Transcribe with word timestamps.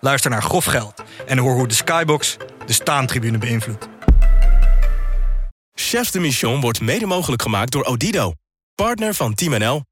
Luister 0.00 0.30
naar 0.30 0.42
Grof 0.42 0.64
Geld 0.64 1.02
en 1.26 1.38
hoor 1.38 1.54
hoe 1.54 1.68
de 1.68 1.74
Skybox 1.74 2.36
de 2.66 2.72
staantribune 2.72 3.38
beïnvloedt. 3.38 3.88
Chefs 5.72 6.10
de 6.10 6.20
Mission 6.20 6.60
wordt 6.60 6.80
mede 6.80 7.06
mogelijk 7.06 7.42
gemaakt 7.42 7.72
door 7.72 7.84
Odido, 7.84 8.32
partner 8.74 9.14
van 9.14 9.34
Team 9.34 9.58
NL. 9.58 9.82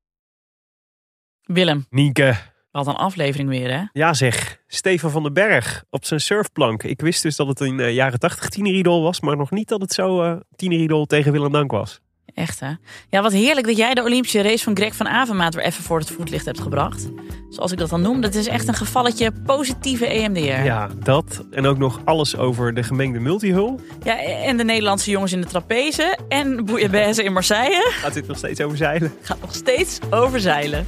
Willem, 1.42 1.86
Nienke. 1.90 2.36
wat 2.70 2.86
een 2.86 2.94
aflevering 2.94 3.48
weer, 3.48 3.70
hè? 3.70 3.82
Ja 3.92 4.14
zeg, 4.14 4.62
Stefan 4.66 5.10
van 5.10 5.22
den 5.22 5.32
Berg 5.32 5.84
op 5.90 6.04
zijn 6.04 6.20
surfplank. 6.20 6.82
Ik 6.82 7.00
wist 7.00 7.22
dus 7.22 7.36
dat 7.36 7.46
het 7.48 7.60
een 7.60 7.80
eh, 7.80 7.94
jaren 7.94 8.18
80 8.18 8.48
tieneridol 8.48 9.02
was, 9.02 9.20
maar 9.20 9.36
nog 9.36 9.50
niet 9.50 9.68
dat 9.68 9.80
het 9.80 9.92
zo 9.92 10.22
eh 10.22 10.36
tieneridol 10.56 11.06
tegen 11.06 11.32
Willem 11.32 11.52
Dank 11.52 11.70
was. 11.70 12.00
Echt, 12.34 12.60
hè? 12.60 12.70
Ja, 13.10 13.22
wat 13.22 13.32
heerlijk 13.32 13.66
dat 13.66 13.76
jij 13.76 13.94
de 13.94 14.02
Olympische 14.02 14.42
race 14.42 14.64
van 14.64 14.76
Greg 14.76 14.94
van 14.94 15.08
Avermaat 15.08 15.54
weer 15.54 15.64
even 15.64 15.82
voor 15.84 15.98
het 15.98 16.10
voetlicht 16.10 16.44
hebt 16.44 16.60
gebracht. 16.60 17.08
Zoals 17.50 17.72
ik 17.72 17.78
dat 17.78 17.90
dan 17.90 18.00
noem, 18.02 18.20
dat 18.20 18.34
is 18.34 18.46
echt 18.46 18.68
een 18.68 18.74
gevalletje 18.74 19.32
positieve 19.46 20.06
EMDR. 20.06 20.38
Ja, 20.64 20.88
dat 21.02 21.44
en 21.50 21.66
ook 21.66 21.78
nog 21.78 22.00
alles 22.04 22.36
over 22.36 22.74
de 22.74 22.82
gemengde 22.82 23.18
multihul. 23.20 23.80
Ja, 24.02 24.18
en 24.22 24.56
de 24.56 24.64
Nederlandse 24.64 25.10
jongens 25.10 25.32
in 25.32 25.40
de 25.40 25.46
trapeze 25.46 26.18
en 26.28 26.64
Bouillabaisse 26.64 27.22
in 27.24 27.32
Marseille 27.32 27.90
Gaat 27.90 28.14
dit 28.14 28.26
nog 28.26 28.36
steeds 28.36 28.60
over 28.60 28.76
zeilen? 28.76 29.12
gaat 29.22 29.40
nog 29.40 29.54
steeds 29.54 29.98
over 30.10 30.40
zeilen. 30.40 30.86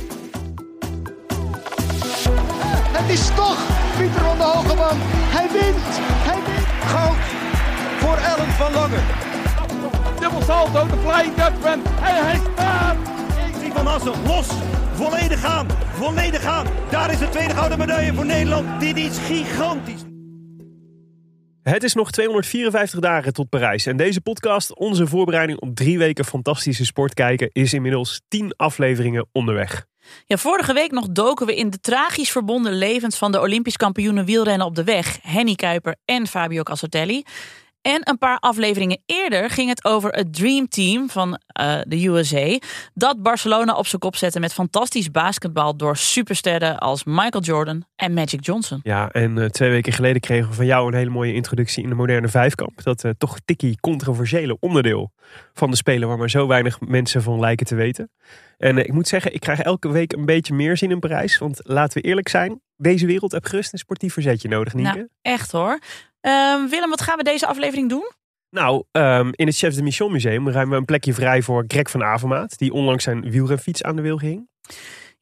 Het 2.93 3.11
is 3.19 3.27
toch 3.35 3.59
Pieter 3.99 4.21
van 4.21 4.37
de 4.37 4.43
Hogeman. 4.43 4.97
Hij 5.37 5.49
wint. 5.53 5.77
Hij 6.29 6.41
wint. 6.47 6.67
Goud 6.91 7.17
voor 8.01 8.17
Ellen 8.17 8.49
van 8.53 8.73
Lange. 8.73 8.99
Dubbel 10.21 10.43
salto, 10.43 10.87
de 10.87 10.97
Flying 10.97 11.35
Dutchman. 11.35 11.85
En 11.85 12.25
hij 12.25 12.41
staat. 12.53 12.97
Erik 13.61 13.73
van 13.73 13.87
Assen 13.87 14.23
los. 14.27 14.49
Volledig 14.95 15.41
gaan. 15.41 15.67
Volledig 15.93 16.43
gaan. 16.43 16.67
Daar 16.91 17.13
is 17.13 17.19
de 17.19 17.29
tweede 17.29 17.55
gouden 17.55 17.79
medaille 17.79 18.15
voor 18.15 18.27
Nederland. 18.27 18.81
Dit 18.81 18.97
is 18.97 19.19
gigantisch. 19.19 20.01
Het 21.63 21.83
is 21.83 21.95
nog 21.95 22.11
254 22.11 23.01
dagen 23.01 23.33
tot 23.33 23.49
Parijs. 23.49 23.87
En 23.87 23.97
deze 23.97 24.21
podcast, 24.21 24.75
onze 24.75 25.07
voorbereiding 25.07 25.61
op 25.61 25.75
drie 25.75 25.99
weken 25.99 26.25
fantastische 26.25 26.85
sport 26.85 27.15
kijken, 27.15 27.49
is 27.53 27.73
inmiddels 27.73 28.21
10 28.29 28.55
afleveringen 28.57 29.29
onderweg. 29.33 29.87
Ja, 30.25 30.37
vorige 30.37 30.73
week 30.73 30.91
nog 30.91 31.09
doken 31.09 31.47
we 31.47 31.57
in 31.57 31.71
de 31.71 31.81
tragisch 31.81 32.31
verbonden 32.31 32.73
levens 32.73 33.17
van 33.17 33.33
de 33.33 33.41
Olympisch 33.41 33.77
kampioenen 33.77 34.25
wielrennen 34.25 34.67
op 34.67 34.75
de 34.75 34.85
weg, 34.85 35.19
Henny 35.23 35.55
Kuiper 35.55 35.97
en 36.05 36.27
Fabio 36.27 36.63
Cassotelli. 36.63 37.25
En 37.83 38.01
een 38.09 38.19
paar 38.19 38.39
afleveringen 38.39 39.03
eerder 39.07 39.51
ging 39.51 39.69
het 39.69 39.85
over 39.85 40.11
het 40.11 40.35
Dream 40.35 40.69
Team 40.69 41.11
van 41.11 41.41
eh, 41.47 41.81
de 41.87 42.07
USA. 42.07 42.59
Dat 42.95 43.23
Barcelona 43.23 43.75
op 43.75 43.87
zijn 43.87 44.01
kop 44.01 44.17
zette 44.17 44.41
met 44.41 44.53
fantastisch 44.53 45.11
basketbal 45.11 45.77
door 45.77 45.97
supersterren 45.97 46.79
als 46.79 47.05
Michael 47.05 47.43
Jordan 47.43 47.85
en 47.97 48.15
Magic 48.15 48.45
Johnson. 48.45 48.81
Ja, 48.83 49.11
en 49.11 49.39
eh, 49.39 49.49
twee 49.49 49.71
weken 49.71 49.93
geleden 49.93 50.21
kregen 50.21 50.49
we 50.49 50.55
van 50.55 50.67
jou 50.67 50.89
een 50.89 50.95
hele 50.95 51.11
mooie 51.11 51.33
introductie 51.33 51.83
in 51.83 51.89
de 51.89 51.95
moderne 51.95 52.29
vijfkamp. 52.29 52.83
Dat 52.83 53.05
eh, 53.05 53.11
toch 53.19 53.39
tikkie 53.45 53.81
controversiële 53.81 54.57
onderdeel 54.59 55.13
van 55.55 55.71
de 55.71 55.77
Spelen 55.77 56.09
waar 56.09 56.19
maar 56.19 56.31
zo 56.31 56.47
weinig 56.47 56.81
mensen 56.81 57.23
van 57.23 57.41
lijken 57.41 57.67
te 57.67 57.75
weten. 57.75 58.11
En 58.59 58.79
ik 58.79 58.93
moet 58.93 59.09
zeggen, 59.09 59.35
ik 59.35 59.41
krijg 59.41 59.61
elke 59.61 59.89
week 59.89 60.13
een 60.13 60.25
beetje 60.25 60.55
meer 60.55 60.77
zin 60.77 60.91
in 60.91 60.99
Parijs. 60.99 61.39
Want 61.39 61.61
laten 61.63 62.03
we 62.03 62.09
eerlijk 62.09 62.29
zijn, 62.29 62.61
deze 62.81 63.07
wereld 63.07 63.33
heeft 63.33 63.49
gerust 63.49 63.73
een 63.73 63.79
sportief 63.79 64.13
verzetje 64.13 64.49
nodig, 64.49 64.75
Nienke. 64.75 64.97
Nou, 64.97 65.09
echt 65.23 65.53
hoor. 65.53 65.79
Ehm, 66.21 66.69
Willem, 66.69 66.91
wat 66.91 67.01
gaan 67.01 67.17
we 67.17 67.23
deze 67.23 67.47
aflevering 67.47 67.89
doen? 67.89 68.11
Nou, 68.51 68.85
ehm, 68.93 69.31
in 69.33 69.47
het 69.47 69.57
Chefs 69.57 69.77
de 69.77 69.83
Mission 69.83 70.13
Museum 70.13 70.49
ruimen 70.49 70.73
we 70.73 70.77
een 70.79 70.85
plekje 70.85 71.15
vrij 71.15 71.43
voor 71.43 71.65
Greg 71.67 71.91
van 71.91 72.03
Avermaat. 72.05 72.59
Die 72.59 72.73
onlangs 72.73 73.05
zijn 73.05 73.31
wielrenfiets 73.31 73.83
aan 73.83 73.97
de 73.97 74.03
wil 74.03 74.17
ging. 74.17 74.49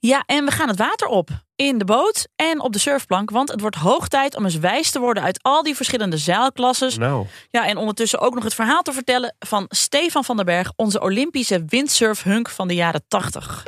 Ja, 0.01 0.23
en 0.27 0.45
we 0.45 0.51
gaan 0.51 0.69
het 0.69 0.79
water 0.79 1.07
op. 1.07 1.29
In 1.57 1.79
de 1.79 1.85
boot 1.85 2.29
en 2.37 2.61
op 2.61 2.73
de 2.73 2.79
surfplank. 2.79 3.31
Want 3.31 3.51
het 3.51 3.61
wordt 3.61 3.77
hoog 3.77 4.09
tijd 4.09 4.37
om 4.37 4.45
eens 4.45 4.59
wijs 4.59 4.91
te 4.91 4.99
worden 4.99 5.23
uit 5.23 5.43
al 5.43 5.63
die 5.63 5.75
verschillende 5.77 6.17
zeilklasses. 6.17 6.97
Nou, 6.97 7.27
Ja, 7.51 7.67
en 7.67 7.77
ondertussen 7.77 8.19
ook 8.21 8.35
nog 8.35 8.45
het 8.45 8.55
verhaal 8.55 8.83
te 8.83 8.93
vertellen 8.93 9.37
van 9.39 9.65
Stefan 9.69 10.25
van 10.25 10.37
den 10.37 10.45
Berg, 10.45 10.73
onze 10.77 11.01
Olympische 11.01 11.65
windsurfhunk 11.67 12.49
van 12.49 12.69
de 12.69 12.75
jaren 12.75 13.03
80. 13.09 13.65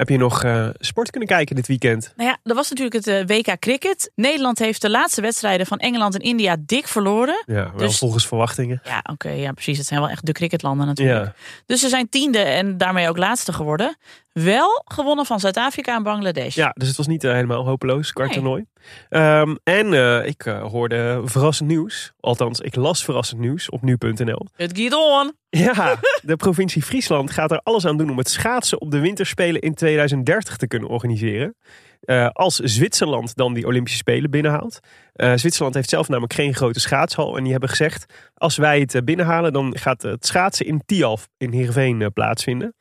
Heb 0.00 0.08
je 0.08 0.16
nog 0.16 0.44
eh, 0.44 0.68
sport 0.78 1.10
kunnen 1.10 1.28
kijken 1.28 1.56
dit 1.56 1.66
weekend? 1.66 2.12
Nou 2.16 2.28
ja, 2.28 2.38
er 2.42 2.54
was 2.54 2.70
natuurlijk 2.70 3.06
het 3.06 3.06
eh, 3.06 3.36
WK 3.36 3.58
Cricket. 3.58 4.10
Nederland 4.14 4.58
heeft 4.58 4.82
de 4.82 4.90
laatste 4.90 5.20
wedstrijden 5.20 5.66
van 5.66 5.78
Engeland 5.78 6.14
en 6.14 6.20
India 6.20 6.56
dik 6.58 6.88
verloren. 6.88 7.42
Ja, 7.46 7.54
wel 7.54 7.86
Dus- 7.88 7.98
volgens 7.98 8.26
verwachtingen. 8.26 8.80
Ja, 8.84 9.04
oké, 9.10 9.30
ja, 9.30 9.52
precies. 9.52 9.78
Het 9.78 9.86
zijn 9.86 10.00
wel 10.00 10.08
echt 10.08 10.26
de 10.26 10.32
cricketlanden 10.32 10.86
natuurlijk. 10.86 11.24
Ja. 11.24 11.34
Dus 11.66 11.80
ze 11.80 11.88
zijn 11.88 12.08
tiende 12.08 12.38
en 12.38 12.78
daarmee 12.78 13.08
ook 13.08 13.16
laatste 13.16 13.52
geworden. 13.52 13.96
Wel 14.42 14.82
gewonnen 14.84 15.26
van 15.26 15.40
Zuid-Afrika 15.40 15.94
en 15.94 16.02
Bangladesh. 16.02 16.54
Ja, 16.54 16.74
dus 16.74 16.88
het 16.88 16.96
was 16.96 17.06
niet 17.06 17.24
eh, 17.24 17.32
helemaal 17.32 17.64
hopeloos, 17.64 18.12
kwarttoernooi. 18.12 18.64
Ehm 19.08 19.54
en 19.64 19.94
eh, 19.94 20.26
ik 20.26 20.46
eh, 20.46 20.62
hoorde 20.62 21.22
verrassend 21.24 21.68
nieuws. 21.68 22.12
Althans, 22.20 22.60
ik 22.60 22.74
las 22.74 23.04
verrassend 23.04 23.40
nieuws 23.40 23.70
op 23.70 23.82
nu.nl. 23.82 24.46
Het 24.56 24.72
gaat 24.72 25.20
on. 25.20 25.32
Ja, 25.48 25.98
de 26.22 26.36
provincie 26.36 26.82
Friesland 26.82 27.30
gaat 27.30 27.50
er 27.50 27.60
alles 27.62 27.86
aan 27.86 27.96
doen 27.96 28.10
om 28.10 28.18
het 28.18 28.28
schaatsen 28.28 28.80
op 28.80 28.90
de 28.90 28.98
winterspelen 28.98 29.60
in 29.60 29.74
2030 29.74 30.56
te 30.56 30.66
kunnen 30.66 30.88
organiseren. 30.88 31.54
Eh, 32.00 32.28
als 32.28 32.56
Zwitserland 32.56 33.36
dan 33.36 33.54
die 33.54 33.66
Olympische 33.66 33.98
Spelen 33.98 34.30
binnenhaalt. 34.30 34.80
Eh, 35.12 35.32
Zwitserland 35.34 35.74
heeft 35.74 35.88
zelf 35.88 36.08
namelijk 36.08 36.32
geen 36.32 36.54
grote 36.54 36.80
schaatshal. 36.80 37.36
En 37.36 37.42
die 37.42 37.52
hebben 37.52 37.68
gezegd, 37.68 38.30
als 38.34 38.56
wij 38.56 38.80
het 38.80 38.94
eh, 38.94 39.02
binnenhalen, 39.02 39.52
dan 39.52 39.76
gaat 39.78 40.02
het 40.02 40.26
schaatsen 40.26 40.66
in 40.66 40.82
Tialf 40.86 41.28
in 41.36 41.52
Heerenveen 41.52 42.12
plaatsvinden. 42.12 42.74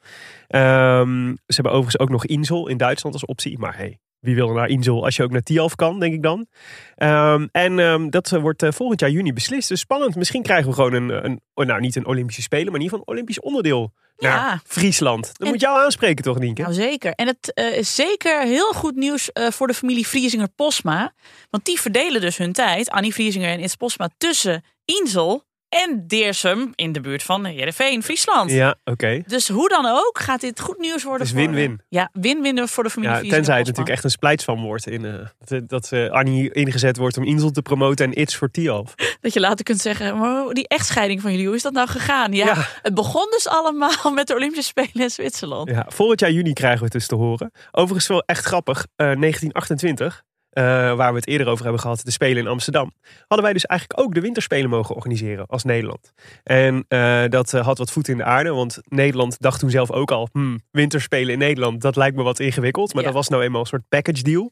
Ehm, 0.47 1.27
ze 1.27 1.53
hebben 1.53 1.71
overigens 1.71 1.99
ook 1.99 2.09
nog 2.09 2.25
Insel 2.25 2.67
in 2.67 2.77
Duitsland 2.77 3.15
als 3.15 3.25
optie. 3.25 3.59
Maar 3.59 3.77
hey, 3.77 3.99
wie 4.19 4.35
wil 4.35 4.47
er 4.49 4.55
naar 4.55 4.67
Insel 4.69 5.03
als 5.05 5.15
je 5.15 5.23
ook 5.23 5.31
naar 5.31 5.41
Tialf 5.41 5.75
kan, 5.75 5.99
denk 5.99 6.13
ik 6.13 6.23
dan. 6.23 6.47
Ehm, 6.95 7.47
en 7.51 7.79
ehm, 7.79 8.09
dat 8.09 8.31
eh, 8.31 8.41
wordt 8.41 8.63
eh, 8.63 8.71
volgend 8.71 8.99
jaar 8.99 9.09
juni 9.09 9.33
beslist. 9.33 9.67
Dus 9.69 9.79
spannend. 9.79 10.15
Misschien 10.15 10.43
krijgen 10.43 10.67
we 10.69 10.73
gewoon 10.75 10.93
een, 10.93 11.25
een 11.25 11.41
oh, 11.53 11.65
nou 11.65 11.79
niet 11.79 11.95
een 11.95 12.05
Olympische 12.05 12.41
Spelen, 12.41 12.65
maar 12.65 12.75
in 12.75 12.81
ieder 12.81 12.97
geval 12.97 13.07
een 13.07 13.13
Olympisch 13.13 13.39
onderdeel 13.39 13.93
Ja. 14.17 14.35
naar 14.35 14.61
Friesland. 14.65 15.27
Dat 15.27 15.39
En- 15.39 15.47
moet 15.47 15.61
jou 15.61 15.79
aanspreken 15.83 16.23
toch, 16.23 16.39
Nienke? 16.39 16.61
Nou 16.61 16.73
zeker. 16.73 17.11
En 17.13 17.27
het 17.27 17.53
eh, 17.53 17.77
is 17.77 17.95
zeker 17.95 18.41
heel 18.41 18.71
goed 18.73 18.95
nieuws 18.95 19.29
voor 19.33 19.67
de 19.67 19.73
familie 19.73 20.07
Vriesinger-Posma. 20.07 21.13
Want 21.49 21.65
die 21.65 21.79
verdelen 21.79 22.21
dus 22.21 22.37
hun 22.37 22.53
tijd, 22.53 22.89
Annie 22.89 23.13
Vriesinger 23.13 23.49
en 23.49 23.59
Its 23.59 23.75
Posma, 23.75 24.09
tussen 24.17 24.63
Insel 24.85 25.47
en 25.69 26.03
Deersum 26.07 26.71
in 26.75 26.91
de 26.91 26.99
buurt 27.01 27.23
van 27.23 27.45
Heerenveen, 27.45 28.03
Friesland. 28.03 28.51
Ja, 28.51 28.75
oké. 28.83 29.21
Dus 29.27 29.47
hoe 29.47 29.69
dan 29.69 29.85
ook 29.85 30.19
gaat 30.19 30.41
dit 30.41 30.59
goed 30.59 30.77
nieuws 30.79 31.03
worden. 31.03 31.27
Het 31.27 31.35
is 31.37 31.41
win-win. 31.43 31.81
Ja, 31.89 32.09
win-win 32.13 32.67
voor 32.67 32.83
de 32.83 32.89
familie 32.89 33.15
Ja, 33.15 33.29
tenzij 33.29 33.57
het 33.57 33.65
natuurlijk 33.65 33.95
echt 33.95 34.03
een 34.03 34.09
splijtsvam 34.09 34.61
wordt. 34.61 34.87
In, 34.87 35.05
eh, 35.05 35.59
dat, 35.67 35.91
eh, 35.91 36.09
Annie 36.09 36.51
ingezet 36.53 36.97
wordt 36.97 37.17
om 37.17 37.23
Insel 37.23 37.51
te 37.51 37.61
promoten 37.61 38.05
en 38.05 38.21
It's 38.21 38.35
voor 38.35 38.51
Tialf. 38.51 38.95
Dat 39.21 39.33
je 39.33 39.39
later 39.39 39.63
kunt 39.65 39.79
zeggen, 39.81 40.17
maar 40.17 40.53
die 40.53 40.67
echtscheiding 40.67 41.21
van 41.21 41.31
jullie, 41.31 41.45
hoe 41.47 41.55
is 41.55 41.61
dat 41.61 41.73
nou 41.73 41.87
gegaan? 41.87 42.33
Ja, 42.33 42.45
Ja. 42.45 42.67
het 42.81 42.93
begon 42.93 43.27
dus 43.29 43.47
allemaal 43.47 44.11
met 44.13 44.27
de 44.27 44.35
Olympische 44.35 44.63
Spelen 44.69 44.91
in 45.03 45.09
Zwitserland. 45.09 45.69
Ja, 45.69 45.85
volgend 45.89 46.19
jaar 46.19 46.31
juni 46.31 46.53
krijgen 46.53 46.77
we 46.79 46.83
het 46.83 46.93
dus 46.93 47.07
te 47.07 47.15
horen. 47.15 47.51
Overigens 47.71 48.07
wel 48.07 48.23
echt 48.25 48.45
grappig. 48.45 48.85
eh, 48.95 49.05
1928, 49.05 50.23
eh, 50.59 50.95
waar 50.95 51.11
we 51.11 51.17
het 51.19 51.27
eerder 51.27 51.47
over 51.47 51.63
hebben 51.63 51.81
gehad, 51.81 52.01
de 52.05 52.11
Spelen 52.11 52.43
in 52.43 52.47
Amsterdam. 52.49 52.93
Hadden 53.19 53.41
wij 53.41 53.53
dus 53.53 53.65
eigenlijk 53.65 53.99
ook 53.99 54.13
de 54.13 54.21
winterspelen 54.21 54.69
mogen 54.69 54.95
organiseren 54.95 55.45
als 55.45 55.63
Nederland. 55.63 56.11
En 56.43 56.85
eh, 56.87 57.23
dat 57.29 57.53
eh, 57.53 57.65
had 57.65 57.77
wat 57.77 57.91
voet 57.91 58.07
in 58.07 58.17
de 58.17 58.23
aarde, 58.23 58.49
want 58.53 58.77
Nederland 58.83 59.35
dacht 59.39 59.59
toen 59.59 59.69
zelf 59.69 59.91
ook 59.91 60.11
al... 60.11 60.29
Hmm, 60.31 60.61
winterspelen 60.71 61.33
in 61.33 61.39
Nederland, 61.39 61.81
dat 61.81 61.95
lijkt 61.95 62.15
me 62.15 62.23
wat 62.23 62.39
ingewikkeld. 62.39 62.93
Maar 62.93 63.01
Ja. 63.03 63.07
dat 63.07 63.17
was 63.17 63.27
nou 63.27 63.43
eenmaal 63.43 63.61
een 63.61 63.67
soort 63.67 63.87
package 63.89 64.23
deal. 64.23 64.51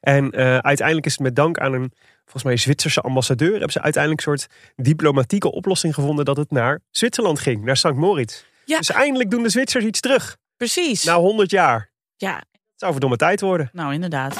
En 0.00 0.32
uiteindelijk 0.62 1.06
is 1.06 1.12
het 1.12 1.20
met 1.20 1.36
dank 1.36 1.58
aan 1.58 1.72
een, 1.72 1.92
volgens 2.22 2.42
mij, 2.44 2.56
Zwitserse 2.56 3.00
ambassadeur... 3.00 3.50
hebben 3.50 3.72
ze 3.72 3.82
uiteindelijk 3.82 4.26
een 4.26 4.32
soort 4.38 4.50
diplomatieke 4.76 5.52
oplossing 5.52 5.94
gevonden... 5.94 6.24
dat 6.24 6.36
het 6.36 6.50
naar 6.50 6.80
Zwitserland 6.90 7.38
ging, 7.40 7.64
naar 7.64 7.76
St. 7.76 7.92
Moritz. 7.92 8.44
Ja. 8.64 8.78
Dus 8.78 8.90
eindelijk 8.90 9.30
doen 9.30 9.42
de 9.42 9.48
Zwitsers 9.48 9.84
iets 9.84 10.00
terug. 10.00 10.36
Precies. 10.56 11.04
Na 11.04 11.16
100 11.16 11.50
jaar. 11.50 11.90
ja, 12.16 12.36
Het 12.36 12.46
zou 12.76 12.92
verdomme 12.92 13.16
tijd 13.16 13.40
worden. 13.40 13.68
nou 13.72 13.92
inderdaad. 13.94 14.38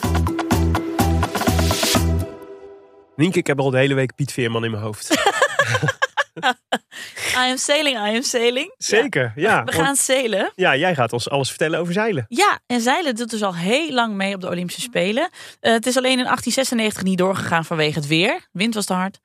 Nienke, 3.20 3.38
ik 3.38 3.46
heb 3.46 3.60
al 3.60 3.70
de 3.70 3.78
hele 3.78 3.94
week 3.94 4.14
Piet 4.14 4.32
Veerman 4.32 4.64
in 4.64 4.70
mijn 4.70 4.82
hoofd. 4.82 5.08
I 7.46 7.50
am 7.50 7.56
sailing, 7.56 7.96
I 7.96 8.14
am 8.16 8.22
sailing. 8.22 8.74
Zeker, 8.78 9.32
ja. 9.36 9.64
We 9.64 9.72
gaan 9.72 9.96
zeilen. 9.96 10.52
ja, 10.54 10.76
jij 10.76 10.94
gaat 10.94 11.12
ons 11.12 11.30
alles 11.30 11.48
vertellen 11.48 11.78
over 11.78 11.92
zeilen. 11.92 12.24
Ja, 12.28 12.58
en 12.66 12.80
zeilen 12.80 13.14
doet 13.14 13.30
dus 13.30 13.42
al 13.42 13.54
heel 13.54 13.90
lang 13.92 14.14
mee 14.14 14.34
op 14.34 14.40
de 14.40 14.48
Olympische 14.48 14.80
Spelen. 14.80 15.28
Eh, 15.60 15.72
het 15.72 15.86
is 15.86 15.96
alleen 15.96 16.18
in 16.18 16.24
1896 16.24 17.02
niet 17.02 17.18
doorgegaan 17.18 17.64
vanwege 17.64 17.98
het 17.98 18.06
weer. 18.08 18.48
Wind 18.52 18.74
was 18.74 18.84
te 18.86 18.92
hard. 18.92 19.18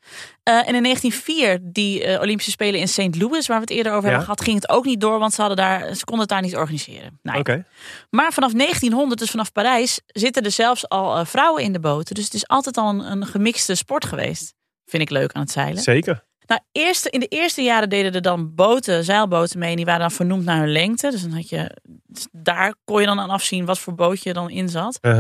Eh, 0.44 0.54
en 0.68 0.76
in 0.76 0.82
1904, 0.84 1.60
die 1.62 2.04
eh, 2.04 2.22
Olympische 2.22 2.52
Spelen 2.52 2.80
in 2.80 2.88
St. 2.88 3.16
Louis, 3.22 3.48
waar 3.48 3.58
we 3.58 3.64
het 3.64 3.70
eerder 3.78 3.92
over 3.92 4.04
Ja. 4.04 4.08
hebben 4.10 4.24
gehad, 4.26 4.42
ging 4.42 4.56
het 4.62 4.70
ook 4.70 4.86
niet 4.86 5.02
door, 5.02 5.20
want 5.20 5.34
ze, 5.34 5.40
hadden 5.42 5.58
daar, 5.58 5.80
ze 5.96 6.04
konden 6.04 6.20
het 6.26 6.30
daar 6.30 6.42
niet 6.42 6.56
organiseren. 6.56 7.20
Nou. 7.22 7.40
Oké. 7.40 7.66
Maar 8.10 8.34
vanaf 8.34 8.52
1900, 8.54 9.20
dus 9.20 9.30
vanaf 9.30 9.52
Parijs, 9.52 10.02
zitten 10.06 10.44
er 10.44 10.52
zelfs 10.52 10.90
al 10.90 11.26
vrouwen 11.26 11.64
in 11.64 11.74
de 11.74 11.80
boten. 11.80 12.16
Dus 12.16 12.24
het 12.24 12.34
is 12.34 12.48
altijd 12.48 12.78
al 12.78 12.90
een, 12.90 13.12
een 13.12 13.26
gemixte 13.26 13.76
sport 13.76 14.06
geweest. 14.06 14.54
Vind 14.86 15.04
ik 15.04 15.10
leuk 15.10 15.32
aan 15.34 15.42
het 15.42 15.52
zeilen. 15.52 15.82
Zeker. 15.84 16.24
Nou, 16.46 16.62
eerste, 16.72 17.10
in 17.10 17.20
de 17.20 17.28
eerste 17.28 17.62
jaren 17.62 17.90
deden 17.90 18.14
er 18.14 18.22
dan 18.22 18.56
boten, 18.56 19.04
zeilboten 19.04 19.60
mee. 19.60 19.70
En 19.70 19.76
die 19.76 19.86
waren 19.86 20.02
dan 20.02 20.12
vernoemd 20.12 20.46
naar 20.46 20.60
hun 20.60 20.72
lengte. 20.72 21.12
Dus 21.12 21.22
dan 21.22 21.32
had 21.32 21.50
je, 21.50 21.78
dus 22.06 22.28
daar 22.32 22.76
kon 22.84 23.00
je 23.00 23.08
dan 23.08 23.20
aan 23.20 23.30
afzien 23.30 23.66
wat 23.66 23.80
voor 23.80 23.96
bootje 23.96 24.30
er 24.30 24.36
dan 24.36 24.50
in 24.50 24.70
zat. 24.70 24.98
Uh-huh. 25.02 25.20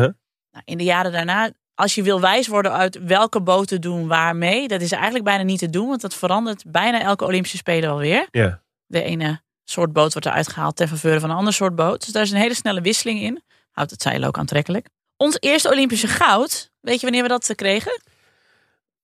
Nou, 0.51 0.63
in 0.65 0.77
de 0.77 0.83
jaren 0.83 1.11
daarna, 1.11 1.51
als 1.73 1.95
je 1.95 2.03
wil 2.03 2.21
wijs 2.21 2.47
worden 2.47 2.71
uit 2.71 2.99
welke 3.05 3.41
boten 3.41 3.81
doen 3.81 4.07
waar 4.07 4.35
mee. 4.35 4.67
Dat 4.67 4.81
is 4.81 4.91
eigenlijk 4.91 5.23
bijna 5.23 5.43
niet 5.43 5.59
te 5.59 5.69
doen. 5.69 5.87
Want 5.87 6.01
dat 6.01 6.15
verandert 6.15 6.63
bijna 6.67 7.01
elke 7.01 7.25
Olympische 7.25 7.57
Spelen 7.57 7.89
wel 7.89 7.97
weer. 7.97 8.27
Ja. 8.31 8.61
De 8.85 9.01
ene 9.01 9.41
soort 9.63 9.93
boot 9.93 10.11
wordt 10.11 10.27
eruit 10.27 10.47
gehaald 10.47 10.75
ten 10.75 10.87
faveur 10.87 11.19
van 11.19 11.29
een 11.29 11.35
ander 11.35 11.53
soort 11.53 11.75
boot. 11.75 12.03
Dus 12.03 12.13
daar 12.13 12.23
is 12.23 12.31
een 12.31 12.37
hele 12.37 12.53
snelle 12.53 12.81
wisseling 12.81 13.21
in. 13.21 13.43
Houdt 13.71 13.91
het 13.91 14.01
zeilen 14.01 14.27
ook 14.27 14.37
aantrekkelijk. 14.37 14.87
Ons 15.17 15.37
eerste 15.39 15.69
Olympische 15.69 16.07
goud, 16.07 16.71
weet 16.79 16.95
je 16.95 17.01
wanneer 17.01 17.23
we 17.23 17.27
dat 17.27 17.49
eh, 17.49 17.55
kregen? 17.55 18.01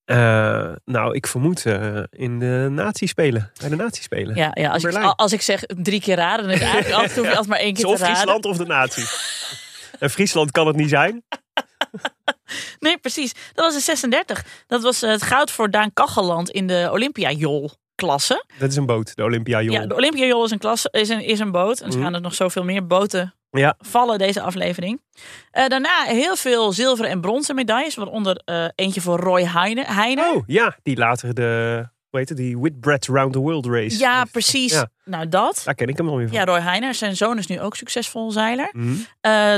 Eh, 0.06 0.71
nou, 0.86 1.15
ik 1.15 1.27
vermoed 1.27 1.65
eh, 1.65 2.03
in 2.09 2.39
de 2.39 2.68
nazispelen. 2.71 3.51
Bij 3.59 3.69
de 3.69 3.75
nazispelen. 3.75 4.36
Ja, 4.36 4.51
ja 4.53 4.69
als, 4.71 4.83
ik, 4.83 4.95
als 4.98 5.33
ik 5.33 5.42
zeg 5.42 5.63
drie 5.65 6.01
keer 6.01 6.15
raden, 6.15 6.45
dan 6.45 6.53
is 6.53 6.59
het 6.59 6.69
eigenlijk 6.74 7.15
je 7.15 7.27
altijd 7.27 7.48
maar 7.48 7.59
één 7.59 7.74
keer 7.74 7.86
of 7.86 7.98
te 7.98 8.01
raden. 8.03 8.15
Friesland 8.15 8.45
of 8.45 8.57
de 8.57 8.65
nazi. 8.65 9.01
en 10.00 10.09
Friesland 10.09 10.51
kan 10.51 10.68
het 10.68 10.75
niet 10.75 10.89
zijn. 10.89 11.24
Nee, 12.80 12.98
precies. 12.98 13.33
Dat 13.53 13.65
was 13.65 13.74
in 13.74 13.80
36. 13.81 14.44
Dat 14.68 14.81
was 14.81 15.01
eh, 15.01 15.09
het 15.09 15.21
goud 15.24 15.51
voor 15.51 15.69
Daan 15.71 15.94
Kacheland 15.94 16.50
in 16.50 16.68
de 16.68 16.89
Olympia-jol-klasse. 16.92 18.45
Dat 18.57 18.69
is 18.69 18.75
een 18.75 18.86
boot, 18.86 19.15
de 19.15 19.24
Olympia 19.24 19.62
Jol. 19.62 19.74
Ja, 19.74 19.86
de 19.86 19.95
Olympia-jol 19.95 20.44
is 20.45 20.51
een, 20.51 20.57
klasse, 20.57 20.88
is 20.92 21.09
een, 21.09 21.21
is 21.24 21.39
een 21.39 21.51
boot. 21.51 21.80
En 21.80 21.88
er 21.89 21.94
Mhm. 21.94 22.04
gaan 22.04 22.13
er 22.13 22.21
nog 22.21 22.33
zoveel 22.33 22.63
meer 22.63 22.88
boten 22.88 23.33
Ja. 23.51 23.75
vallen 23.80 24.18
deze 24.18 24.42
aflevering. 24.42 25.01
Eh, 25.51 25.68
daarna 25.68 26.03
heel 26.03 26.36
veel 26.36 26.71
zilveren 26.71 27.12
en 27.12 27.21
bronzen 27.21 27.56
medailles. 27.56 27.95
Waaronder 27.95 28.42
eh, 28.45 28.65
eentje 28.75 29.01
voor 29.01 29.19
Roy 29.19 29.44
Heine. 29.44 29.83
Heine. 29.86 30.31
Oh, 30.36 30.44
ja. 30.48 30.75
Die 30.83 30.98
later 30.98 31.33
de, 31.33 31.88
hoe 32.09 32.19
heet 32.19 32.30
het, 32.30 32.38
die 32.38 32.57
Whitbread 32.59 33.06
Round 33.06 33.33
the 33.33 33.39
World 33.39 33.65
Race. 33.65 33.98
ja, 34.00 34.24
precies. 34.25 34.71
Ja. 34.74 34.89
Nou, 35.06 35.30
dat. 35.30 35.62
Daar 35.65 35.75
ken 35.75 35.88
ik 35.88 35.98
hem 35.98 36.09
alweer 36.09 36.27
van. 36.27 36.38
Ja, 36.38 36.45
Roy 36.45 36.59
Heine. 36.59 36.94
Zijn 36.94 37.15
zoon 37.15 37.38
is 37.38 37.48
nu 37.48 37.62
ook 37.62 37.75
succesvol 37.75 38.31
zeiler. 38.31 38.71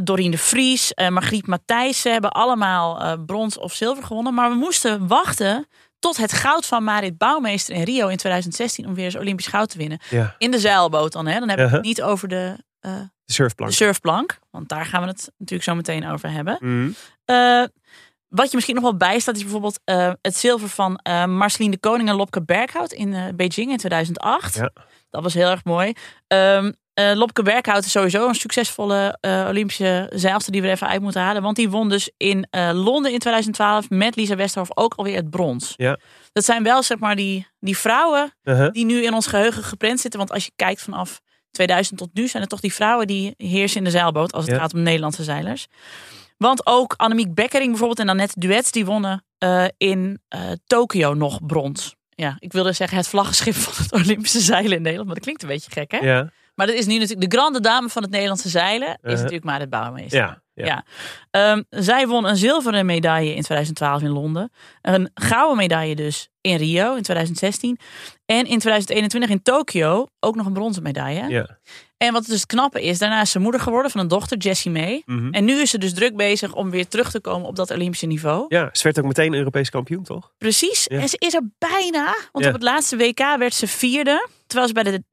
Dorien 0.03 0.31
de 0.31 0.37
Vries, 0.37 0.93
eh 0.93 1.07
Margriet 1.09 1.47
Matthijssen 1.47 2.11
hebben 2.11 2.31
allemaal 2.31 3.17
brons 3.25 3.57
of 3.57 3.73
zilver 3.73 4.03
gewonnen. 4.03 4.33
Maar 4.33 4.49
we 4.49 4.55
moesten 4.55 5.07
wachten 5.07 5.67
tot 5.99 6.17
het 6.17 6.33
goud 6.33 6.65
van 6.65 6.83
Marit 6.83 7.17
Bouwmeester 7.17 7.75
in 7.75 7.83
Rio 7.83 8.07
in 8.07 8.17
2016 8.17 8.85
om 8.87 8.93
weer 8.93 9.05
eens 9.05 9.15
Olympisch 9.15 9.47
goud 9.47 9.69
te 9.69 9.77
winnen. 9.77 9.99
Ja, 10.09 10.35
In 10.37 10.51
de 10.51 10.59
zeilboot 10.59 11.11
dan, 11.11 11.27
hè? 11.27 11.39
Dan 11.39 11.47
hebben 11.49 11.69
we 11.69 11.75
het 11.75 11.85
Uh-huh. 11.85 11.97
niet 11.97 12.11
over 12.11 12.27
de, 12.27 12.55
de 13.25 13.33
surfplank. 13.33 13.71
de 13.71 13.77
surfplank, 13.77 14.39
want 14.51 14.69
daar 14.69 14.85
gaan 14.85 15.01
we 15.01 15.07
het 15.07 15.31
natuurlijk 15.37 15.69
zo 15.69 15.75
meteen 15.75 16.07
over 16.07 16.31
hebben. 16.31 16.57
Mhm. 16.59 16.91
Eh, 17.25 17.63
wat 18.27 18.45
je 18.49 18.55
misschien 18.55 18.75
nog 18.75 18.83
wel 18.83 18.97
bijstaat 18.97 19.35
is 19.35 19.41
bijvoorbeeld 19.41 19.79
eh, 19.83 20.11
het 20.21 20.35
zilver 20.35 20.69
van 20.69 20.95
eh 20.97 21.25
Marceline 21.25 21.71
de 21.71 21.79
Koning 21.79 22.09
en 22.09 22.15
Lopke 22.15 22.43
Berghout 22.43 22.91
in 22.91 23.09
Beijing 23.35 23.71
in 23.71 23.77
2008. 23.77 24.55
Ja. 24.55 24.71
Dat 25.09 25.23
was 25.23 25.33
heel 25.33 25.49
erg 25.49 25.63
mooi. 25.63 25.93
Eh, 26.27 26.67
Lopke 27.13 27.43
Berghout 27.43 27.85
is 27.85 27.91
sowieso 27.91 28.27
een 28.27 28.35
succesvolle 28.35 29.17
Olympische 29.49 30.09
zeilster 30.13 30.51
die 30.51 30.61
we 30.61 30.67
er 30.67 30.73
even 30.73 30.87
uit 30.87 31.01
moeten 31.01 31.21
halen. 31.21 31.41
Want 31.41 31.55
die 31.55 31.69
won 31.69 31.89
dus 31.89 32.11
in 32.17 32.47
Londen 32.73 33.11
in 33.11 33.19
2012 33.19 33.89
met 33.89 34.15
Lisa 34.15 34.35
Westerhof 34.35 34.69
ook 34.77 34.93
alweer 34.93 35.15
het 35.15 35.29
brons. 35.29 35.73
Ja. 35.77 35.99
Dat 36.31 36.45
zijn 36.45 36.63
wel 36.63 36.83
zeg 36.83 36.99
maar 36.99 37.15
die, 37.15 37.47
die 37.59 37.77
vrouwen 37.77 38.33
Uh-huh. 38.43 38.71
die 38.71 38.85
nu 38.85 39.03
in 39.03 39.13
ons 39.13 39.27
geheugen 39.27 39.63
geprent 39.63 39.99
zitten. 39.99 40.19
Want 40.19 40.31
als 40.31 40.45
je 40.45 40.51
kijkt 40.55 40.81
vanaf 40.81 41.21
2000 41.53 41.97
tot 41.99 42.09
nu 42.13 42.27
zijn 42.27 42.41
het 42.41 42.51
toch 42.51 42.59
die 42.59 42.73
vrouwen 42.73 43.07
die 43.07 43.33
heersen 43.37 43.77
in 43.77 43.83
de 43.83 43.89
zeilboot 43.89 44.33
als 44.33 44.45
het 44.45 44.53
Ja. 44.55 44.59
gaat 44.61 44.73
om 44.73 44.81
Nederlandse 44.81 45.23
zeilers. 45.23 45.67
Want 46.37 46.65
ook 46.65 46.93
Annemiek 46.97 47.33
Bekkering 47.33 47.69
bijvoorbeeld 47.69 47.99
en 47.99 48.09
Annette 48.09 48.39
Duets 48.39 48.71
die 48.71 48.85
wonnen 48.85 49.23
eh, 49.37 49.65
in 49.77 50.21
eh, 50.27 50.41
Tokio 50.65 51.13
nog 51.13 51.45
brons. 51.45 51.95
Ja, 52.09 52.35
ik 52.39 52.51
wilde 52.53 52.71
zeggen 52.73 52.97
het 52.97 53.07
vlaggenschip 53.07 53.53
van 53.65 53.83
het 53.83 53.93
Olympische 53.93 54.39
zeilen 54.39 54.71
in 54.71 54.81
Nederland, 54.81 55.05
maar 55.05 55.15
dat 55.15 55.23
klinkt 55.23 55.41
een 55.43 55.47
beetje 55.49 55.71
gek 55.71 55.91
hè? 55.91 55.97
Ja. 55.97 56.29
Maar 56.55 56.67
dat 56.67 56.75
is 56.75 56.85
nu 56.85 56.97
natuurlijk 56.97 57.31
de 57.31 57.37
grande 57.37 57.59
dame 57.61 57.89
van 57.89 58.01
het 58.01 58.11
Nederlandse 58.11 58.49
zeilen 58.49 58.87
is 58.89 58.95
Uh-huh. 59.01 59.15
natuurlijk 59.17 59.43
Marit 59.43 59.69
Bouwmeester. 59.69 60.19
Ja. 60.19 60.41
Ja. 60.53 60.65
Ja. 60.65 60.83
Ehm, 61.31 61.61
zij 61.69 62.07
won 62.07 62.25
een 62.25 62.37
zilveren 62.37 62.85
medaille 62.85 63.35
in 63.35 63.41
2012 63.41 64.01
in 64.01 64.09
Londen. 64.09 64.51
Een 64.81 65.11
gouden 65.13 65.57
medaille 65.57 65.95
dus 65.95 66.29
in 66.41 66.55
Rio 66.57 66.95
in 66.95 67.01
2016. 67.03 67.77
En 68.25 68.45
in 68.45 68.59
2021 68.59 69.29
in 69.31 69.41
Tokio 69.41 70.07
ook 70.19 70.35
nog 70.35 70.45
een 70.45 70.53
bronzen 70.53 70.83
medaille. 70.83 71.27
Ja. 71.29 71.57
En 71.97 72.13
wat 72.13 72.25
dus 72.25 72.35
het 72.35 72.45
knappe 72.45 72.81
is, 72.83 72.99
daarna 72.99 73.21
is 73.21 73.31
ze 73.31 73.39
moeder 73.39 73.61
geworden 73.61 73.91
van 73.91 74.01
een 74.01 74.07
dochter, 74.07 74.37
Jessie 74.37 74.71
May. 74.71 75.01
Mhm. 75.05 75.33
En 75.33 75.45
nu 75.45 75.61
is 75.61 75.69
ze 75.69 75.77
dus 75.77 75.93
druk 75.93 76.15
bezig 76.15 76.53
om 76.53 76.69
weer 76.69 76.87
terug 76.87 77.11
te 77.11 77.19
komen 77.21 77.47
op 77.47 77.55
dat 77.55 77.71
Olympische 77.71 78.05
niveau. 78.05 78.45
ja, 78.47 78.69
ze 78.71 78.83
werd 78.83 78.99
ook 78.99 79.05
meteen 79.05 79.33
Europees 79.33 79.69
kampioen, 79.69 80.03
toch? 80.03 80.31
Precies. 80.37 80.85
Ja. 80.89 80.99
En 80.99 81.09
ze 81.09 81.15
is 81.19 81.33
er 81.33 81.49
bijna. 81.57 82.05
Want 82.31 82.45
Ja. 82.45 82.47
op 82.47 82.53
het 82.53 82.63
laatste 82.63 82.97
WK 82.97 83.35
werd 83.37 83.53
ze 83.53 83.67
vierde. 83.67 84.27
Terwijl 84.47 84.67
ze 84.67 84.73
bij 84.73 84.83
de 84.83 85.03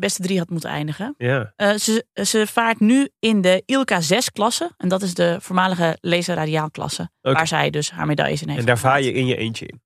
beste 0.00 0.22
drie 0.22 0.38
had 0.38 0.50
moeten 0.50 0.70
eindigen. 0.70 1.14
Ja. 1.18 1.52
Eh, 1.56 1.74
ze, 1.74 2.06
ze 2.12 2.46
vaart 2.46 2.80
nu 2.80 3.08
in 3.18 3.40
de 3.40 3.62
ILKA 3.66 4.00
6 4.00 4.30
klasse. 4.30 4.70
En 4.76 4.88
dat 4.88 5.02
is 5.02 5.14
de 5.14 5.36
voormalige 5.40 5.96
laser 6.00 6.34
radiaal 6.34 6.70
klasse. 6.70 7.10
Oké. 7.22 7.34
Waar 7.34 7.46
zij 7.46 7.70
dus 7.70 7.90
haar 7.90 8.06
medailles 8.06 8.42
in 8.42 8.48
heeft. 8.48 8.60
En 8.60 8.66
daar 8.66 8.78
vaar 8.78 9.02
je 9.02 9.12
in 9.12 9.26
je 9.26 9.36
eentje 9.36 9.66
in. 9.66 9.80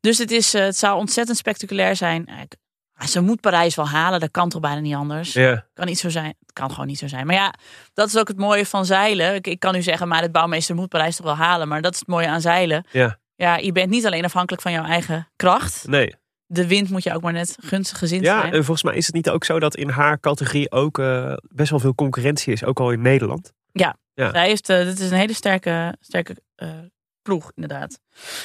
Dus 0.00 0.18
het, 0.18 0.30
is, 0.30 0.54
eh, 0.54 0.62
het 0.62 0.76
zou 0.76 0.98
ontzettend 0.98 1.38
spectaculair 1.38 1.96
zijn. 1.96 2.26
Eh, 2.26 2.34
ah, 2.94 3.06
Ze 3.06 3.20
moet 3.20 3.40
Parijs 3.40 3.74
wel 3.74 3.88
halen. 3.88 4.20
Dat 4.20 4.30
kan 4.30 4.48
toch 4.48 4.60
bijna 4.60 4.80
niet 4.80 4.94
anders. 4.94 5.32
Ja. 5.32 5.66
Kan 5.74 5.86
niet 5.86 5.98
zo 5.98 6.08
zijn. 6.08 6.34
Het 6.40 6.52
kan 6.52 6.70
gewoon 6.70 6.86
niet 6.86 6.98
zo 6.98 7.08
zijn. 7.08 7.26
Maar 7.26 7.34
ja, 7.34 7.54
dat 7.94 8.08
is 8.08 8.16
ook 8.16 8.28
het 8.28 8.38
mooie 8.38 8.66
van 8.66 8.84
zeilen. 8.84 9.34
Ik, 9.34 9.46
ik 9.46 9.60
kan 9.60 9.74
nu 9.74 9.82
zeggen, 9.82 10.08
maar 10.08 10.22
het 10.22 10.32
bouwmeester 10.32 10.74
moet 10.74 10.88
Parijs 10.88 11.16
toch 11.16 11.26
wel 11.26 11.36
halen. 11.36 11.68
Maar 11.68 11.82
dat 11.82 11.92
is 11.92 11.98
het 11.98 12.08
mooie 12.08 12.28
aan 12.28 12.40
zeilen. 12.40 12.86
Ja. 12.90 13.18
Ja, 13.36 13.56
je 13.56 13.72
bent 13.72 13.90
niet 13.90 14.06
alleen 14.06 14.24
afhankelijk 14.24 14.62
van 14.62 14.72
jouw 14.72 14.84
eigen 14.84 15.28
kracht. 15.36 15.88
Nee. 15.88 16.14
De 16.46 16.66
wind 16.66 16.90
moet 16.90 17.02
je 17.02 17.14
ook 17.14 17.22
maar 17.22 17.32
net 17.32 17.56
gunstig 17.60 17.98
gezind 17.98 18.24
Ja, 18.24 18.40
zijn. 18.40 18.52
en 18.52 18.64
volgens 18.64 18.82
mij 18.82 18.96
is 18.96 19.06
het 19.06 19.14
niet 19.14 19.30
ook 19.30 19.44
zo 19.44 19.58
dat 19.58 19.76
in 19.76 19.88
haar 19.88 20.20
categorie 20.20 20.70
ook 20.70 20.98
eh, 20.98 21.32
best 21.42 21.70
wel 21.70 21.78
veel 21.78 21.94
concurrentie 21.94 22.52
is, 22.52 22.64
ook 22.64 22.80
al 22.80 22.90
in 22.90 23.02
Nederland. 23.02 23.52
ja. 23.72 23.96
Zij 24.14 24.46
heeft, 24.46 24.68
eh, 24.68 24.78
dit 24.84 24.98
is 25.00 25.10
een 25.10 25.16
hele 25.16 25.32
sterke, 25.32 25.96
sterke 26.00 26.36
eh, 26.54 26.68
ploeg, 27.22 27.50
inderdaad. 27.54 28.00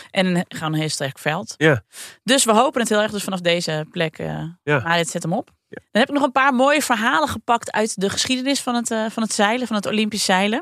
En 0.10 0.26
een, 0.26 0.46
gewoon 0.48 0.74
een 0.74 0.80
heel 0.80 0.90
sterk 0.90 1.20
veld. 1.20 1.54
Ja. 1.58 1.84
Dus 2.24 2.46
we 2.46 2.52
hopen 2.54 2.80
het 2.82 2.90
heel 2.90 3.02
erg 3.02 3.12
dus 3.12 3.24
vanaf 3.24 3.40
deze 3.42 3.86
plek. 3.92 4.18
Ja. 4.18 4.58
Maar 4.64 4.98
dit 4.98 5.10
zet 5.10 5.24
hem 5.24 5.34
op. 5.34 5.50
Ja. 5.68 5.82
Dan 5.92 6.02
heb 6.02 6.10
ik 6.10 6.16
nog 6.16 6.24
een 6.24 6.32
paar 6.32 6.54
mooie 6.54 6.82
verhalen 6.82 7.28
gepakt 7.30 7.72
uit 7.72 8.02
de 8.02 8.10
geschiedenis 8.10 8.62
van 8.62 8.76
het, 8.76 8.88
van 9.14 9.24
het 9.24 9.34
zeilen, 9.34 9.68
van 9.68 9.76
het 9.76 9.86
Olympisch 9.86 10.26
zeilen. 10.26 10.60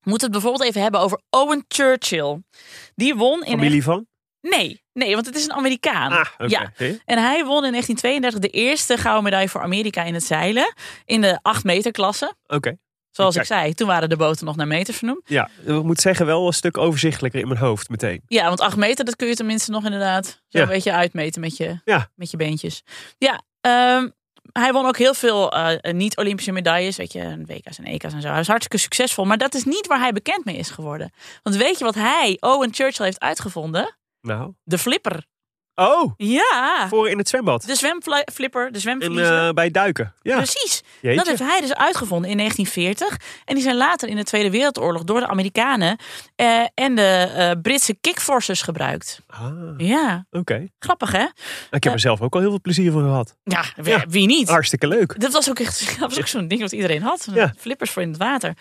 We 0.00 0.10
moeten 0.10 0.32
het 0.32 0.40
bijvoorbeeld 0.42 0.68
even 0.70 0.82
hebben 0.82 1.00
over 1.00 1.20
Owen 1.30 1.64
Churchill. 1.68 2.42
Die 2.94 3.14
won 3.14 3.44
in. 3.44 3.50
Familie 3.52 3.82
van? 3.82 4.06
Nee, 4.42 4.82
nee, 4.92 5.14
want 5.14 5.26
het 5.26 5.36
is 5.36 5.44
een 5.44 5.52
Amerikaan. 5.52 6.12
Ah. 6.12 6.48
Ja. 6.48 6.72
En 7.04 7.18
hij 7.18 7.44
won 7.44 7.64
in 7.64 7.70
1932 7.70 8.40
de 8.40 8.48
eerste 8.48 8.96
gouden 8.96 9.24
medaille 9.24 9.48
voor 9.48 9.62
Amerika 9.62 10.02
in 10.02 10.14
het 10.14 10.24
zeilen. 10.24 10.74
In 11.04 11.20
de 11.20 11.38
8 11.42 11.64
meter 11.64 11.92
klasse. 11.92 12.34
Oké. 12.46 12.76
Zoals 13.10 13.34
Kijk. 13.34 13.46
ik 13.48 13.52
zei, 13.56 13.74
toen 13.74 13.86
waren 13.86 14.08
de 14.08 14.16
boten 14.16 14.44
nog 14.46 14.56
naar 14.56 14.66
meter 14.66 14.94
vernoemd. 14.94 15.20
Ja, 15.24 15.50
ik 15.66 15.82
moet 15.82 16.00
zeggen 16.00 16.26
wel 16.26 16.46
een 16.46 16.52
stuk 16.52 16.78
overzichtelijker 16.78 17.40
in 17.40 17.48
mijn 17.48 17.60
hoofd 17.60 17.88
meteen. 17.88 18.22
Ja, 18.26 18.46
want 18.48 18.60
8 18.60 18.76
meter, 18.76 19.04
dat 19.04 19.16
kun 19.16 19.28
je 19.28 19.34
tenminste 19.34 19.70
nog 19.70 19.84
inderdaad 19.84 20.26
zo 20.26 20.58
Ja. 20.58 20.62
een 20.62 20.68
beetje 20.68 20.92
uitmeten 20.92 21.40
met 21.40 21.56
je, 21.56 21.80
Ja. 21.84 22.08
met 22.14 22.30
je 22.30 22.36
beentjes. 22.36 22.82
Ja, 23.18 23.42
ehm, 23.60 24.08
hij 24.52 24.72
won 24.72 24.86
ook 24.86 24.98
heel 24.98 25.14
veel 25.14 25.52
eh, 25.52 25.92
niet-Olympische 25.92 26.52
medailles. 26.52 26.96
Weet 26.96 27.12
je, 27.12 27.42
WK's 27.46 27.78
en 27.78 27.84
EK's 27.84 28.12
en 28.12 28.20
zo. 28.20 28.26
Hij 28.28 28.36
was 28.36 28.46
hartstikke 28.46 28.78
succesvol. 28.78 29.24
Maar 29.24 29.38
dat 29.38 29.54
is 29.54 29.64
niet 29.64 29.86
waar 29.86 29.98
hij 30.00 30.12
bekend 30.12 30.44
mee 30.44 30.56
is 30.56 30.70
geworden. 30.70 31.12
Want 31.42 31.56
weet 31.56 31.78
je 31.78 31.84
wat 31.84 31.94
hij, 31.94 32.36
Owen 32.40 32.74
Churchill, 32.74 33.04
heeft 33.04 33.20
uitgevonden? 33.20 33.96
Nou. 34.22 34.52
De 34.64 34.78
flipper. 34.78 35.24
Oh, 35.74 36.12
Ja, 36.16 36.86
voor 36.88 37.08
in 37.08 37.18
het 37.18 37.28
zwembad. 37.28 37.62
de 37.66 37.74
zwemflipper, 37.74 38.68
de 38.68 38.74
En 38.74 38.80
zwemvliezer. 38.80 39.46
eh, 39.48 39.52
bij 39.54 39.70
duiken. 39.70 40.14
Ja, 40.22 40.36
Precies. 40.36 40.82
jeetje. 41.00 41.16
Dat 41.18 41.26
heeft 41.26 41.50
hij 41.50 41.60
dus 41.60 41.74
uitgevonden 41.74 42.30
in 42.30 42.36
1940. 42.36 43.16
En 43.44 43.54
die 43.54 43.62
zijn 43.64 43.76
later 43.76 44.08
in 44.08 44.16
de 44.16 44.24
Tweede 44.24 44.50
Wereldoorlog 44.50 45.04
door 45.04 45.20
de 45.20 45.26
Amerikanen 45.26 45.96
eh, 46.36 46.64
en 46.74 46.94
de 46.94 47.02
eh, 47.36 47.50
Britse 47.62 47.94
kickforcers 48.00 48.62
gebruikt. 48.62 49.20
Ah, 49.26 49.50
Ja, 49.76 50.26
oké. 50.30 50.66
grappig 50.78 51.12
hè? 51.12 51.26
Ik 51.70 51.84
heb 51.84 51.92
er 51.92 52.00
zelf 52.00 52.20
ook 52.20 52.34
al 52.34 52.40
heel 52.40 52.50
veel 52.50 52.60
plezier 52.60 52.92
van 52.92 53.02
gehad. 53.02 53.36
Ja, 53.44 53.64
wie, 53.76 53.92
Ja. 53.92 54.04
wie 54.08 54.26
niet? 54.26 54.48
Hartstikke 54.48 54.86
leuk. 54.88 55.20
Dat 55.20 55.32
was 55.32 55.50
ook 55.50 55.58
echt 55.58 55.86
dat 56.00 56.08
was 56.10 56.18
ook 56.18 56.26
zo'n 56.26 56.48
ding 56.48 56.60
wat 56.60 56.72
iedereen 56.72 57.02
had. 57.02 57.28
Ja. 57.34 57.54
Flippers 57.58 57.90
voor 57.90 58.02
in 58.02 58.08
het 58.08 58.18
water. 58.18 58.54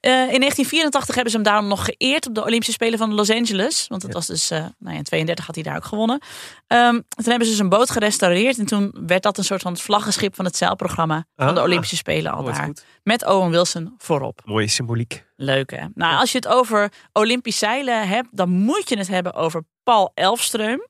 Eh, 0.00 0.10
in 0.12 0.40
1984 0.40 1.14
hebben 1.14 1.30
ze 1.32 1.38
hem 1.38 1.46
daarom 1.46 1.68
nog 1.68 1.84
geëerd 1.84 2.26
op 2.26 2.34
de 2.34 2.44
Olympische 2.44 2.72
Spelen 2.72 2.98
van 2.98 3.14
Los 3.14 3.30
Angeles. 3.30 3.86
Want 3.88 4.02
dat 4.02 4.12
was 4.12 4.26
dus, 4.26 4.50
eh, 4.50 4.58
nou 4.58 4.92
ja, 4.92 4.98
in 4.98 5.02
32 5.04 5.46
had 5.46 5.54
hij 5.54 5.64
daar 5.64 5.76
ook 5.76 5.84
gewonnen. 5.84 6.20
Ehm, 6.66 6.92
toen 6.92 7.24
hebben 7.30 7.46
ze 7.48 7.54
zijn 7.54 7.68
boot 7.68 7.90
gerestaureerd. 7.90 8.58
En 8.58 8.66
toen 8.66 8.94
werd 9.06 9.22
dat 9.22 9.38
een 9.38 9.44
soort 9.44 9.62
van 9.62 9.72
het 9.72 9.80
vlaggenschip 9.82 10.34
van 10.34 10.44
het 10.44 10.56
zeilprogramma 10.56 11.26
van 11.36 11.54
de 11.54 11.60
Ah. 11.60 11.66
Olympische 11.66 11.96
Spelen 11.96 12.32
al 12.32 12.42
daar. 12.44 12.54
goed. 12.64 12.84
Met 13.02 13.26
Owen 13.26 13.50
Wilson 13.50 13.94
voorop. 13.98 14.40
Mooie 14.44 14.68
symboliek. 14.68 15.24
Leuk 15.36 15.70
hè? 15.70 15.84
Nou, 15.94 16.18
als 16.20 16.32
je 16.32 16.38
het 16.38 16.48
over 16.48 16.92
Olympisch 17.12 17.58
zeilen 17.58 18.08
hebt, 18.08 18.28
dan 18.30 18.50
moet 18.50 18.88
je 18.88 18.98
het 18.98 19.08
hebben 19.08 19.34
over 19.34 19.62
Paul 19.82 20.12
Elfström. 20.14 20.86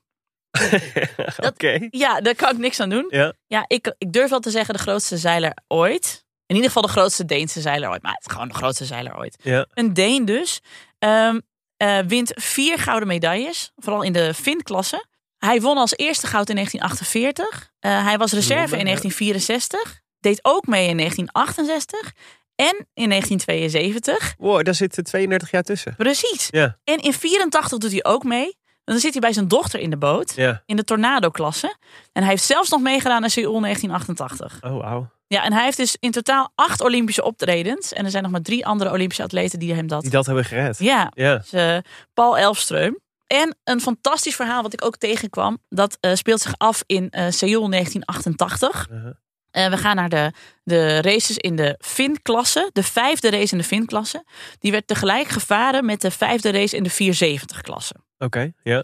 Oké. 1.49 1.87
Ja, 1.89 2.21
daar 2.21 2.35
kan 2.35 2.51
ik 2.51 2.57
niks 2.57 2.79
aan 2.79 2.89
doen. 2.89 3.05
Ja. 3.09 3.33
Ja, 3.47 3.63
ik, 3.67 3.95
ik 3.97 4.11
durf 4.13 4.29
wel 4.29 4.39
te 4.39 4.49
zeggen 4.49 4.73
de 4.73 4.79
grootste 4.79 5.17
zeiler 5.17 5.57
ooit. 5.67 6.25
In 6.49 6.55
ieder 6.55 6.71
geval 6.71 6.81
de 6.87 6.93
grootste 6.93 7.25
Deense 7.25 7.61
zeiler 7.61 7.89
ooit. 7.89 8.01
Maar 8.01 8.13
het 8.13 8.25
is 8.25 8.31
gewoon 8.31 8.47
de 8.47 8.53
grootste 8.53 8.85
zeiler 8.85 9.17
ooit. 9.17 9.37
Ja. 9.41 9.65
Een 9.73 9.93
Deen 9.93 10.25
dus. 10.25 10.59
ehm, 10.99 11.39
eh, 11.77 11.99
wint 12.07 12.31
vier 12.35 12.77
gouden 12.79 13.07
medailles. 13.07 13.71
Vooral 13.75 14.01
in 14.01 14.13
de 14.13 14.33
Finn-klasse. 14.33 15.05
Hij 15.37 15.61
won 15.61 15.77
als 15.77 15.93
eerste 15.95 16.27
goud 16.27 16.49
in 16.49 16.55
1948. 16.55 17.71
Eh, 17.79 18.03
hij 18.05 18.17
was 18.17 18.31
reserve 18.31 18.53
in 18.53 18.69
Londen, 18.69 18.77
ja. 18.77 18.83
1964. 18.83 20.01
Deed 20.19 20.39
ook 20.41 20.67
mee 20.67 20.87
in 20.87 20.95
1968. 20.97 22.11
En 22.55 22.87
in 22.93 23.09
1972. 23.09 24.33
Wow, 24.37 24.63
daar 24.63 24.75
zit 24.75 24.99
32 25.03 25.51
jaar 25.51 25.63
tussen. 25.63 25.95
Precies. 25.95 26.47
Ja. 26.51 26.77
En 26.83 26.97
in 26.97 27.13
84 27.13 27.77
doet 27.77 27.91
hij 27.91 28.03
ook 28.03 28.23
mee. 28.23 28.57
Dan 28.89 28.99
zit 28.99 29.11
hij 29.11 29.21
bij 29.21 29.33
zijn 29.33 29.47
dochter 29.47 29.79
in 29.79 29.89
de 29.89 29.97
boot. 29.97 30.33
Ja. 30.35 30.63
In 30.65 30.75
de 30.75 30.83
Tornado-klasse. 30.83 31.75
En 32.13 32.21
hij 32.21 32.31
heeft 32.31 32.43
zelfs 32.43 32.69
nog 32.69 32.81
meegedaan 32.81 33.23
in 33.23 33.29
Seoul 33.29 33.61
1988. 33.61 34.71
Oh, 34.71 34.81
wauw. 34.81 35.09
Ja, 35.27 35.43
en 35.43 35.53
hij 35.53 35.63
heeft 35.63 35.77
dus 35.77 35.95
in 35.99 36.11
totaal 36.11 36.51
acht 36.55 36.81
Olympische 36.81 37.23
optredens. 37.23 37.93
En 37.93 38.05
er 38.05 38.11
zijn 38.11 38.23
nog 38.23 38.31
maar 38.31 38.41
drie 38.41 38.65
andere 38.65 38.91
Olympische 38.91 39.23
atleten 39.23 39.59
die 39.59 39.73
hem 39.73 39.87
dat... 39.87 40.01
Die 40.01 40.11
dat 40.11 40.25
hebben 40.25 40.45
gered. 40.45 40.79
Ja, 40.79 41.11
Ja. 41.15 41.37
dus, 41.37 41.51
eh, 41.51 41.77
Paul 42.13 42.37
Elfström. 42.37 42.95
En 43.27 43.57
een 43.63 43.81
fantastisch 43.81 44.35
verhaal 44.35 44.61
wat 44.61 44.73
ik 44.73 44.85
ook 44.85 44.97
tegenkwam. 44.97 45.57
Dat 45.69 45.97
eh, 45.99 46.13
speelt 46.13 46.41
zich 46.41 46.53
af 46.57 46.83
in 46.85 47.09
eh 47.09 47.21
Seoul 47.29 47.69
1988. 47.69 48.87
Uh-huh. 48.91 49.11
Eh, 49.51 49.69
we 49.69 49.77
gaan 49.77 49.95
naar 49.95 50.09
de, 50.09 50.31
de 50.63 51.01
races 51.01 51.37
in 51.37 51.55
de 51.55 51.75
Fin-klasse. 51.79 52.69
De 52.73 52.83
vijfde 52.83 53.29
race 53.29 53.51
in 53.51 53.57
de 53.57 53.63
Fin-klasse. 53.67 54.23
Die 54.59 54.71
werd 54.71 54.87
tegelijk 54.87 55.27
gevaren 55.27 55.85
met 55.85 56.01
de 56.01 56.11
vijfde 56.11 56.51
race 56.51 56.75
in 56.75 56.83
de 56.83 56.91
470-klasse. 56.91 57.95
Oké, 58.19 58.53
ja. 58.63 58.83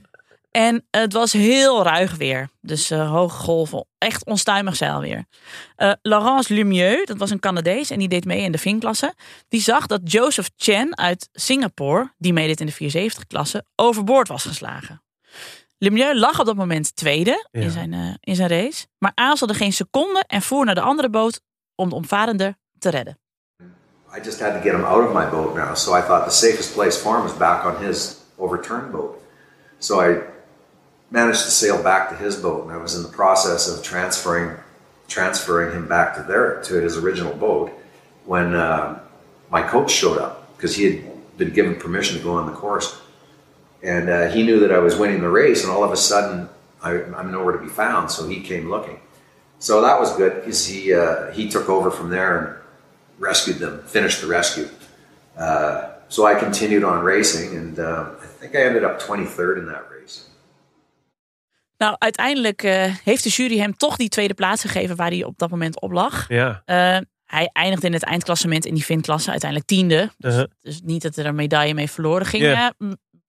En 0.52 0.86
het 0.92 1.14
was 1.14 1.34
heel 1.34 1.84
ruig 1.84 2.16
weer. 2.16 2.50
Dus 2.62 2.90
eh, 2.92 3.12
hoge 3.12 3.38
golven. 3.38 3.86
Echt 3.98 4.26
onstuimig 4.26 4.76
zeilweer. 4.76 5.26
Eh 5.76 5.92
Laurence 6.02 6.54
Lumieux, 6.54 7.06
dat 7.06 7.18
was 7.18 7.30
een 7.30 7.40
Canadees 7.40 7.90
en 7.90 8.00
die 8.00 8.08
deed 8.08 8.26
mee 8.26 8.42
in 8.42 8.52
de 8.52 8.58
Fin-klasse. 8.58 9.14
Die 9.48 9.62
zag 9.62 9.88
dat 9.88 10.12
Joseph 10.12 10.50
Chen 10.56 10.98
uit 10.98 11.30
Singapore, 11.34 12.14
die 12.18 12.34
meedeed 12.34 12.60
in 12.60 12.66
de 12.66 12.74
470-klasse, 13.12 13.66
overboord 13.76 14.28
was 14.28 14.44
geslagen. 14.46 15.02
Lemieux 15.78 16.20
lag 16.20 16.40
op 16.40 16.46
dat 16.46 16.56
moment 16.56 16.96
tweede 16.96 17.48
Ja. 17.52 17.62
in, 17.62 17.70
zijn, 17.70 17.94
eh, 17.94 18.14
in 18.20 18.36
zijn 18.36 18.50
race. 18.50 18.86
Maar 18.98 19.12
aarzelde 19.16 19.54
geen 19.54 19.74
seconde 19.74 20.24
en 20.28 20.42
voer 20.42 20.66
naar 20.66 20.76
de 20.76 20.82
andere 20.82 21.10
boot 21.10 21.42
om 21.76 21.90
de 21.90 21.96
omvarende 21.96 22.58
te 22.80 22.90
redden. 22.90 23.18
I 24.18 24.20
just 24.24 24.40
had 24.40 24.52
to 24.54 24.60
get 24.62 24.72
him 24.72 24.84
out 24.84 25.08
of 25.08 25.14
my 25.14 25.30
boat 25.30 25.56
now. 25.56 25.76
So 25.76 25.98
I 25.98 26.02
thought 26.02 26.30
the 26.30 26.36
safest 26.36 26.74
place 26.74 26.98
for 27.00 27.16
him 27.16 27.24
was 27.24 27.38
back 27.38 27.66
on 27.66 27.86
his 27.86 28.16
overturned 28.36 28.92
boat. 28.92 29.24
So 29.80 30.00
I 30.00 30.24
managed 31.12 31.44
to 31.44 31.52
sail 31.52 31.82
back 31.82 32.10
to 32.10 32.16
his 32.16 32.36
boat, 32.36 32.64
and 32.64 32.72
I 32.72 32.78
was 32.78 32.96
in 32.96 33.04
the 33.04 33.10
process 33.10 33.68
of 33.68 33.84
transferring 33.84 34.58
transferring 35.08 35.72
him 35.72 35.88
back 35.88 36.16
to 36.16 36.24
their 36.24 36.62
to 36.64 36.82
his 36.82 36.98
original 36.98 37.34
boat 37.36 37.72
when 38.26 38.56
uh, 38.56 39.00
my 39.52 39.62
coach 39.62 39.92
showed 39.92 40.18
up 40.18 40.56
because 40.58 40.76
he 40.76 40.84
had 40.86 41.38
been 41.38 41.54
given 41.54 41.76
permission 41.76 42.18
to 42.18 42.24
go 42.24 42.34
on 42.34 42.48
the 42.48 42.54
course, 42.54 43.00
and 43.84 44.10
uh, 44.10 44.28
he 44.30 44.44
knew 44.44 44.60
that 44.62 44.72
I 44.72 44.80
was 44.80 44.96
winning 44.96 45.22
the 45.22 45.30
race, 45.30 45.64
and 45.64 45.72
all 45.72 45.84
of 45.84 45.92
a 45.92 45.98
sudden 45.98 46.50
I, 46.82 46.92
I'm 47.16 47.32
nowhere 47.32 47.54
to 47.54 47.62
be 47.62 47.70
found. 47.70 48.12
So 48.12 48.28
he 48.28 48.42
came 48.42 48.70
looking. 48.70 49.00
So 49.60 49.82
that 49.82 50.00
was 50.00 50.16
good 50.16 50.36
because 50.36 50.66
he 50.66 50.94
uh, 50.94 51.32
he 51.32 51.50
took 51.50 51.70
over 51.70 51.92
from 51.92 52.10
there 52.10 52.38
and 52.38 52.56
rescued 53.20 53.60
them, 53.60 53.84
finished 53.84 54.22
the 54.22 54.28
rescue. 54.28 54.70
Uh, 55.38 55.95
so 56.08 56.30
I 56.30 56.36
continued 56.36 56.84
on 56.84 57.04
racing, 57.04 57.58
and 57.58 57.80
uh, 57.80 57.86
I 57.86 58.40
think 58.40 58.54
I 58.54 58.58
ended 58.58 58.84
up 58.84 59.00
23rd 59.00 59.58
in 59.58 59.66
that 59.66 59.84
race. 59.90 60.20
Nou, 61.78 61.96
uiteindelijk 61.98 62.64
eh, 62.64 62.94
heeft 63.04 63.24
de 63.24 63.30
jury 63.30 63.58
hem 63.58 63.78
toch 63.78 63.96
die 63.96 64.10
tweede 64.10 64.34
plaats 64.34 64.62
gegeven 64.62 64.96
waar 64.96 65.10
hij 65.10 65.24
op 65.24 65.38
dat 65.38 65.50
moment 65.50 65.82
op 65.82 65.92
lag. 65.92 66.26
Ja. 66.28 66.62
Eh, 66.66 66.98
hij 67.26 67.50
eindigde 67.54 67.88
in 67.88 67.94
het 67.94 68.04
eindklassement 68.04 68.66
in 68.66 68.74
die 68.74 68.84
Fin-klasse 68.84 69.32
uiteindelijk 69.32 69.70
tiende. 69.70 70.10
Uh-huh. 70.20 70.46
Dus 70.62 70.82
niet 70.84 71.02
dat 71.02 71.16
er 71.16 71.26
een 71.26 71.36
medaille 71.36 71.74
mee 71.74 71.90
verloren 71.90 72.26
ging. 72.26 72.44
Ja. 72.44 72.74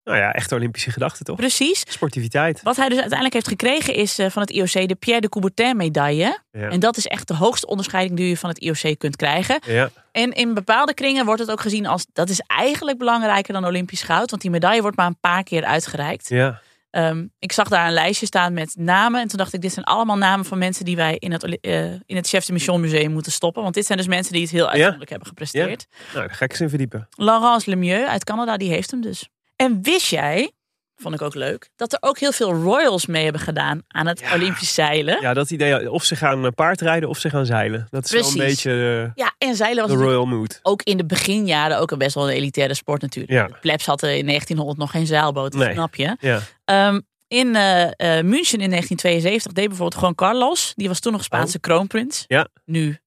Nou 0.06 0.18
ja, 0.18 0.32
echt 0.32 0.52
Olympische 0.52 0.90
gedachte 0.90 1.24
toch? 1.24 1.36
precies. 1.36 1.84
Sportiviteit. 1.88 2.62
Wat 2.62 2.76
hij 2.76 2.88
dus 2.88 2.98
uiteindelijk 2.98 3.34
heeft 3.34 3.48
gekregen 3.48 3.94
is 3.94 4.18
eh, 4.18 4.30
van 4.30 4.42
het 4.42 4.50
IOC 4.50 4.88
de 4.88 4.94
Pierre 4.94 5.20
de 5.20 5.28
Coubertin 5.28 5.76
medaille. 5.76 6.38
Ja. 6.50 6.68
En 6.68 6.80
dat 6.80 6.96
is 6.96 7.06
echt 7.06 7.28
de 7.28 7.34
hoogste 7.34 7.66
onderscheiding 7.66 8.16
die 8.16 8.28
je 8.28 8.36
van 8.36 8.48
het 8.48 8.58
IOC 8.58 8.98
kunt 8.98 9.16
krijgen. 9.16 9.60
Ja. 9.66 9.90
En 10.12 10.32
in 10.32 10.54
bepaalde 10.54 10.94
kringen 10.94 11.24
wordt 11.24 11.40
het 11.40 11.50
ook 11.50 11.60
gezien 11.60 11.86
als 11.86 12.06
dat 12.12 12.28
is 12.28 12.40
eigenlijk 12.46 12.98
belangrijker 12.98 13.52
dan 13.52 13.64
Olympisch 13.64 14.02
goud. 14.02 14.30
Want 14.30 14.42
die 14.42 14.50
medaille 14.50 14.82
wordt 14.82 14.96
maar 14.96 15.06
een 15.06 15.20
paar 15.20 15.42
keer 15.42 15.64
uitgereikt. 15.64 16.28
Ja. 16.28 16.60
Ehm, 16.90 17.26
ik 17.38 17.52
zag 17.52 17.68
daar 17.68 17.86
een 17.86 17.92
lijstje 17.92 18.26
staan 18.26 18.52
met 18.52 18.74
namen. 18.78 19.20
En 19.20 19.28
toen 19.28 19.38
dacht 19.38 19.52
ik, 19.52 19.60
dit 19.60 19.72
zijn 19.72 19.84
allemaal 19.84 20.16
namen 20.16 20.46
van 20.46 20.58
mensen 20.58 20.84
die 20.84 20.96
wij 20.96 21.16
in 21.18 21.32
het, 21.32 21.60
eh, 21.60 21.92
in 21.92 22.16
het 22.16 22.28
Chef 22.28 22.44
de 22.44 22.52
Mission 22.52 22.80
Museum 22.80 23.12
moeten 23.12 23.32
stoppen. 23.32 23.62
Want 23.62 23.74
dit 23.74 23.86
zijn 23.86 23.98
dus 23.98 24.06
mensen 24.06 24.32
die 24.32 24.42
het 24.42 24.50
heel 24.50 24.68
uitzonderlijk 24.68 25.10
hebben 25.10 25.28
gepresteerd. 25.28 25.86
Nou, 26.14 26.26
daar 26.26 26.36
ga 26.36 26.44
ik 26.44 26.50
eens 26.50 26.60
in 26.60 26.68
verdiepen. 26.68 27.08
Laurence 27.10 27.70
Lemieux 27.70 28.08
uit 28.08 28.24
Canada, 28.24 28.56
die 28.56 28.70
heeft 28.70 28.90
hem 28.90 29.00
dus. 29.00 29.28
En 29.56 29.82
wist 29.82 30.06
jij, 30.06 30.50
vond 30.96 31.14
ik 31.14 31.22
ook 31.22 31.34
leuk, 31.34 31.68
dat 31.76 31.92
er 31.92 31.98
ook 32.00 32.18
heel 32.18 32.32
veel 32.32 32.52
royals 32.52 33.06
mee 33.06 33.22
hebben 33.24 33.40
gedaan 33.42 33.82
aan 33.88 34.06
het 34.06 34.20
Ja. 34.20 34.34
Olympisch 34.34 34.74
zeilen. 34.74 35.20
Ja, 35.20 35.34
dat 35.34 35.50
idee. 35.50 35.90
Of 35.90 36.04
ze 36.04 36.16
gaan 36.16 36.44
eh, 36.44 36.50
paardrijden 36.54 37.08
of 37.08 37.18
ze 37.18 37.30
gaan 37.30 37.46
zeilen. 37.46 37.86
Dat 37.90 38.04
is 38.04 38.10
wel 38.10 38.30
een 38.30 38.36
beetje 38.48 39.10
Ja, 39.14 39.34
en 39.38 39.56
zeilen 39.56 39.88
was 39.88 39.96
de 39.98 40.02
royal 40.04 40.26
mood. 40.26 40.60
ook 40.62 40.82
in 40.82 40.96
de 40.96 41.04
beginjaren 41.06 41.78
ook 41.78 41.90
een 41.90 41.98
best 41.98 42.14
wel 42.14 42.28
een 42.30 42.36
elitaire 42.36 42.74
sport 42.74 43.02
natuurlijk. 43.02 43.32
Ja. 43.32 43.46
De 43.46 43.58
plebs 43.60 43.86
hadden 43.86 44.16
in 44.16 44.26
1900 44.26 44.78
nog 44.78 44.90
geen 44.90 45.06
zeilboot, 45.06 45.54
Nee. 45.54 45.72
snap 45.72 45.94
je? 45.94 46.16
Ja. 46.20 46.40
Ehm, 46.64 47.00
in 47.28 47.56
eh, 47.56 47.82
eh, 47.82 48.24
München 48.24 48.60
in 48.60 48.70
1972 48.70 49.52
deed 49.52 49.66
bijvoorbeeld 49.68 49.98
gewoon 49.98 50.14
Carlos. 50.14 50.72
Die 50.76 50.88
was 50.88 51.00
toen 51.00 51.12
nog 51.12 51.24
Spaanse 51.24 51.58
kroonprins. 51.60 52.18
Oh. 52.20 52.24
Ja. 52.26 52.48
Nu 52.64 52.98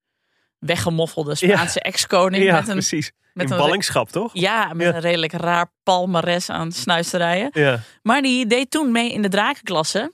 weggemoffelde 0.59 1.35
Spaanse 1.35 1.81
ex-koning. 1.81 2.43
Ja, 2.43 2.53
met 2.55 2.67
een, 2.67 2.73
precies. 2.73 3.11
met 3.33 3.51
een- 3.51 3.57
ballingschap, 3.57 4.09
toch? 4.09 4.29
ja, 4.33 4.73
met 4.73 4.87
Ja. 4.87 4.93
een 4.93 4.99
redelijk 5.01 5.31
raar 5.33 5.71
palmares 5.83 6.49
aan 6.49 6.71
snuisterijen. 6.71 7.49
Ja. 7.53 7.79
Maar 8.01 8.21
die 8.21 8.45
deed 8.47 8.71
toen 8.71 8.91
mee 8.91 9.11
in 9.13 9.21
de 9.21 9.29
drakenklasse. 9.29 10.13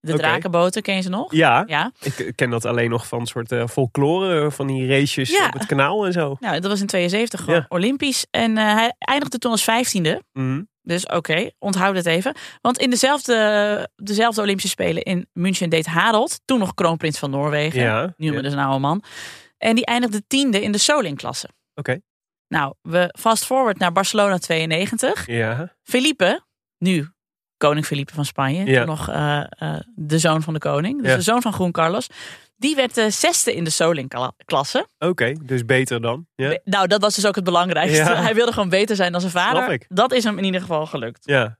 De 0.00 0.12
drakenboten, 0.16 0.82
ken 0.82 0.94
je 0.94 1.00
ze 1.00 1.08
nog? 1.08 1.32
Ja, 1.34 1.62
Ja. 1.66 1.92
ik 2.00 2.32
ken 2.34 2.50
dat 2.50 2.64
alleen 2.64 2.90
nog 2.90 3.06
van 3.06 3.26
soort 3.26 3.52
eh, 3.52 3.66
folklore, 3.66 4.44
eh, 4.44 4.50
van 4.50 4.66
die 4.66 4.88
races 4.88 5.30
Ja. 5.30 5.46
op 5.46 5.52
het 5.52 5.66
kanaal 5.66 6.06
en 6.06 6.12
zo. 6.12 6.36
Nou, 6.40 6.60
dat 6.60 6.70
was 6.70 6.80
in 6.80 6.86
72 6.86 7.40
gewoon 7.40 7.56
Ja. 7.60 7.66
Olympisch. 7.68 8.26
En 8.30 8.58
eh, 8.58 8.64
hij 8.74 8.94
eindigde 8.98 9.38
toen 9.38 9.50
als 9.50 9.64
vijftiende. 9.64 10.22
Mhm. 10.32 10.62
Dus 10.82 11.06
oké, 11.06 11.50
onthoud 11.58 11.96
het 11.96 12.06
even. 12.06 12.34
Want 12.60 12.78
in 12.78 12.90
dezelfde, 12.90 13.88
dezelfde 13.96 14.40
Olympische 14.42 14.70
Spelen 14.70 15.02
in 15.02 15.28
München 15.32 15.70
deed 15.70 15.86
Harold, 15.86 16.40
toen 16.44 16.58
nog 16.58 16.74
kroonprins 16.74 17.18
van 17.18 17.30
Noorwegen, 17.30 17.80
Ja, 17.80 18.14
nu 18.16 18.32
ja. 18.34 18.40
dus 18.42 18.52
een 18.52 18.58
oude 18.58 18.78
man. 18.78 19.02
En 19.58 19.74
die 19.74 19.84
eindigde 19.86 20.26
tiende 20.26 20.62
in 20.62 20.72
de 20.72 20.78
Soling-klasse. 20.78 21.48
Oké. 21.74 22.00
Nou, 22.48 22.74
we 22.82 23.14
fast 23.18 23.44
forward 23.44 23.78
naar 23.78 23.92
Barcelona 23.92 24.38
92. 24.38 25.26
Ja, 25.26 25.74
Felipe, 25.82 26.44
nu 26.78 27.08
koning 27.56 27.86
Felipe 27.86 28.14
van 28.14 28.24
Spanje, 28.24 28.64
Ja. 28.64 28.78
toen 28.78 28.86
nog 28.96 29.08
eh, 29.08 29.44
eh, 29.48 29.80
de 29.94 30.18
zoon 30.18 30.42
van 30.42 30.52
de 30.54 30.60
koning, 30.60 31.00
dus 31.02 31.10
Ja. 31.10 31.16
de 31.16 31.22
zoon 31.22 31.42
van 31.42 31.52
Groen 31.52 31.72
Carlos. 31.72 32.06
Die 32.56 32.74
werd 32.76 32.94
de 32.94 33.10
zesde 33.10 33.54
in 33.54 33.64
de 33.64 33.70
Soling-klasse. 33.70 34.88
oké. 34.98 35.32
Dus 35.42 35.64
beter 35.64 36.00
dan. 36.00 36.26
Ja. 36.34 36.48
Be- 36.48 36.60
Nou, 36.64 36.86
dat 36.86 37.00
was 37.00 37.14
dus 37.14 37.26
ook 37.26 37.34
het 37.34 37.44
belangrijkste. 37.44 38.02
Hij 38.14 38.34
wilde 38.34 38.52
gewoon 38.52 38.68
beter 38.68 38.96
zijn 38.96 39.12
dan 39.12 39.20
zijn 39.20 39.32
vader. 39.32 39.56
Snap 39.62 39.70
ik. 39.70 39.84
Dat 39.88 40.12
is 40.12 40.24
hem 40.24 40.38
in 40.38 40.44
ieder 40.44 40.60
geval 40.60 40.86
gelukt. 40.86 41.20
ja. 41.24 41.58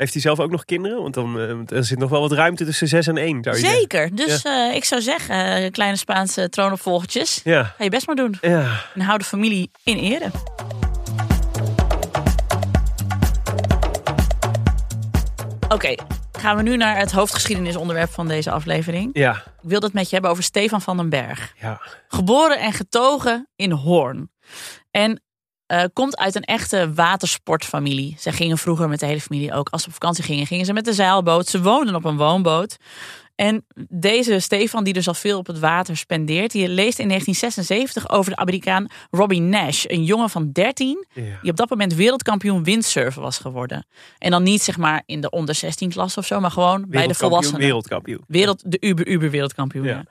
Heeft 0.00 0.12
hij 0.12 0.22
zelf 0.22 0.40
ook 0.40 0.50
nog 0.50 0.64
kinderen? 0.64 1.02
Want 1.02 1.14
dan, 1.14 1.38
eh, 1.38 1.76
er 1.76 1.84
zit 1.84 1.98
nog 1.98 2.10
wel 2.10 2.20
wat 2.20 2.32
ruimte 2.32 2.64
tussen 2.64 2.88
6 2.88 3.06
en 3.06 3.16
1, 3.16 3.42
zou 3.42 3.56
je 3.56 3.62
zeggen. 3.62 3.80
Zeker. 3.80 4.14
Dus 4.14 4.42
eh, 4.42 4.74
ik 4.74 4.84
zou 4.84 5.00
zeggen, 5.02 5.56
eh, 5.56 5.70
kleine 5.70 5.96
Spaanse 5.96 6.48
troonopvolgertjes. 6.48 7.40
Ja. 7.44 7.64
Ga 7.64 7.84
je 7.84 7.90
best 7.90 8.06
maar 8.06 8.16
doen. 8.16 8.36
Ja. 8.40 8.84
En 8.94 9.00
hou 9.00 9.18
de 9.18 9.24
familie 9.24 9.70
in 9.84 9.96
ere. 9.96 10.30
Oké, 15.68 15.94
gaan 16.32 16.56
we 16.56 16.62
nu 16.62 16.76
naar 16.76 16.98
het 16.98 17.12
hoofdgeschiedenisonderwerp 17.12 18.10
van 18.10 18.28
deze 18.28 18.50
aflevering. 18.50 19.10
Ja. 19.12 19.36
Ik 19.62 19.68
wil 19.68 19.80
het 19.80 19.92
met 19.92 20.04
je 20.04 20.12
hebben 20.12 20.30
over 20.30 20.42
Stefan 20.42 20.82
van 20.82 20.96
den 20.96 21.08
Berg. 21.08 21.54
Ja. 21.60 21.80
Geboren 22.08 22.58
en 22.58 22.72
getogen 22.72 23.48
in 23.56 23.70
Hoorn. 23.70 24.30
En 24.90 25.22
eh, 25.70 25.84
komt 25.92 26.16
uit 26.16 26.34
een 26.34 26.44
echte 26.44 26.92
watersportfamilie. 26.94 28.16
Zij 28.18 28.32
gingen 28.32 28.58
vroeger 28.58 28.88
met 28.88 29.00
de 29.00 29.06
hele 29.06 29.20
familie 29.20 29.52
ook, 29.52 29.68
als 29.68 29.82
ze 29.82 29.88
op 29.88 29.94
vakantie 29.94 30.24
gingen, 30.24 30.46
gingen 30.46 30.64
ze 30.64 30.72
met 30.72 30.84
de 30.84 30.92
zeilboot. 30.92 31.46
Ze 31.46 31.62
woonden 31.62 31.94
op 31.94 32.04
een 32.04 32.16
woonboot. 32.16 32.76
En 33.34 33.64
deze 33.88 34.38
Stefan, 34.40 34.84
die 34.84 34.92
dus 34.92 35.08
al 35.08 35.14
veel 35.14 35.38
op 35.38 35.46
het 35.46 35.58
water 35.58 35.96
spendeert, 35.96 36.50
die 36.50 36.68
leest 36.68 36.98
in 36.98 37.08
1976 37.08 38.08
over 38.08 38.30
de 38.30 38.36
Amerikaan 38.36 38.86
Robbie 39.10 39.40
Nash, 39.40 39.84
een 39.86 40.04
jongen 40.04 40.30
van 40.30 40.52
13, 40.52 41.06
Ja. 41.14 41.22
die 41.42 41.50
op 41.50 41.56
dat 41.56 41.70
moment 41.70 41.94
wereldkampioen 41.94 42.64
windsurfen 42.64 43.22
was 43.22 43.38
geworden. 43.38 43.86
En 44.18 44.30
dan 44.30 44.42
niet 44.42 44.62
zeg 44.62 44.76
maar 44.76 45.02
in 45.06 45.20
de 45.20 45.30
onder 45.30 45.54
16 45.54 45.90
klasse 45.90 46.18
of 46.18 46.26
zo, 46.26 46.40
maar 46.40 46.50
gewoon 46.50 46.84
bij 46.88 47.06
de 47.06 47.14
volwassenen. 47.14 47.60
Wereldkampioen. 47.60 48.24
Wereld, 48.26 48.62
de 48.66 48.76
uber, 48.80 49.06
uber 49.06 49.30
wereldkampioen. 49.30 49.84
Ja. 49.84 49.90
Ja. 49.90 50.04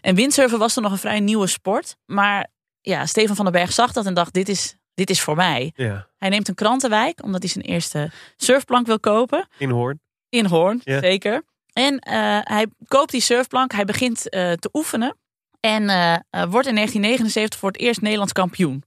En 0.00 0.14
windsurfen 0.14 0.58
was 0.58 0.74
toen 0.74 0.82
nog 0.82 0.92
een 0.92 0.98
vrij 0.98 1.20
nieuwe 1.20 1.46
sport. 1.46 1.96
Maar 2.06 2.46
ja, 2.80 3.06
Stefan 3.06 3.36
van 3.36 3.44
den 3.44 3.54
Berg 3.54 3.72
zag 3.72 3.92
dat 3.92 4.06
en 4.06 4.14
dacht, 4.14 4.32
dit 4.32 4.48
is, 4.48 4.76
dit 4.94 5.10
is 5.10 5.20
voor 5.20 5.36
mij. 5.36 5.72
Ja. 5.76 6.08
Hij 6.18 6.28
neemt 6.28 6.48
een 6.48 6.54
krantenwijk, 6.54 7.22
omdat 7.22 7.42
hij 7.42 7.50
zijn 7.50 7.64
eerste 7.64 8.10
surfplank 8.36 8.86
wil 8.86 9.00
kopen. 9.00 9.48
In 9.58 9.70
Hoorn. 9.70 10.00
In 10.28 10.44
Hoorn, 10.46 10.80
Ja. 10.84 11.00
zeker. 11.00 11.42
En 11.72 11.98
eh, 11.98 12.38
hij 12.42 12.66
koopt 12.86 13.10
die 13.10 13.20
surfplank, 13.20 13.72
hij 13.72 13.84
begint 13.84 14.28
eh, 14.28 14.52
te 14.52 14.68
oefenen. 14.72 15.16
En 15.60 15.88
eh, 15.88 16.14
wordt 16.30 16.66
in 16.66 16.74
1979 16.74 17.58
voor 17.58 17.70
het 17.70 17.80
eerst 17.80 18.00
Nederlands 18.00 18.32
kampioen. 18.32 18.84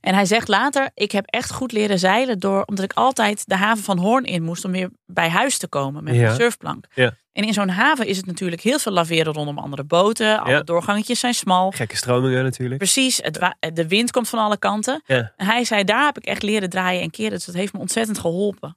En 0.00 0.14
hij 0.14 0.24
zegt 0.24 0.48
later, 0.48 0.90
ik 0.94 1.12
heb 1.12 1.26
echt 1.26 1.52
goed 1.52 1.72
leren 1.72 1.98
zeilen 1.98 2.38
door, 2.38 2.62
omdat 2.64 2.84
ik 2.84 2.92
altijd 2.92 3.42
de 3.46 3.56
haven 3.56 3.84
van 3.84 3.98
Hoorn 3.98 4.24
in 4.24 4.42
moest 4.42 4.64
om 4.64 4.72
weer 4.72 4.90
bij 5.06 5.28
huis 5.28 5.58
te 5.58 5.68
komen 5.68 6.04
met 6.04 6.14
Ja. 6.14 6.20
mijn 6.20 6.34
surfplank. 6.34 6.84
Ja. 6.94 7.14
En 7.32 7.44
in 7.44 7.52
zo'n 7.52 7.68
haven 7.68 8.06
is 8.06 8.16
het 8.16 8.26
natuurlijk 8.26 8.62
heel 8.62 8.78
veel 8.78 8.92
laveren 8.92 9.32
rondom 9.32 9.58
andere 9.58 9.84
boten. 9.84 10.40
Alle 10.40 10.50
Ja. 10.50 10.62
doorgangetjes 10.62 11.20
zijn 11.20 11.34
smal. 11.34 11.70
Gekke 11.70 11.96
stromingen 11.96 12.42
natuurlijk. 12.42 12.78
Precies, 12.78 13.20
het 13.22 13.54
de 13.74 13.88
wind 13.88 14.10
komt 14.10 14.28
van 14.28 14.38
alle 14.38 14.56
kanten. 14.58 15.02
Ja. 15.06 15.32
En 15.36 15.46
hij 15.46 15.64
zei, 15.64 15.84
daar 15.84 16.04
heb 16.04 16.16
ik 16.18 16.24
echt 16.24 16.42
leren 16.42 16.70
draaien 16.70 17.02
en 17.02 17.10
keren. 17.10 17.30
Dus 17.30 17.44
dat 17.44 17.54
heeft 17.54 17.72
me 17.72 17.78
ontzettend 17.78 18.18
geholpen. 18.18 18.76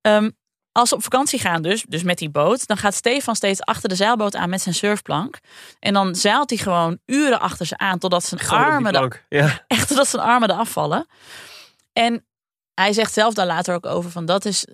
Ehm, 0.00 0.30
als 0.76 0.88
ze 0.88 0.94
op 0.94 1.02
vakantie 1.02 1.38
gaan 1.38 1.62
dus, 1.62 1.84
dus 1.88 2.02
met 2.02 2.18
die 2.18 2.30
boot, 2.30 2.66
dan 2.66 2.76
gaat 2.76 2.94
Stefan 2.94 3.36
steeds 3.36 3.60
achter 3.60 3.88
de 3.88 3.94
zeilboot 3.94 4.36
aan 4.36 4.50
met 4.50 4.60
zijn 4.60 4.74
surfplank. 4.74 5.38
En 5.80 5.92
dan 5.92 6.14
zeilt 6.14 6.50
hij 6.50 6.58
gewoon 6.58 6.98
uren 7.06 7.40
achter 7.40 7.66
ze 7.66 7.78
aan 7.78 7.98
totdat 7.98 8.24
zijn 8.24 8.48
armen. 8.48 9.20
Ja. 9.28 9.64
echt 9.66 9.88
totdat 9.88 10.08
zijn 10.08 10.22
armen 10.22 10.50
eraf 10.50 10.70
vallen. 10.70 11.06
En 11.92 12.24
hij 12.74 12.92
zegt 12.92 13.12
zelf 13.12 13.34
daar 13.34 13.46
later 13.46 13.74
ook 13.74 13.86
over 13.86 14.10
van 14.10 14.26
dat 14.26 14.44
is 14.44 14.66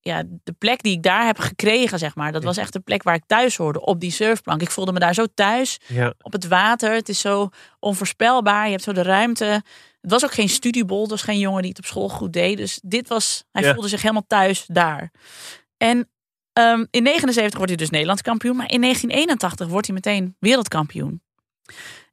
ja, 0.00 0.22
de 0.26 0.52
plek 0.52 0.82
die 0.82 0.92
ik 0.96 1.02
daar 1.02 1.26
heb 1.26 1.38
gekregen, 1.38 1.98
zeg 1.98 2.14
maar. 2.14 2.32
Dat 2.32 2.44
was 2.44 2.56
echt 2.56 2.72
de 2.72 2.80
plek 2.80 3.02
waar 3.02 3.14
ik 3.14 3.24
thuis 3.26 3.56
hoorde, 3.56 3.80
op 3.80 4.00
die 4.00 4.10
surfplank. 4.10 4.60
Ik 4.62 4.70
voelde 4.70 4.92
me 4.92 4.98
daar 4.98 5.14
zo 5.14 5.26
thuis 5.34 5.78
Ja. 5.86 6.14
op 6.20 6.32
het 6.32 6.48
water. 6.48 6.92
Het 6.92 7.08
is 7.08 7.20
zo 7.20 7.48
onvoorspelbaar. 7.80 8.64
Je 8.64 8.70
hebt 8.70 8.82
zo 8.82 8.92
de 8.92 9.02
ruimte. 9.02 9.62
Het 10.04 10.12
was 10.12 10.24
ook 10.24 10.32
geen 10.32 10.48
studiebol. 10.48 11.00
Het 11.00 11.10
was 11.10 11.22
geen 11.22 11.38
jongen 11.38 11.60
die 11.60 11.70
het 11.70 11.78
op 11.78 11.84
school 11.84 12.08
goed 12.08 12.32
deed. 12.32 12.56
Dus 12.56 12.80
dit 12.82 13.08
was, 13.08 13.44
hij 13.52 13.62
Ja. 13.62 13.72
voelde 13.72 13.88
zich 13.88 14.02
helemaal 14.02 14.24
thuis 14.26 14.64
daar. 14.66 15.10
En 15.76 16.10
ehm, 16.52 16.84
in 16.90 17.02
79 17.02 17.54
wordt 17.54 17.68
hij 17.68 17.76
dus 17.76 17.90
Nederlands 17.90 18.22
kampioen. 18.22 18.56
Maar 18.56 18.70
in 18.70 18.80
1981 18.80 19.68
wordt 19.68 19.86
hij 19.86 19.94
meteen 19.94 20.36
wereldkampioen. 20.38 21.22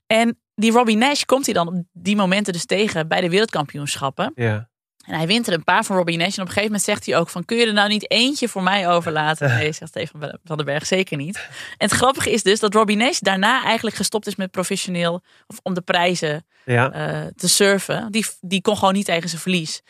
En 0.08 0.40
die 0.56 0.72
Robbie 0.72 0.98
Nash 0.98 1.24
komt 1.24 1.46
hij 1.46 1.54
dan 1.54 1.68
op 1.68 1.84
die 1.94 2.16
momenten 2.16 2.54
dus 2.54 2.66
tegen 2.66 3.08
bij 3.08 3.22
de 3.22 3.30
wereldkampioenschappen. 3.30 4.32
Ja. 4.36 4.70
En 5.06 5.16
hij 5.16 5.28
wint 5.28 5.48
er 5.48 5.54
een 5.54 5.64
paar 5.64 5.84
van 5.84 5.96
Robbie 5.96 6.18
Nash. 6.18 6.36
En 6.36 6.42
op 6.42 6.48
een 6.48 6.54
gegeven 6.54 6.64
moment 6.66 6.82
zegt 6.84 7.06
hij 7.06 7.18
ook 7.18 7.30
van... 7.30 7.46
kun 7.46 7.58
je 7.58 7.66
er 7.66 7.74
nou 7.74 7.88
niet 7.90 8.12
eentje 8.12 8.48
voor 8.48 8.64
mij 8.64 8.90
overlaten? 8.90 9.50
Nee, 9.50 9.72
zegt 9.72 9.92
Stefan 9.92 10.38
van 10.44 10.58
den 10.58 10.66
Berg, 10.66 10.86
zeker 10.86 11.18
niet. 11.18 11.36
En 11.78 11.88
het 11.88 11.92
grappige 11.92 12.32
is 12.32 12.44
dus 12.44 12.60
dat 12.60 12.74
Robbie 12.74 12.96
Nash 12.98 13.20
daarna 13.20 13.64
eigenlijk 13.64 13.96
gestopt 13.96 14.28
is 14.28 14.36
met 14.36 14.52
professioneel... 14.52 15.24
of 15.48 15.60
om 15.64 15.74
de 15.74 15.82
prijzen 15.82 16.46
Ja. 16.66 16.92
eh, 16.92 17.28
te 17.36 17.50
surfen. 17.50 18.12
Die, 18.12 18.26
die 18.42 18.62
kon 18.62 18.78
gewoon 18.78 18.94
niet 18.94 19.06
tegen 19.06 19.30
zijn 19.30 19.42
verlies. 19.42 19.82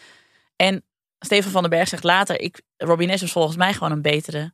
En 0.55 0.83
Stefan 1.19 1.51
van 1.51 1.61
den 1.61 1.71
Berg 1.71 1.87
zegt 1.87 2.03
later... 2.03 2.39
Ik, 2.39 2.61
Robbie 2.77 3.07
Nash 3.07 3.21
was 3.21 3.31
volgens 3.31 3.57
mij 3.57 3.73
gewoon 3.73 3.91
een 3.91 4.01
betere 4.01 4.53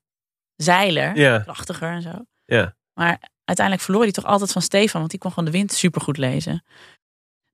zeiler. 0.56 1.18
Ja. 1.18 1.40
Krachtiger 1.40 1.92
en 1.92 2.02
zo. 2.02 2.26
Ja. 2.46 2.76
Maar 2.94 3.20
uiteindelijk 3.46 3.86
verloor 3.86 4.04
hij 4.04 4.12
toch 4.12 4.26
altijd 4.26 4.52
van 4.52 4.62
Stefan, 4.62 5.00
want 5.00 5.12
die 5.12 5.20
kon 5.20 5.30
gewoon 5.32 5.46
de 5.46 5.58
wind 5.58 5.74
supergoed 5.74 6.18
lezen. 6.18 6.64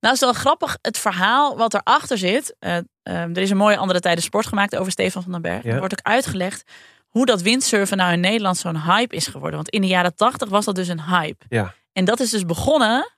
Nou 0.03 0.15
is 0.15 0.21
het 0.21 0.29
wel 0.31 0.41
grappig 0.41 0.77
het 0.81 0.97
verhaal 0.97 1.57
wat 1.57 1.73
erachter 1.73 2.17
zit. 2.17 2.55
Eh, 2.59 2.77
eh, 2.77 2.83
er 3.03 3.37
is 3.37 3.49
een 3.49 3.57
mooie 3.57 3.77
andere 3.77 3.99
tijden 3.99 4.23
sport 4.23 4.45
gemaakt 4.45 4.75
over 4.75 4.91
Stefan 4.91 5.23
van 5.23 5.31
den 5.31 5.41
Berg. 5.41 5.63
Ja. 5.63 5.71
Er 5.71 5.79
wordt 5.79 5.93
ook 5.99 6.05
uitgelegd 6.07 6.71
hoe 7.07 7.25
dat 7.25 7.41
windsurfen 7.41 7.97
nou 7.97 8.13
in 8.13 8.19
Nederland 8.19 8.57
zo'n 8.57 8.81
hype 8.81 9.15
is 9.15 9.27
geworden. 9.27 9.55
Want 9.55 9.69
in 9.69 9.81
de 9.81 9.87
jaren 9.87 10.15
tachtig 10.15 10.49
was 10.49 10.65
dat 10.65 10.75
dus 10.75 10.87
een 10.87 11.01
hype. 11.01 11.45
Ja. 11.49 11.73
En 11.93 12.05
dat 12.05 12.19
is 12.19 12.29
dus 12.29 12.45
begonnen, 12.45 13.11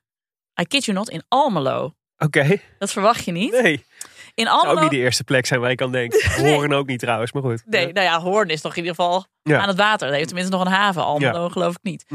I 0.61 0.63
kid 0.63 0.85
you 0.85 0.97
not, 0.97 1.09
in 1.09 1.23
Almelo. 1.27 1.93
Oké. 2.17 2.59
Dat 2.79 2.91
verwacht 2.91 3.25
je 3.25 3.31
niet. 3.31 3.61
Nee. 3.61 3.85
In 4.33 4.45
Zou 4.45 4.57
ook 4.57 4.63
Almelo... 4.63 4.81
niet 4.81 4.91
de 4.91 4.97
eerste 4.97 5.23
plek 5.23 5.45
zijn 5.45 5.59
waar 5.59 5.71
ik 5.71 5.81
aan 5.81 5.91
denk. 5.91 6.13
Horen 6.37 6.73
ook 6.73 6.87
niet 6.87 6.99
trouwens, 6.99 7.31
maar 7.31 7.43
goed. 7.43 7.63
Nee, 7.65 7.93
nou 7.93 8.05
ja, 8.05 8.19
Hoorn 8.19 8.49
is 8.49 8.61
toch 8.61 8.75
in 8.75 8.83
ieder 8.83 8.95
geval 8.95 9.25
Ja. 9.41 9.59
aan 9.59 9.67
het 9.67 9.77
water. 9.77 10.07
Er 10.07 10.13
heeft 10.13 10.27
tenminste 10.27 10.55
nog 10.55 10.65
een 10.65 10.71
haven. 10.71 11.03
Almelo 11.03 11.49
geloof 11.49 11.73
ik 11.73 11.83
niet. 11.83 12.05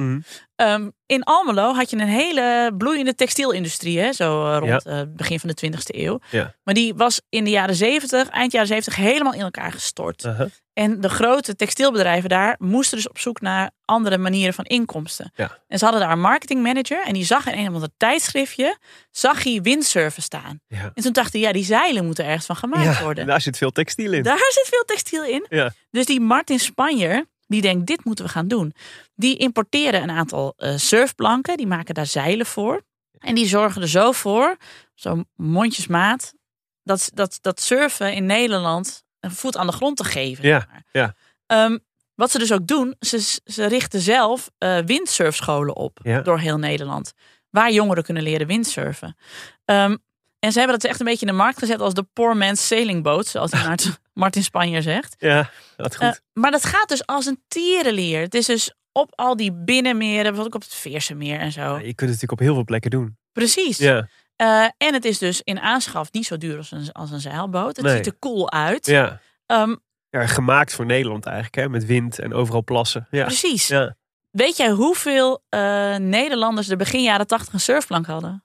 Ehm, 0.56 0.88
in 1.10 1.22
Almelo 1.24 1.74
had 1.74 1.90
je 1.90 1.96
een 1.96 2.08
hele 2.08 2.72
bloeiende 2.78 3.14
textielindustrie, 3.14 3.98
hè, 4.00 4.12
zo 4.12 4.46
eh, 4.52 4.58
rond 4.58 4.82
Ja. 4.84 4.90
eh, 4.90 4.96
het 4.96 5.16
begin 5.16 5.40
van 5.40 5.48
de 5.48 5.54
20e 5.54 5.98
eeuw. 5.98 6.20
Ja. 6.30 6.54
Maar 6.64 6.74
die 6.74 6.94
was 6.94 7.20
in 7.28 7.44
de 7.44 7.50
jaren 7.50 7.74
70, 7.74 8.28
eind 8.28 8.52
jaren 8.52 8.68
70, 8.68 8.96
helemaal 8.96 9.32
in 9.34 9.40
elkaar 9.40 9.72
gestort. 9.72 10.24
Uh-huh. 10.24 10.48
En 10.72 11.00
de 11.00 11.08
grote 11.08 11.56
textielbedrijven 11.56 12.28
daar 12.28 12.54
moesten 12.58 12.96
dus 12.96 13.08
op 13.08 13.18
zoek 13.18 13.40
naar 13.40 13.70
andere 13.84 14.18
manieren 14.18 14.54
van 14.54 14.64
inkomsten. 14.64 15.32
Ja. 15.34 15.58
En 15.68 15.78
ze 15.78 15.84
hadden 15.84 16.02
daar 16.02 16.12
een 16.12 16.20
marketingmanager 16.20 17.02
en 17.06 17.12
die 17.12 17.24
zag 17.24 17.46
in 17.46 17.58
een 17.58 17.68
of 17.68 17.74
ander 17.74 17.88
tijdschriftje, 17.96 18.76
zag 19.10 19.44
hij 19.44 19.60
windsurfen 19.62 20.22
staan. 20.22 20.60
Ja. 20.66 20.90
En 20.94 21.02
toen 21.02 21.12
dacht 21.12 21.32
hij, 21.32 21.42
ja, 21.42 21.52
die 21.52 21.64
zeilen 21.64 22.04
moeten 22.04 22.24
ergens 22.24 22.46
van 22.46 22.56
gemaakt 22.56 22.96
Ja, 22.98 23.02
worden. 23.02 23.26
daar 23.26 23.40
zit 23.40 23.56
veel 23.56 23.70
textiel 23.70 24.12
in. 24.12 24.22
Daar 24.22 24.38
zit 24.50 24.68
veel 24.70 24.84
textiel 24.86 25.24
in. 25.24 25.46
Ja. 25.48 25.72
Dus 25.90 26.06
die 26.06 26.20
Martin 26.20 26.58
Spanjer, 26.58 27.24
die 27.50 27.60
denkt, 27.60 27.86
dit 27.86 28.04
moeten 28.04 28.24
we 28.24 28.30
gaan 28.30 28.48
doen. 28.48 28.72
Die 29.14 29.36
importeren 29.36 30.02
een 30.02 30.10
aantal 30.10 30.52
eh, 30.56 30.76
surfplanken. 30.76 31.56
Die 31.56 31.66
maken 31.66 31.94
daar 31.94 32.06
zeilen 32.06 32.46
voor. 32.46 32.82
En 33.18 33.34
die 33.34 33.46
zorgen 33.46 33.82
er 33.82 33.88
zo 33.88 34.12
voor, 34.12 34.56
zo 34.94 35.22
mondjesmaat, 35.36 36.34
dat, 36.82 37.10
dat, 37.14 37.38
dat 37.40 37.60
surfen 37.60 38.14
in 38.14 38.26
Nederland 38.26 39.02
een 39.20 39.30
voet 39.30 39.56
aan 39.56 39.66
de 39.66 39.72
grond 39.72 39.96
te 39.96 40.04
geven. 40.04 40.46
Ja, 40.46 40.68
ja. 40.92 41.14
Ehm, 41.46 41.78
wat 42.14 42.30
ze 42.30 42.38
dus 42.38 42.52
ook 42.52 42.66
doen, 42.66 42.96
ze, 43.00 43.38
ze 43.44 43.66
richten 43.66 44.00
zelf 44.00 44.50
eh, 44.58 44.78
windsurfscholen 44.78 45.76
op 45.76 45.98
Ja. 46.02 46.20
door 46.20 46.38
heel 46.38 46.58
Nederland. 46.58 47.12
Waar 47.50 47.72
jongeren 47.72 48.04
kunnen 48.04 48.22
leren 48.22 48.46
windsurfen. 48.46 49.16
Ehm, 49.64 49.96
en 50.40 50.52
ze 50.52 50.58
hebben 50.58 50.78
dat 50.78 50.90
echt 50.90 51.00
een 51.00 51.06
beetje 51.06 51.26
in 51.26 51.32
de 51.32 51.38
markt 51.38 51.58
gezet 51.58 51.80
als 51.80 51.94
de 51.94 52.02
poor 52.12 52.36
man's 52.36 52.66
sailing 52.66 53.02
boat, 53.02 53.26
zoals 53.26 53.50
Martin 54.12 54.42
Spanjer 54.44 54.82
zegt. 54.82 55.14
Ja, 55.18 55.50
dat 55.76 55.96
goed. 55.96 56.04
Eh, 56.06 56.12
maar 56.32 56.50
dat 56.50 56.64
gaat 56.64 56.88
dus 56.88 57.06
als 57.06 57.26
een 57.26 57.42
tierenlier. 57.48 58.20
Het 58.20 58.34
is 58.34 58.46
dus 58.46 58.74
op 58.92 59.12
al 59.14 59.36
die 59.36 59.52
binnenmeren, 59.52 60.22
bijvoorbeeld 60.22 60.46
ook 60.46 60.54
op 60.54 60.62
het 60.68 60.74
Veerse 60.74 61.14
meer 61.14 61.38
en 61.38 61.52
zo. 61.52 61.60
Ja, 61.60 61.76
je 61.76 61.82
kunt 61.82 61.86
het 62.00 62.00
natuurlijk 62.08 62.32
op 62.32 62.38
heel 62.38 62.54
veel 62.54 62.64
plekken 62.64 62.90
doen. 62.90 63.18
Precies. 63.32 63.78
Ja, 63.78 64.08
Eh, 64.36 64.64
en 64.76 64.94
het 64.94 65.04
is 65.04 65.18
dus 65.18 65.40
in 65.44 65.60
aanschaf 65.60 66.12
niet 66.12 66.26
zo 66.26 66.36
duur 66.36 66.56
als 66.56 66.70
een, 66.70 66.92
als 66.92 67.10
een 67.10 67.20
zeilboot. 67.20 67.76
Het 67.76 67.84
Nee. 67.84 67.96
ziet 67.96 68.06
er 68.06 68.18
cool 68.18 68.50
uit. 68.52 68.86
ja. 68.86 69.20
Ehm, 69.46 69.76
ja, 70.08 70.26
gemaakt 70.26 70.74
voor 70.74 70.86
Nederland 70.86 71.24
eigenlijk, 71.26 71.54
hè? 71.54 71.68
met 71.68 71.84
wind 71.86 72.18
en 72.18 72.34
overal 72.34 72.64
plassen. 72.64 73.06
Ja. 73.10 73.24
Precies. 73.24 73.66
Ja. 73.66 73.96
Weet 74.30 74.56
jij 74.56 74.70
hoeveel 74.70 75.42
eh, 75.48 75.96
Nederlanders 75.96 76.68
er 76.68 76.76
begin 76.76 77.02
jaren 77.02 77.26
tachtig 77.26 77.52
een 77.52 77.60
surfplank 77.60 78.06
hadden? 78.06 78.44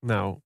Nou, 0.00 0.38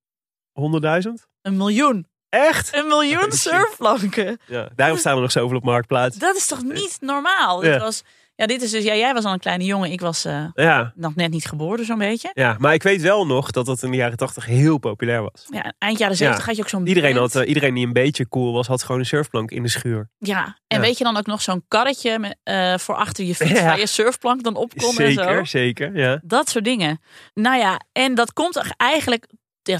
100.000? 1.07 1.13
Een 1.43 1.57
miljoen. 1.57 2.07
Echt? 2.29 2.75
Een 2.77 2.87
miljoen 2.87 3.33
surfplanken. 3.47 4.39
Ja, 4.47 4.69
daarom 4.77 4.99
staan 4.99 5.15
er 5.15 5.21
nog 5.23 5.33
zoveel 5.33 5.57
op 5.57 5.65
Marktplaats. 5.65 6.17
Dat 6.17 6.37
is 6.37 6.47
toch 6.47 6.63
niet 6.63 6.97
normaal? 7.01 7.65
Ja. 7.65 7.73
Dit 7.73 7.81
was, 7.81 8.03
ja, 8.35 8.47
dit 8.47 8.63
is 8.63 8.71
dus, 8.71 8.85
ja, 8.85 8.95
jij 8.95 9.15
was 9.15 9.25
al 9.25 9.33
een 9.33 9.39
kleine 9.39 9.65
jongen. 9.65 9.91
Ik 9.93 10.01
was 10.01 10.25
eh, 10.25 10.45
Ja, 10.55 10.93
nog 10.95 11.15
net 11.15 11.31
niet 11.31 11.47
geboren, 11.47 11.85
zo'n 11.85 11.99
beetje. 11.99 12.31
ja, 12.35 12.57
maar 12.59 12.75
ik 12.75 12.83
weet 12.83 13.01
wel 13.03 13.27
nog 13.27 13.51
dat 13.51 13.67
dat 13.67 13.83
in 13.83 13.91
de 13.91 13.97
jaren 13.97 14.17
80 14.17 14.45
heel 14.47 14.79
populair 14.79 15.23
was. 15.23 15.47
Ja, 15.51 15.73
eind 15.79 15.99
jaren 15.99 16.17
70 16.17 16.41
Ja. 16.43 16.47
had 16.49 16.57
je 16.57 16.63
ook 16.63 16.69
zo'n 16.69 16.87
Iedereen, 16.87 17.15
band. 17.15 17.33
had, 17.33 17.43
eh, 17.43 17.49
iedereen 17.49 17.75
die 17.75 17.87
een 17.87 17.93
beetje 17.93 18.29
cool 18.29 18.53
was, 18.53 18.67
had 18.67 18.83
gewoon 18.83 19.01
een 19.01 19.07
surfplank 19.07 19.51
in 19.51 19.63
de 19.63 19.69
schuur. 19.69 20.09
Ja, 20.19 20.59
en 20.67 20.81
weet 20.81 20.99
je 20.99 21.05
dan 21.05 21.17
ook 21.17 21.27
nog 21.27 21.43
zo'n 21.43 21.65
karretje 21.69 22.19
met, 22.19 22.37
eh, 22.43 22.79
voor 22.79 22.95
achter 22.95 23.25
je 23.25 23.35
fiets 23.35 23.61
waar 23.69 23.79
je 23.79 23.87
surfplank 23.87 24.43
dan 24.43 24.57
op 24.57 24.73
kon 24.77 24.89
en 24.99 25.13
zo? 25.13 25.23
Zeker, 25.23 25.47
zeker. 25.47 25.97
Ja. 25.97 26.21
Dat 26.25 26.49
soort 26.49 26.65
dingen. 26.65 27.01
Nou 27.35 27.59
ja, 27.59 27.81
en 27.93 28.15
dat 28.15 28.33
komt 28.33 28.61
eigenlijk 28.77 29.27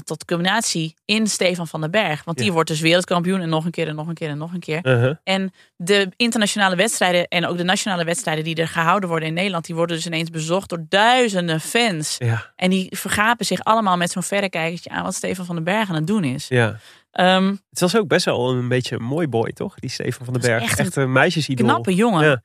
tot 0.03 0.25
culminatie 0.25 0.95
in 1.05 1.27
Stefan 1.27 1.67
van 1.67 1.81
den 1.81 1.91
Berg. 1.91 2.23
Want 2.23 2.37
die 2.37 2.51
wordt 2.51 2.69
dus 2.69 2.79
wereldkampioen 2.79 3.41
en 3.41 3.49
nog 3.49 3.65
een 3.65 3.71
keer 3.71 3.87
en 3.87 3.95
nog 3.95 4.07
een 4.07 4.13
keer 4.13 4.29
en 4.29 4.37
nog 4.37 4.53
een 4.53 4.59
keer. 4.59 4.79
Uh-huh. 4.83 5.15
En 5.23 5.51
de 5.75 6.11
internationale 6.15 6.75
wedstrijden 6.75 7.27
en 7.27 7.45
ook 7.45 7.57
de 7.57 7.63
nationale 7.63 8.03
wedstrijden 8.03 8.43
die 8.43 8.55
er 8.55 8.67
gehouden 8.67 9.09
worden 9.09 9.27
in 9.27 9.33
Nederland, 9.33 9.65
die 9.65 9.75
worden 9.75 9.95
dus 9.95 10.05
ineens 10.05 10.29
bezocht 10.29 10.69
door 10.69 10.85
duizenden 10.89 11.61
fans. 11.61 12.15
Ja, 12.17 12.51
En 12.55 12.69
die 12.69 12.87
vergapen 12.97 13.45
zich 13.45 13.63
allemaal 13.63 13.97
met 13.97 14.11
zo'n 14.11 14.23
verrekijkertje 14.23 14.89
aan 14.89 15.03
wat 15.03 15.15
Stefan 15.15 15.45
van 15.45 15.55
den 15.55 15.63
Berg 15.63 15.89
aan 15.89 15.95
het 15.95 16.07
doen 16.07 16.23
is. 16.23 16.47
ja. 16.47 16.79
Ehm, 17.11 17.55
Het 17.69 17.79
was 17.79 17.97
ook 17.97 18.07
best 18.07 18.25
wel 18.25 18.49
een 18.51 18.67
beetje 18.67 18.95
een 18.95 19.03
mooi 19.03 19.27
boy, 19.27 19.51
toch? 19.51 19.75
Die 19.79 19.89
Stefan 19.89 20.25
van 20.25 20.33
den 20.33 20.41
Berg. 20.43 20.63
echt 20.63 20.79
Echt, 20.79 20.95
een 20.95 21.11
meisjesidool. 21.11 21.67
knappe 21.67 21.93
jongen. 21.95 22.25
Ja. 22.25 22.41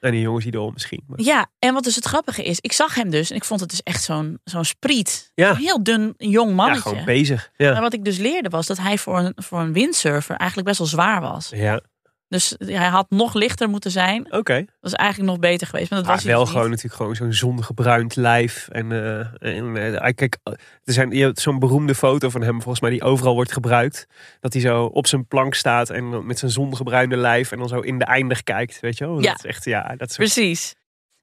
En 0.00 0.12
een 0.12 0.20
jongensidool 0.20 0.70
misschien. 0.70 1.04
maar- 1.06 1.20
Ja, 1.20 1.46
en 1.58 1.74
wat 1.74 1.84
dus 1.84 1.94
het 1.94 2.04
grappige 2.04 2.42
is, 2.44 2.58
ik 2.60 2.72
zag 2.72 2.94
hem 2.94 3.10
dus 3.10 3.30
en 3.30 3.36
ik 3.36 3.44
vond 3.44 3.60
het 3.60 3.70
dus 3.70 3.82
echt 3.82 4.02
zo'n 4.02 4.38
zo'n 4.44 4.64
spriet. 4.64 5.30
Ja. 5.34 5.50
Een 5.50 5.56
heel 5.56 5.82
dun 5.82 6.14
jong 6.16 6.48
Ja, 6.48 6.54
mannetje. 6.54 6.88
gewoon 6.88 7.04
bezig. 7.04 7.50
Maar 7.56 7.66
Ja. 7.74 7.80
wat 7.80 7.92
ik 7.92 8.04
dus 8.04 8.18
leerde 8.18 8.48
was 8.48 8.66
dat 8.66 8.78
hij 8.78 8.98
voor 8.98 9.18
een, 9.18 9.32
voor 9.36 9.60
een 9.60 9.72
windsurfer 9.72 10.36
eigenlijk 10.36 10.68
best 10.68 10.78
wel 10.80 10.88
zwaar 10.88 11.20
was. 11.20 11.48
ja. 11.54 11.80
Dus 12.28 12.54
hij 12.58 12.88
had 12.88 13.06
nog 13.10 13.34
lichter 13.34 13.68
moeten 13.68 13.90
zijn. 13.90 14.32
Oké. 14.32 14.54
Dat 14.54 14.74
was 14.80 14.92
eigenlijk 14.92 15.30
nog 15.30 15.40
beter 15.40 15.66
geweest. 15.66 15.90
Maar 15.90 15.98
dat 15.98 16.08
Maar 16.08 16.16
was 16.16 16.24
wel 16.24 16.40
dus 16.40 16.50
gewoon 16.50 16.68
natuurlijk 16.68 16.94
gewoon 16.94 17.14
zo'n 17.14 17.32
zongebruind 17.32 18.16
lijf. 18.16 18.68
En, 18.68 18.92
eh, 18.92 19.56
en 19.56 19.96
eh, 19.96 20.14
kijk, 20.14 20.38
er 20.84 20.92
zijn 20.92 21.10
je 21.10 21.24
hebt 21.24 21.40
zo'n 21.40 21.58
beroemde 21.58 21.94
foto 21.94 22.30
van 22.30 22.42
hem, 22.42 22.54
volgens 22.54 22.80
mij, 22.80 22.90
die 22.90 23.02
overal 23.02 23.34
wordt 23.34 23.52
gebruikt. 23.52 24.06
Dat 24.40 24.52
hij 24.52 24.62
zo 24.62 24.84
op 24.84 25.06
zijn 25.06 25.26
plank 25.26 25.54
staat 25.54 25.90
en 25.90 26.26
met 26.26 26.38
zijn 26.38 26.50
zongebruinde 26.50 27.16
lijf 27.16 27.52
en 27.52 27.58
dan 27.58 27.68
zo 27.68 27.80
in 27.80 27.98
de 27.98 28.04
eindig 28.04 28.42
kijkt. 28.42 28.80
Weet 28.80 28.98
je 28.98 29.06
wel? 29.06 29.20
Ja. 29.20 29.30
Dat 29.30 29.38
is 29.38 29.50
echt, 29.50 29.64
ja, 29.64 29.94
dat 29.96 30.10
is 30.10 30.16
Precies. 30.16 30.74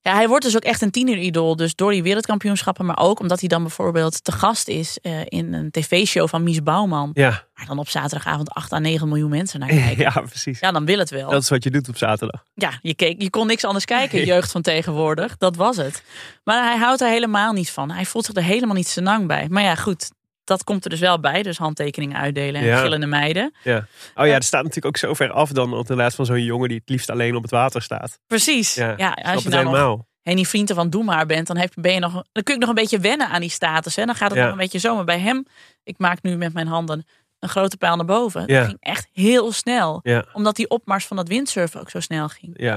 Ja, 0.05 0.13
hij 0.13 0.27
wordt 0.27 0.45
dus 0.45 0.55
ook 0.55 0.63
echt 0.63 0.81
een 0.81 0.91
tieneridool. 0.91 1.55
Dus 1.55 1.75
door 1.75 1.91
die 1.91 2.03
wereldkampioenschappen. 2.03 2.85
Maar 2.85 2.97
ook 2.99 3.19
omdat 3.19 3.39
hij 3.39 3.49
dan 3.49 3.61
bijvoorbeeld 3.61 4.23
te 4.23 4.31
gast 4.31 4.67
is 4.67 4.97
eh, 5.01 5.19
in 5.25 5.53
een 5.53 5.71
tv-show 5.71 6.27
van 6.27 6.43
Mies 6.43 6.63
Bouwman. 6.63 7.09
Ja, 7.13 7.43
Waar 7.55 7.65
dan 7.65 7.79
op 7.79 7.89
zaterdagavond 7.89 8.49
8 8.49 8.73
à 8.73 8.79
9 8.79 9.07
miljoen 9.07 9.29
mensen 9.29 9.59
naar 9.59 9.69
kijken. 9.83 9.97
ja, 9.97 10.21
precies. 10.21 10.59
Ja, 10.59 10.71
dan 10.71 10.85
wil 10.85 10.97
het 10.99 11.09
wel. 11.09 11.29
Dat 11.29 11.41
is 11.41 11.49
wat 11.49 11.63
je 11.63 11.71
doet 11.71 11.89
op 11.89 11.97
zaterdag. 11.97 12.43
Ja, 12.53 12.71
je, 12.81 12.93
keek, 12.95 13.21
je 13.21 13.29
kon 13.29 13.47
niks 13.47 13.63
anders 13.63 13.85
kijken, 13.85 14.25
jeugd 14.33 14.51
van 14.51 14.61
tegenwoordig. 14.61 15.37
Dat 15.37 15.55
was 15.55 15.77
het. 15.77 16.03
Maar 16.43 16.63
hij 16.63 16.77
houdt 16.77 17.01
er 17.01 17.09
helemaal 17.09 17.53
niet 17.53 17.69
van. 17.69 17.91
Hij 17.91 18.05
voelt 18.05 18.25
zich 18.25 18.35
er 18.35 18.43
helemaal 18.43 18.75
niet 18.75 18.87
senang 18.87 19.27
bij. 19.27 19.47
Maar 19.49 19.63
ja, 19.63 19.75
goed. 19.75 20.11
Dat 20.45 20.63
komt 20.63 20.83
er 20.83 20.89
dus 20.89 20.99
wel 20.99 21.19
bij. 21.19 21.43
Dus 21.43 21.57
handtekeningen 21.57 22.17
uitdelen 22.17 22.61
en 22.61 22.67
Ja. 22.67 22.81
gillende 22.81 23.05
meiden. 23.05 23.53
Ja. 23.63 23.87
Oh 24.15 24.25
ja, 24.27 24.33
het 24.33 24.43
staat 24.43 24.63
natuurlijk 24.63 24.85
ook 24.85 24.97
zo 24.97 25.13
ver 25.13 25.31
af 25.31 25.49
dan 25.49 25.73
inderdaad 25.77 26.15
van 26.15 26.25
zo'n 26.25 26.43
jongen 26.43 26.69
die 26.69 26.77
het 26.77 26.89
liefst 26.89 27.09
alleen 27.09 27.35
op 27.35 27.41
het 27.41 27.51
water 27.51 27.81
staat. 27.81 28.19
Precies. 28.27 28.73
Ja, 28.73 28.93
Ja, 28.97 29.09
als 29.09 29.15
je 29.25 29.25
het 29.25 29.43
nou 29.47 29.63
nog 29.63 29.73
helemaal. 29.73 30.07
Henny 30.21 30.43
Vrienden 30.45 30.75
van 30.75 30.89
Doe 30.89 31.03
Maar 31.03 31.25
bent, 31.25 31.47
dan, 31.47 31.57
heb, 31.57 31.71
ben 31.75 31.93
je 31.93 31.99
nog, 31.99 32.11
dan 32.31 32.43
kun 32.43 32.53
je 32.53 32.59
nog 32.59 32.69
een 32.69 32.75
beetje 32.75 32.99
wennen 32.99 33.27
aan 33.29 33.41
die 33.41 33.49
status. 33.49 33.95
Hè? 33.95 34.05
Dan 34.05 34.15
gaat 34.15 34.29
het 34.31 34.39
nog 34.39 34.51
een 34.51 34.57
beetje 34.57 34.79
zo. 34.79 34.95
Maar 34.95 35.03
bij 35.05 35.19
hem, 35.19 35.45
ik 35.83 35.97
maak 35.97 36.21
nu 36.21 36.35
met 36.37 36.53
mijn 36.53 36.67
handen 36.67 37.05
een 37.39 37.49
grote 37.49 37.77
pijl 37.77 37.95
naar 37.95 38.05
boven. 38.05 38.43
Ja. 38.47 38.57
Dat 38.57 38.65
ging 38.65 38.77
echt 38.79 39.07
heel 39.11 39.51
snel. 39.51 39.99
Ja, 40.03 40.25
Omdat 40.33 40.55
die 40.55 40.69
opmars 40.69 41.05
van 41.05 41.17
dat 41.17 41.27
windsurfen 41.27 41.79
ook 41.79 41.89
zo 41.89 41.99
snel 41.99 42.27
ging. 42.27 42.53
ja. 42.57 42.69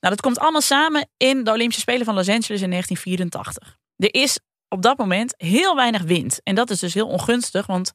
Nou, 0.00 0.14
dat 0.14 0.20
komt 0.20 0.38
allemaal 0.38 0.60
samen 0.60 1.08
in 1.16 1.44
de 1.44 1.50
Olympische 1.52 1.80
Spelen 1.80 2.04
van 2.04 2.14
Los 2.14 2.28
Angeles 2.28 2.62
in 2.62 2.70
1984. 2.70 3.76
Er 3.96 4.14
is 4.14 4.38
op 4.74 4.82
dat 4.82 4.98
moment 4.98 5.34
heel 5.36 5.76
weinig 5.76 6.02
wind. 6.02 6.40
En 6.42 6.54
dat 6.54 6.70
is 6.70 6.78
dus 6.78 6.94
heel 6.94 7.08
ongunstig, 7.08 7.66
want 7.66 7.92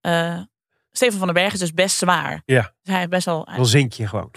eh 0.00 0.40
Steven 0.92 1.18
van 1.18 1.26
den 1.26 1.34
Berg 1.34 1.52
is 1.52 1.58
dus 1.58 1.72
best 1.72 1.96
zwaar. 1.96 2.42
Ja. 2.46 2.60
Dus 2.60 2.70
hij 2.82 2.98
heeft 2.98 3.10
best 3.10 3.24
wel 3.24 3.48
Dan 3.56 3.66
zink 3.66 3.92
je 3.92 4.08
gewoon. 4.08 4.30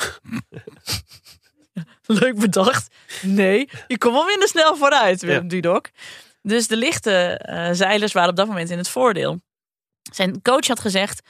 leuk 2.05 2.39
bedacht. 2.39 2.95
Nee, 3.21 3.69
je 3.88 3.97
komt 3.97 4.13
wel 4.13 4.25
minder 4.25 4.47
snel 4.47 4.75
vooruit, 4.75 5.21
Willem 5.21 5.43
Ja. 5.43 5.49
Dudok. 5.49 5.89
Dus 6.41 6.67
de 6.67 6.77
lichte 6.77 7.38
eh, 7.38 7.69
zeilers 7.71 8.13
waren 8.13 8.29
op 8.29 8.36
dat 8.36 8.47
moment 8.47 8.69
in 8.69 8.77
het 8.77 8.89
voordeel. 8.89 9.39
Zijn 10.13 10.41
coach 10.41 10.67
had 10.67 10.79
gezegd, 10.79 11.21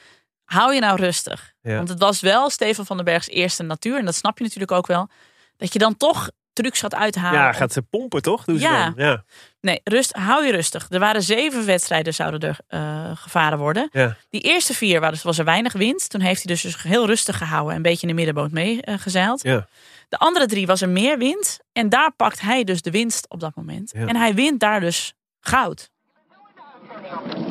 hou 0.44 0.74
je 0.74 0.80
nou 0.80 1.00
rustig. 1.00 1.52
Ja. 1.60 1.76
Want 1.76 1.88
het 1.88 1.98
was 1.98 2.20
wel 2.20 2.50
Steven 2.50 2.86
van 2.86 2.96
den 2.96 3.04
Bergs 3.04 3.28
eerste 3.28 3.62
natuur. 3.62 3.98
En 3.98 4.04
dat 4.04 4.14
snap 4.14 4.38
je 4.38 4.44
natuurlijk 4.44 4.72
ook 4.72 4.86
wel. 4.86 5.08
Dat 5.56 5.72
je 5.72 5.78
dan 5.78 5.96
toch 5.96 6.30
trucs 6.62 6.80
gaat 6.80 6.94
uithalen. 6.94 7.40
Ja, 7.40 7.52
gaat 7.52 7.72
ze 7.72 7.82
pompen 7.82 8.22
toch? 8.22 8.44
Doen 8.44 8.58
ze 8.58 8.62
Ja. 8.62 8.84
dan? 8.84 9.06
ja. 9.06 9.24
Nee, 9.60 9.80
rust, 9.84 10.12
hou 10.12 10.44
je 10.46 10.52
rustig. 10.52 10.86
Er 10.90 10.98
waren 10.98 11.22
zeven 11.22 11.66
wedstrijden 11.66 12.14
zouden 12.14 12.40
er 12.40 12.58
eh, 12.68 13.10
gevaren 13.14 13.58
worden. 13.58 13.88
Ja. 13.92 14.16
Die 14.30 14.40
eerste 14.40 14.74
vier 14.74 14.98
waren, 15.00 15.14
dus 15.14 15.22
was 15.22 15.38
er 15.38 15.44
weinig 15.44 15.72
wind. 15.72 16.08
Toen 16.10 16.20
heeft 16.20 16.42
hij 16.44 16.54
dus, 16.54 16.62
dus 16.62 16.82
heel 16.82 17.06
rustig 17.06 17.38
gehouden 17.38 17.70
en 17.70 17.76
een 17.76 17.82
beetje 17.82 18.02
in 18.02 18.08
de 18.08 18.14
middenboot 18.14 18.50
meegezeild. 18.52 19.42
Ja. 19.42 19.66
De 20.08 20.18
andere 20.18 20.46
drie 20.46 20.66
was 20.66 20.80
er 20.82 20.88
meer 20.88 21.18
wind. 21.18 21.58
En 21.72 21.88
daar 21.88 22.12
pakt 22.16 22.40
hij 22.40 22.64
dus 22.64 22.82
de 22.82 22.90
winst 22.90 23.28
op 23.28 23.40
dat 23.40 23.54
moment. 23.54 23.92
Ja. 23.96 24.06
En 24.06 24.16
hij 24.16 24.34
wint 24.34 24.60
daar 24.60 24.80
dus 24.80 25.14
goud. 25.40 25.90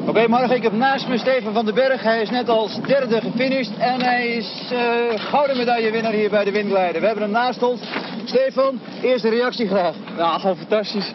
Oké, 0.08 0.28
morgen 0.28 0.56
ik 0.56 0.64
heb 0.64 0.72
naast 0.72 1.08
me 1.08 1.18
Steven 1.18 1.54
van 1.54 1.66
den 1.66 1.74
Berg. 1.74 2.02
Hij 2.02 2.22
is 2.22 2.30
net 2.30 2.50
als 2.50 2.82
derde 2.82 3.22
gefinished 3.22 3.78
en 3.78 4.02
hij 4.02 4.28
is 4.28 4.72
eh, 4.72 5.30
gouden 5.30 5.58
medaillewinnaar 5.58 6.12
hier 6.12 6.30
bij 6.30 6.44
de 6.44 6.52
windglijden. 6.52 7.02
We 7.02 7.08
hebben 7.08 7.24
hem 7.24 7.34
naast 7.34 7.64
ons. 7.64 7.82
Stefan, 8.26 8.80
eerste 9.02 9.30
reactie 9.30 9.68
graag. 9.68 9.96
Ja, 10.18 10.38
gewoon 10.38 10.58
fantastisch. 10.58 11.12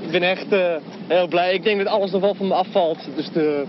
Ik 0.00 0.10
ben 0.10 0.22
echt 0.22 0.52
eh, 0.52 0.74
heel 1.08 1.28
blij. 1.28 1.54
Ik 1.54 1.62
denk 1.62 1.78
dat 1.78 1.92
alles 1.92 2.10
nog 2.10 2.20
wel 2.20 2.34
van 2.34 2.46
me 2.46 2.54
afvalt. 2.54 2.98
Dus 3.16 3.30
de, 3.32 3.64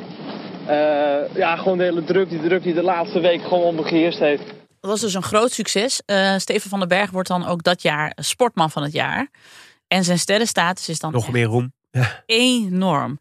eh, 0.65 1.36
ja, 1.36 1.56
gewoon 1.56 1.78
de 1.78 1.84
hele 1.84 2.04
druk, 2.04 2.30
die 2.30 2.41
druk 2.41 2.63
die 2.63 2.74
de 2.74 2.84
laatste 2.84 3.19
week 3.19 3.41
gewoon 3.41 3.63
op 3.63 3.76
me 3.76 3.84
geheerst 3.84 4.19
heeft. 4.19 4.43
Dat 4.80 4.89
was 4.89 5.02
dus 5.02 5.13
een 5.13 5.24
groot 5.24 5.52
succes. 5.52 6.02
Eh, 6.06 6.38
Steven 6.38 6.69
van 6.69 6.80
den 6.80 6.88
Berg 6.88 7.12
wordt 7.12 7.28
dan 7.28 7.45
ook 7.47 7.63
dat 7.63 7.82
jaar 7.82 8.13
sportman 8.15 8.71
van 8.71 8.84
het 8.84 8.93
jaar. 8.93 9.30
En 9.88 10.04
zijn 10.04 10.19
sterrenstatus 10.19 10.89
is 10.89 11.00
dan 11.00 11.12
Nog 11.12 11.32
meer 11.32 11.45
roem. 11.45 11.74
Ja. 11.91 12.24
enorm. 12.26 13.19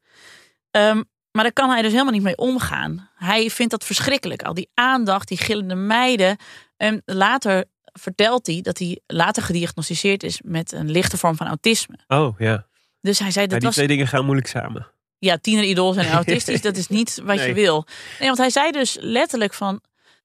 Ehm, 0.71 1.03
maar 1.31 1.43
daar 1.43 1.53
kan 1.53 1.71
hij 1.71 1.83
dus 1.83 1.93
helemaal 1.93 2.13
niet 2.13 2.23
mee 2.23 2.37
omgaan. 2.37 3.11
Hij 3.15 3.51
vindt 3.51 3.71
dat 3.73 3.85
verschrikkelijk. 3.85 4.43
Al 4.43 4.55
die 4.55 4.71
aandacht, 4.75 5.29
die 5.29 5.39
gillende 5.39 5.75
meiden. 5.75 6.37
En 6.77 7.03
later 7.05 7.65
vertelt 7.93 8.47
hij 8.47 8.61
dat 8.61 8.79
hij 8.79 9.01
later 9.07 9.43
gediagnosticeerd 9.43 10.23
is 10.23 10.41
met 10.45 10.73
een 10.73 10.91
lichte 10.91 11.19
vorm 11.19 11.37
van 11.37 11.47
autisme. 11.47 11.99
Oh 12.09 12.39
ja. 12.39 12.67
Dus 13.01 13.19
hij 13.19 13.31
zei 13.31 13.47
Maar 13.47 13.49
dat 13.49 13.59
die 13.59 13.67
was 13.67 13.75
twee 13.75 13.87
dingen 13.89 14.07
gaan 14.07 14.25
moeilijk 14.25 14.47
samen. 14.49 14.87
ja, 15.19 15.37
tieneridool 15.39 15.93
zijn 15.93 16.11
autistisch. 16.21 16.61
dat 16.61 16.77
is 16.77 16.89
niet 16.89 17.21
wat 17.25 17.43
je 17.45 17.55
wil. 17.55 17.87
Nee, 18.19 18.27
want 18.29 18.39
hij 18.39 18.51
zei 18.51 18.71
dus 18.71 18.97
letterlijk 19.01 19.55
van 19.55 19.81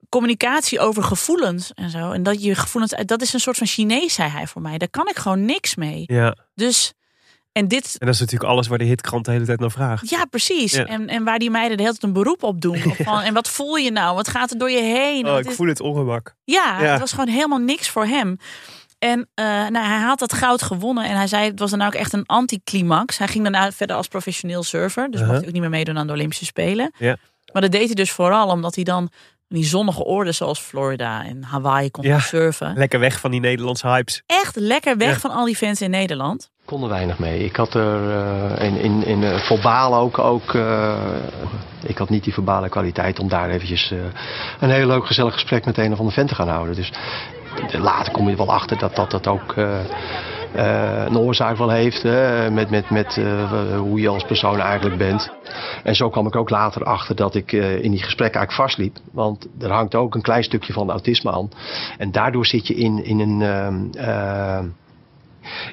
communicatie 0.10 0.80
over 0.80 1.04
gevoelens 1.04 1.74
en 1.74 1.90
zo. 1.90 2.12
En 2.12 2.24
dat 2.24 2.44
je 2.44 2.56
gevoelens, 2.56 2.94
dat 3.06 3.22
is 3.22 3.34
een 3.34 3.40
soort 3.40 3.58
van 3.58 3.68
Chinees, 3.68 4.14
zei 4.14 4.30
hij 4.30 4.48
voor 4.48 4.62
mij. 4.62 4.78
Daar 4.78 4.90
kan 4.90 5.08
ik 5.10 5.16
gewoon 5.18 5.46
niks 5.46 5.76
mee. 5.76 6.04
Ja. 6.06 6.38
Dus, 6.54 6.94
en 7.56 7.68
dit, 7.68 7.96
En 8.00 8.06
dat 8.06 8.16
is 8.16 8.20
natuurlijk 8.22 8.50
alles 8.52 8.68
waar 8.68 8.78
de 8.78 8.84
hitkrant 8.84 9.26
de 9.26 9.32
hele 9.32 9.46
tijd 9.46 9.60
naar 9.60 9.72
vraagt. 9.72 10.10
ja, 10.10 10.26
precies. 10.26 10.72
Ja. 10.74 10.86
En, 10.86 11.08
en 11.08 11.24
waar 11.24 11.40
die 11.40 11.50
meiden 11.52 11.78
de 11.78 11.84
hele 11.84 11.96
tijd 11.96 12.04
een 12.16 12.22
beroep 12.24 12.44
op 12.44 12.62
doen. 12.62 12.78
Van, 13.10 13.22
en 13.22 13.34
wat 13.34 13.50
voel 13.50 13.76
je 13.76 13.92
nou? 13.92 14.16
Wat 14.16 14.28
gaat 14.28 14.52
er 14.52 14.58
door 14.58 14.72
je 14.72 14.82
heen? 14.82 15.28
Oh, 15.30 15.40
ik 15.40 15.46
is- 15.50 15.56
voel 15.56 15.68
het 15.68 15.80
ongemak. 15.80 16.36
ja, 16.44 16.82
Ja. 16.82 16.92
het 16.92 17.00
was 17.00 17.12
gewoon 17.12 17.28
helemaal 17.28 17.60
niks 17.60 17.90
voor 17.90 18.06
hem. 18.06 18.38
En 19.00 19.30
eh, 19.34 19.46
nou, 19.46 19.78
hij 19.86 20.00
had 20.00 20.20
dat 20.20 20.34
goud 20.34 20.62
gewonnen. 20.62 21.06
En 21.06 21.16
hij 21.16 21.28
zei, 21.28 21.46
het 21.50 21.60
was 21.60 21.72
dan 21.72 21.82
ook 21.82 21.94
echt 21.94 22.14
een 22.14 22.26
anticlimax. 22.26 23.18
Hij 23.18 23.28
ging 23.28 23.44
daarna 23.44 23.72
verder 23.72 23.96
als 23.96 24.08
professioneel 24.08 24.64
surfer. 24.64 25.06
Dus 25.12 25.14
Uh-huh. 25.20 25.28
mocht 25.28 25.38
hij 25.40 25.48
ook 25.48 25.54
niet 25.54 25.62
meer 25.62 25.72
meedoen 25.72 25.98
aan 25.98 26.08
de 26.08 26.14
Olympische 26.14 26.46
Spelen. 26.46 26.92
Ja. 26.98 27.18
Maar 27.54 27.62
dat 27.62 27.72
deed 27.72 27.86
hij 27.86 27.96
dus 27.96 28.12
vooral 28.12 28.48
omdat 28.50 28.76
hij 28.76 28.84
dan 28.84 29.10
die 29.48 29.66
zonnige 29.66 30.04
oorden 30.04 30.34
zoals 30.36 30.60
Florida 30.60 31.24
en 31.26 31.44
Hawaii 31.44 31.92
kon 31.92 32.04
Ja. 32.04 32.20
surfen. 32.20 32.74
Lekker 32.78 33.00
weg 33.00 33.20
van 33.20 33.32
die 33.32 33.40
Nederlandse 33.40 33.88
hypes. 33.88 34.22
Echt 34.26 34.56
lekker 34.56 34.98
weg 34.98 35.14
Ja. 35.14 35.20
van 35.20 35.32
al 35.32 35.46
die 35.46 35.56
fans 35.56 35.82
in 35.82 35.90
Nederland. 35.90 36.52
Kon 36.66 36.84
er 36.84 36.90
weinig 36.90 37.20
mee. 37.20 37.44
Ik 37.44 37.56
had 37.56 37.74
er 37.74 38.10
eh, 38.10 38.68
in, 38.68 38.78
in, 38.78 39.06
in 39.06 39.40
verbaal 39.40 39.96
ook, 39.96 40.20
ook 40.20 40.54
eh, 40.54 40.94
ik 41.84 41.98
had 41.98 42.10
niet 42.10 42.24
die 42.24 42.34
verbale 42.34 42.70
kwaliteit 42.70 43.20
om 43.20 43.28
daar 43.28 43.50
eventjes 43.50 43.94
een 44.60 44.70
heel 44.70 44.88
leuk 44.88 45.06
gezellig 45.06 45.34
gesprek 45.34 45.66
met 45.66 45.78
een 45.78 45.92
of 45.92 45.98
andere 45.98 46.16
vent 46.16 46.30
te 46.30 46.36
gaan 46.36 46.48
houden. 46.48 46.76
Dus 46.76 46.92
later 47.72 48.14
kom 48.14 48.30
je 48.30 48.36
wel 48.36 48.54
achter 48.54 48.78
dat 48.78 48.96
dat, 48.96 49.12
dat 49.12 49.28
ook 49.28 49.56
een 50.56 51.18
oorzaak 51.18 51.58
wel 51.58 51.70
heeft 51.70 52.04
met, 52.52 52.70
met, 52.70 52.90
met 52.90 53.22
hoe 53.78 54.00
je 54.00 54.08
als 54.08 54.24
persoon 54.24 54.60
eigenlijk 54.60 54.98
bent. 54.98 55.32
En 55.84 55.96
zo 55.96 56.10
kwam 56.10 56.28
ik 56.28 56.36
ook 56.36 56.50
later 56.50 56.84
achter 56.84 57.16
dat 57.16 57.36
ik 57.36 57.52
in 57.52 57.92
die 57.92 58.04
gesprekken 58.04 58.40
eigenlijk 58.40 58.52
vastliep. 58.52 58.98
Want 59.12 59.48
er 59.60 59.72
hangt 59.72 59.96
ook 59.96 60.16
een 60.16 60.22
klein 60.22 60.44
stukje 60.44 60.74
van 60.74 60.90
autisme 60.90 61.32
aan. 61.32 61.50
En 61.98 62.12
daardoor 62.12 62.46
zit 62.46 62.68
je 62.68 62.76
in, 62.76 63.06
in 63.06 63.20
een... 63.20 63.94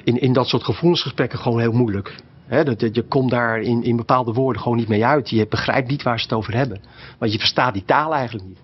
in, 0.03 0.21
in 0.21 0.33
dat 0.33 0.47
soort 0.47 0.63
gevoelsgesprekken 0.63 1.39
gewoon 1.39 1.59
heel 1.59 1.71
moeilijk. 1.71 2.15
Hè, 2.45 2.63
dat, 2.63 2.79
dat- 2.79 2.95
je 2.95 3.01
komt 3.01 3.29
daar 3.31 3.59
in, 3.61 3.83
in 3.83 3.95
bepaalde 3.95 4.33
woorden 4.33 4.61
gewoon 4.61 4.77
niet 4.77 4.87
mee 4.87 5.05
uit. 5.05 5.29
Je 5.29 5.47
begrijpt 5.47 5.89
niet 5.89 6.03
waar 6.03 6.17
ze 6.19 6.23
het 6.25 6.33
over 6.33 6.55
hebben. 6.55 6.81
Want 7.19 7.31
je 7.31 7.37
verstaat 7.39 7.73
die 7.73 7.85
taal 7.85 8.13
eigenlijk 8.13 8.47
niet. 8.47 8.59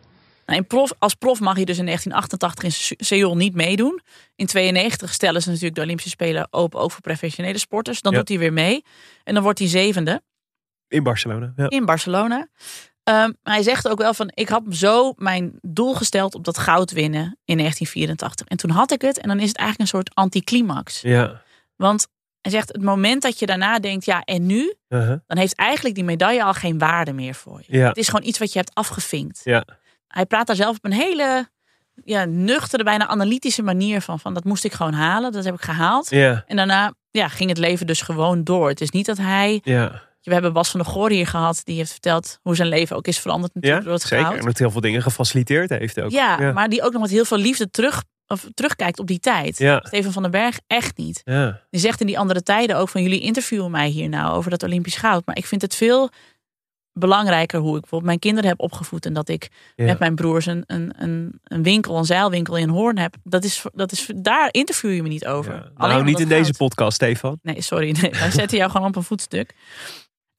Nou, 0.46 0.62
in 0.62 0.68
prof, 0.68 0.92
als 1.00 1.14
prof 1.14 1.40
mag 1.40 1.56
hij 1.56 1.66
dus 1.66 1.78
in 1.78 1.86
1988 1.86 2.64
in 2.64 2.72
Se- 2.72 3.16
Seoul 3.16 3.36
niet 3.36 3.54
meedoen. 3.56 4.00
In 4.36 4.46
92 4.46 5.14
stellen 5.14 5.42
ze 5.42 5.48
natuurlijk 5.50 5.76
de 5.76 5.82
Olympische 5.82 6.10
Spelen 6.12 6.48
open 6.52 6.80
ook 6.80 6.92
voor 6.92 7.02
professionele 7.02 7.58
sporters. 7.58 8.02
Dan 8.02 8.12
Ja. 8.12 8.18
doet 8.18 8.30
hij 8.30 8.38
weer 8.40 8.54
mee. 8.54 8.84
En 9.24 9.34
dan 9.34 9.44
wordt 9.44 9.60
hij 9.60 9.68
zevende. 9.68 10.22
In 10.88 11.04
Barcelona. 11.04 11.54
Ja. 11.56 11.70
in 11.70 11.86
Barcelona. 11.86 12.48
Ehm, 13.10 13.32
hij 13.44 13.64
zegt 13.64 13.88
ook 13.88 13.98
wel 13.98 14.14
van, 14.14 14.32
ik 14.34 14.50
had 14.50 14.64
zo 14.70 15.14
mijn 15.16 15.60
doel 15.62 15.94
gesteld 15.94 16.36
op 16.36 16.44
dat 16.44 16.58
goud 16.58 16.92
winnen 16.92 17.38
in 17.46 17.58
1984. 17.58 18.48
En 18.48 18.58
toen 18.58 18.70
had 18.70 18.92
ik 18.92 19.02
het 19.02 19.20
en 19.20 19.28
dan 19.28 19.40
is 19.40 19.48
het 19.48 19.58
eigenlijk 19.58 19.92
een 19.92 19.98
soort 19.98 20.16
anticlimax. 20.16 21.02
Ja. 21.02 21.42
Want 21.76 22.08
hij 22.42 22.52
zegt, 22.52 22.68
het 22.68 22.82
moment 22.82 23.22
dat 23.22 23.40
je 23.40 23.46
daarna 23.46 23.80
denkt, 23.80 24.06
ja 24.06 24.22
en 24.24 24.46
nu? 24.46 24.74
Uh-huh. 24.90 25.18
Dan 25.28 25.38
heeft 25.38 25.56
eigenlijk 25.56 25.96
die 25.96 26.04
medaille 26.04 26.44
al 26.44 26.54
geen 26.54 26.78
waarde 26.78 27.14
meer 27.14 27.34
voor 27.34 27.62
je. 27.66 27.78
Ja. 27.78 27.88
Het 27.88 27.98
is 27.98 28.08
gewoon 28.08 28.28
iets 28.28 28.40
wat 28.40 28.52
je 28.54 28.60
hebt 28.60 28.74
afgevinkt. 28.74 29.42
Ja. 29.44 29.66
Hij 30.08 30.26
praat 30.26 30.48
daar 30.48 30.56
zelf 30.56 30.78
op 30.78 30.86
een 30.86 30.92
hele 30.92 31.50
ja, 32.04 32.26
nuchtere, 32.26 32.84
bijna 32.84 33.08
analytische 33.08 33.62
manier 33.62 34.02
van, 34.02 34.20
van. 34.20 34.34
Dat 34.34 34.44
moest 34.44 34.64
ik 34.64 34.74
gewoon 34.74 34.94
halen, 34.94 35.32
dat 35.32 35.46
heb 35.46 35.54
ik 35.54 35.62
gehaald. 35.62 36.10
Ja. 36.10 36.44
En 36.48 36.56
daarna 36.56 36.94
ja, 37.12 37.28
ging 37.28 37.50
het 37.50 37.58
leven 37.58 37.88
dus 37.88 38.02
gewoon 38.02 38.44
door. 38.44 38.70
Het 38.70 38.82
is 38.82 38.90
niet 38.90 39.06
dat 39.06 39.18
hij 39.18 39.60
Ja. 39.64 40.08
We 40.22 40.34
hebben 40.34 40.54
Bas 40.54 40.70
van 40.70 40.80
der 40.80 40.92
Goor 40.92 41.10
hier 41.10 41.28
gehad. 41.28 41.62
Die 41.64 41.76
heeft 41.78 41.92
verteld 41.92 42.40
hoe 42.42 42.56
zijn 42.56 42.68
leven 42.68 42.96
ook 42.96 43.08
is 43.08 43.20
veranderd 43.20 43.54
natuurlijk 43.54 43.82
Ja, 43.84 43.88
door 43.90 43.98
het 44.00 44.08
zeker. 44.08 44.38
En 44.38 44.46
dat 44.46 44.58
heel 44.58 44.72
veel 44.72 44.82
dingen 44.82 45.02
gefaciliteerd 45.02 45.70
heeft 45.70 46.02
ook. 46.02 46.12
Ja, 46.12 46.52
maar 46.52 46.70
die 46.70 46.84
ook 46.84 46.92
nog 46.92 47.02
met 47.02 47.12
heel 47.12 47.26
veel 47.26 47.38
liefde 47.38 47.70
terug, 47.70 48.04
of, 48.28 48.48
terugkijkt 48.54 49.00
op 49.00 49.08
die 49.08 49.20
tijd. 49.20 49.58
Ja. 49.58 49.82
Steven 49.88 50.12
van 50.12 50.22
den 50.22 50.32
Berg 50.32 50.60
echt 50.68 50.98
niet. 50.98 51.22
Ja. 51.24 51.62
Die 51.70 51.80
zegt 51.82 52.02
in 52.02 52.08
die 52.08 52.20
andere 52.20 52.44
tijden 52.44 52.78
ook 52.78 52.90
van 52.90 53.02
jullie 53.02 53.20
interviewen 53.20 53.72
mij 53.72 53.88
hier 53.88 54.10
nou 54.10 54.36
over 54.36 54.50
dat 54.50 54.64
Olympisch 54.64 54.96
goud. 54.96 55.26
Maar 55.26 55.38
ik 55.38 55.46
vind 55.46 55.62
het 55.62 55.76
veel 55.76 56.10
belangrijker 56.94 57.60
hoe 57.60 57.74
ik 57.76 57.80
bijvoorbeeld 57.80 58.10
mijn 58.10 58.20
kinderen 58.20 58.50
heb 58.50 58.60
opgevoed. 58.60 59.06
En 59.06 59.14
dat 59.14 59.30
ik 59.30 59.48
Ja. 59.76 59.86
met 59.86 60.00
mijn 60.00 60.16
broers 60.16 60.46
een, 60.46 60.64
een, 60.68 60.94
een, 60.98 61.40
een 61.44 61.64
winkel, 61.64 61.98
een 61.98 62.06
zeilwinkel 62.06 62.58
in 62.58 62.70
Hoorn 62.70 62.98
heb. 62.98 63.16
Dat 63.24 63.44
is, 63.44 63.66
dat 63.74 63.92
is, 63.92 64.10
daar 64.16 64.48
interview 64.52 64.94
je 64.94 65.02
me 65.02 65.08
niet 65.08 65.26
over. 65.26 65.54
Alleen 65.54 65.74
Nou, 65.76 66.00
om 66.00 66.06
niet 66.06 66.20
in 66.20 66.28
deze 66.28 66.54
podcast, 66.54 66.96
Stefan. 66.96 67.40
Nee, 67.42 67.62
sorry. 67.62 67.96
Nee, 68.02 68.12
wij 68.12 68.32
zetten 68.42 68.58
jou 68.58 68.72
gewoon 68.72 68.88
op 68.88 68.96
een 68.96 69.04
voetstuk. 69.04 69.54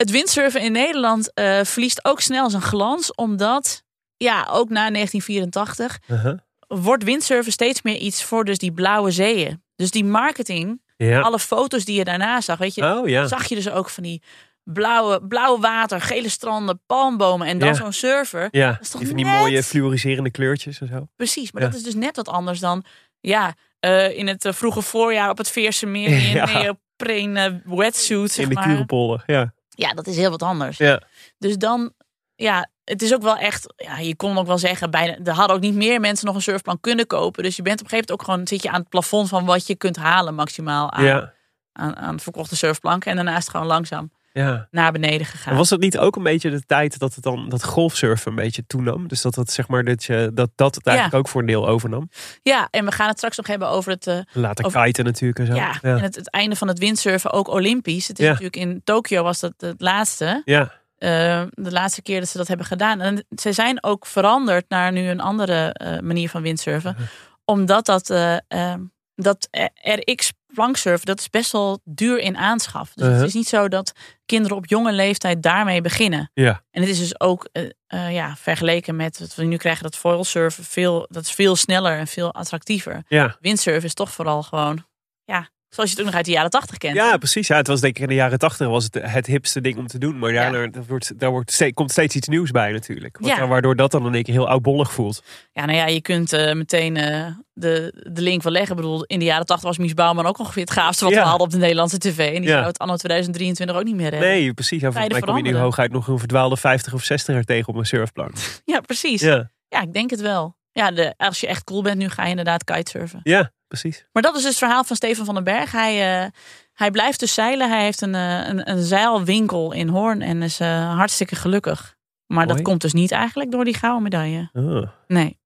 Het 0.00 0.10
windsurfen 0.10 0.60
in 0.60 0.72
Nederland 0.72 1.34
eh, 1.34 1.60
verliest 1.64 2.04
ook 2.04 2.20
snel 2.20 2.50
zijn 2.50 2.62
glans. 2.62 3.14
Omdat, 3.14 3.82
ja, 4.16 4.46
ook 4.50 4.68
na 4.68 4.90
1984 4.90 5.98
Uh-huh. 6.08 6.38
wordt 6.68 7.04
windsurfen 7.04 7.52
steeds 7.52 7.82
meer 7.82 7.96
iets 7.96 8.24
voor 8.24 8.44
dus 8.44 8.58
die 8.58 8.72
blauwe 8.72 9.10
zeeën. 9.10 9.62
Dus 9.76 9.90
die 9.90 10.04
marketing, 10.04 10.82
Ja. 10.96 11.20
alle 11.20 11.38
foto's 11.38 11.84
die 11.84 11.96
je 11.98 12.04
daarna 12.04 12.40
zag, 12.40 12.58
weet 12.58 12.74
je, 12.74 12.84
Oh, 12.84 13.08
ja. 13.08 13.26
zag 13.26 13.46
je 13.48 13.54
dus 13.54 13.70
ook 13.70 13.90
van 13.90 14.02
die 14.02 14.22
blauwe, 14.64 15.26
blauwe 15.26 15.60
water, 15.60 16.00
gele 16.00 16.28
stranden, 16.28 16.80
palmbomen 16.86 17.46
en 17.46 17.58
dan 17.58 17.68
Ja. 17.68 17.74
zo'n 17.74 17.92
surfer. 17.92 18.48
Ja, 18.50 18.70
Dat 18.72 18.80
is 18.80 18.88
toch 18.90 18.98
die 19.00 19.08
van 19.08 19.16
die 19.16 19.26
net- 19.26 19.38
mooie 19.38 19.62
fluoriserende 19.62 20.30
kleurtjes 20.30 20.80
en 20.80 20.86
zo. 20.88 21.06
Precies, 21.16 21.52
maar 21.52 21.62
dat 21.62 21.74
is 21.74 21.82
dus 21.82 21.94
net 21.94 22.16
wat 22.16 22.28
anders 22.28 22.60
dan, 22.60 22.84
ja, 23.20 23.54
eh, 23.80 24.16
in 24.18 24.26
het 24.28 24.44
eh, 24.44 24.52
vroege 24.52 24.82
voorjaar 24.82 25.30
op 25.30 25.38
het 25.38 25.50
Veerse 25.50 25.86
meer 25.86 26.08
in 26.26 26.30
Ja. 26.32 26.48
een 26.56 26.62
neoprene 26.62 27.62
wetsuit, 27.64 28.30
zeg 28.30 28.44
in 28.44 28.48
de 28.48 28.86
maar. 28.86 29.22
Ja. 29.26 29.54
Ja, 29.80 29.92
dat 29.94 30.06
is 30.06 30.16
heel 30.16 30.30
wat 30.30 30.42
anders. 30.42 30.76
Ja. 30.76 31.02
Dus 31.38 31.56
dan, 31.56 31.92
ja, 32.34 32.70
het 32.84 33.02
is 33.02 33.14
ook 33.14 33.22
wel 33.22 33.36
echt, 33.36 33.74
ja, 33.76 33.98
je 33.98 34.16
kon 34.16 34.38
ook 34.38 34.46
wel 34.46 34.58
zeggen, 34.58 34.90
bijna, 34.90 35.18
er 35.24 35.32
hadden 35.32 35.56
ook 35.56 35.62
niet 35.62 35.74
meer 35.74 36.00
mensen 36.00 36.26
nog 36.26 36.34
een 36.34 36.42
surfplan 36.42 36.80
kunnen 36.80 37.06
kopen. 37.06 37.42
Dus 37.42 37.56
je 37.56 37.62
bent 37.62 37.80
op 37.80 37.84
een 37.84 37.90
gegeven 37.90 38.10
moment 38.14 38.28
ook 38.28 38.34
gewoon, 38.34 38.48
zit 38.48 38.62
je 38.62 38.70
aan 38.70 38.80
het 38.80 38.88
plafond 38.88 39.28
van 39.28 39.44
wat 39.44 39.66
je 39.66 39.74
kunt 39.74 39.96
halen 39.96 40.34
maximaal 40.34 40.90
aan, 40.92 41.04
Ja. 41.04 41.32
aan, 41.72 41.96
aan 41.96 42.20
verkochte 42.20 42.56
surfplanken. 42.56 43.10
En 43.10 43.16
daarna 43.16 43.36
is 43.36 43.42
het 43.42 43.50
gewoon 43.50 43.66
langzaam 43.66 44.12
Ja. 44.32 44.68
naar 44.70 44.92
beneden 44.92 45.26
gegaan. 45.26 45.56
Was 45.56 45.68
dat 45.68 45.80
niet 45.80 45.98
ook 45.98 46.16
een 46.16 46.22
beetje 46.22 46.50
de 46.50 46.60
tijd 46.66 46.98
dat 46.98 47.14
het 47.14 47.24
dan 47.24 47.48
dat 47.48 47.64
golfsurfen 47.64 48.30
een 48.30 48.36
beetje 48.36 48.66
toenam? 48.66 49.08
Dus 49.08 49.22
dat 49.22 49.34
het 49.34 49.50
zeg 49.52 49.68
maar 49.68 49.84
dat 49.84 50.04
je 50.04 50.30
dat 50.34 50.50
dat 50.54 50.74
het 50.74 50.86
eigenlijk 50.86 51.16
Ja. 51.16 51.20
ook 51.22 51.28
voor 51.32 51.40
een 51.40 51.46
deel 51.46 51.68
overnam. 51.68 52.10
Ja, 52.42 52.68
en 52.70 52.84
we 52.84 52.92
gaan 52.92 53.08
het 53.08 53.16
straks 53.16 53.36
nog 53.36 53.46
hebben 53.46 53.68
over 53.68 53.92
het, 53.92 54.24
Later 54.32 54.64
over- 54.64 54.82
kiten 54.84 55.04
natuurlijk 55.04 55.38
en 55.38 55.46
zo. 55.46 55.54
ja, 55.54 55.68
ja. 55.82 55.96
en 55.96 56.02
het, 56.02 56.14
het 56.14 56.30
einde 56.30 56.56
van 56.56 56.68
het 56.68 56.78
windsurfen 56.78 57.32
ook 57.32 57.48
olympisch. 57.48 58.08
Het 58.08 58.18
is 58.18 58.26
natuurlijk 58.26 58.56
in 58.56 58.80
Tokio 58.84 59.22
was 59.22 59.40
dat 59.40 59.52
het 59.56 59.80
laatste. 59.80 60.42
Ja. 60.44 60.72
Eh, 60.98 61.42
de 61.50 61.72
laatste 61.72 62.02
keer 62.02 62.20
dat 62.20 62.28
ze 62.28 62.38
dat 62.38 62.48
hebben 62.48 62.66
gedaan. 62.66 63.00
En 63.00 63.24
ze 63.36 63.52
zijn 63.52 63.84
ook 63.84 64.06
veranderd 64.06 64.64
naar 64.68 64.92
nu 64.92 65.08
een 65.08 65.20
andere 65.20 65.72
eh, 65.72 65.98
manier 65.98 66.28
van 66.30 66.42
windsurfen. 66.42 66.96
Omdat 67.44 67.86
dat, 67.86 68.10
eh, 68.10 68.36
eh, 68.48 68.74
dat 69.14 69.48
RX 69.82 70.32
planksurfen, 70.54 71.06
dat 71.06 71.20
is 71.20 71.30
best 71.30 71.52
wel 71.52 71.80
duur 71.84 72.18
in 72.18 72.36
aanschaf. 72.36 72.92
Dus 72.94 73.04
Uh-huh. 73.04 73.18
het 73.18 73.28
is 73.28 73.34
niet 73.34 73.48
zo 73.48 73.68
dat 73.68 73.92
kinderen 74.26 74.56
op 74.56 74.66
jonge 74.66 74.92
leeftijd 74.92 75.42
daarmee 75.42 75.80
beginnen. 75.80 76.30
Ja. 76.34 76.62
En 76.70 76.80
het 76.80 76.90
is 76.90 76.98
dus 76.98 77.20
ook 77.20 77.48
eh, 77.52 77.70
eh, 77.86 78.12
ja, 78.12 78.36
vergeleken 78.36 78.96
met 78.96 79.18
wat 79.18 79.34
we 79.34 79.44
nu 79.44 79.56
krijgen, 79.56 79.82
dat 79.82 79.96
foilsurfen, 79.96 80.64
veel, 80.64 81.06
dat 81.10 81.24
is 81.24 81.30
veel 81.32 81.56
sneller 81.56 81.98
en 81.98 82.06
veel 82.06 82.34
attractiever. 82.34 83.02
Ja. 83.08 83.36
Windsurfen 83.40 83.84
is 83.84 83.94
toch 83.94 84.10
vooral 84.10 84.42
gewoon, 84.42 84.84
ja, 85.24 85.48
zoals 85.74 85.90
je 85.90 85.96
het 85.96 85.98
ook 85.98 86.06
nog 86.10 86.14
uit 86.16 86.24
de 86.24 86.30
jaren 86.30 86.50
tachtig 86.50 86.76
kent. 86.76 86.94
Ja, 86.94 87.16
precies. 87.16 87.46
Ja, 87.46 87.56
het 87.56 87.66
was 87.66 87.80
denk 87.80 87.96
ik 87.96 88.02
in 88.02 88.08
de 88.08 88.14
jaren 88.14 88.38
tachtig 88.38 88.66
was 88.68 88.84
het 88.84 88.98
het 89.00 89.26
hipste 89.26 89.60
ding 89.60 89.76
om 89.78 89.86
te 89.86 89.98
doen. 89.98 90.18
Maar 90.18 90.32
daarna 90.32 90.66
daar 90.66 90.84
wordt, 90.88 91.18
daar 91.18 91.30
wordt, 91.30 91.52
ste- 91.52 91.72
komt 91.72 91.90
steeds 91.90 92.14
iets 92.16 92.28
nieuws 92.28 92.50
bij 92.50 92.72
natuurlijk. 92.72 93.18
Wat- 93.20 93.28
Ja. 93.30 93.46
Waardoor 93.46 93.76
dat 93.76 93.90
dan 93.90 94.06
in 94.06 94.14
één 94.14 94.22
keer 94.22 94.34
heel 94.34 94.48
oudbollig 94.48 94.92
voelt. 94.92 95.22
Ja, 95.52 95.64
nou 95.64 95.76
ja, 95.78 95.86
je 95.86 96.00
kunt 96.00 96.32
eh, 96.32 96.52
meteen 96.54 96.96
eh, 96.96 97.26
de, 97.52 98.04
de 98.12 98.20
link 98.22 98.42
wel 98.42 98.52
leggen. 98.52 98.70
Ik 98.70 98.76
bedoel, 98.76 99.04
in 99.04 99.18
de 99.18 99.24
jaren 99.24 99.46
80 99.46 99.68
was 99.68 99.78
Mies 99.78 99.94
Bouwman 99.94 100.26
ook 100.26 100.38
ongeveer 100.38 100.62
het 100.62 100.70
gaafste 100.72 101.04
wat 101.04 101.12
Ja. 101.14 101.20
we 101.22 101.28
hadden 101.28 101.46
op 101.46 101.52
de 101.52 101.58
Nederlandse 101.58 101.98
tv. 101.98 102.34
En 102.34 102.40
die 102.40 102.50
zou 102.50 102.64
het 102.64 102.78
anno 102.78 102.96
2023 102.96 103.76
ook 103.76 103.84
niet 103.84 103.94
meer 103.94 104.10
hebben. 104.10 104.28
Nee, 104.28 104.52
precies. 104.54 104.80
Ja, 104.80 104.90
volgens 104.92 105.12
mij 105.12 105.20
kom 105.22 105.36
je 105.36 105.42
nu 105.42 105.56
hooguit 105.56 105.92
nog 105.92 106.08
een 106.08 106.18
verdwaalde 106.18 106.56
50 106.56 106.92
of 106.94 107.02
60er 107.12 107.44
tegen 107.44 107.68
op 107.68 107.74
een 107.74 107.86
surfplank. 107.86 108.32
Ja, 108.64 108.80
precies. 108.80 109.20
Ja. 109.20 109.50
Ja, 109.68 109.80
ik 109.82 109.92
denk 109.92 110.10
het 110.10 110.20
wel. 110.20 110.56
Ja, 110.72 110.90
de, 110.90 111.14
als 111.16 111.40
je 111.40 111.46
echt 111.46 111.64
cool 111.64 111.82
bent, 111.82 111.96
nu 111.98 112.08
ga 112.08 112.22
je 112.24 112.30
inderdaad 112.30 112.64
kitesurfen. 112.64 113.20
ja 113.22 113.52
precies. 113.70 114.04
Maar 114.12 114.22
dat 114.22 114.32
is 114.36 114.40
dus 114.40 114.48
het 114.50 114.58
verhaal 114.58 114.84
van 114.84 114.96
Steven 114.96 115.24
van 115.24 115.34
den 115.34 115.44
Berg. 115.44 115.72
Hij, 115.72 116.22
eh, 116.24 116.30
hij 116.74 116.90
blijft 116.90 117.20
dus 117.20 117.34
zeilen. 117.34 117.68
Hij 117.70 117.82
heeft 117.82 118.00
een, 118.00 118.14
eh, 118.14 118.46
een, 118.48 118.70
een 118.70 118.82
zeilwinkel 118.82 119.72
in 119.72 119.88
Hoorn 119.88 120.22
en 120.22 120.42
is 120.42 120.60
eh, 120.60 120.94
hartstikke 120.96 121.34
gelukkig. 121.36 121.96
Maar 122.26 122.46
dat 122.46 122.62
komt 122.62 122.80
dus 122.80 122.92
niet 122.92 123.10
eigenlijk 123.12 123.50
door 123.50 123.64
die 123.64 123.74
gouden 123.74 124.02
medaille. 124.02 124.50
Oh. 124.52 124.88
Nee. 125.06 125.38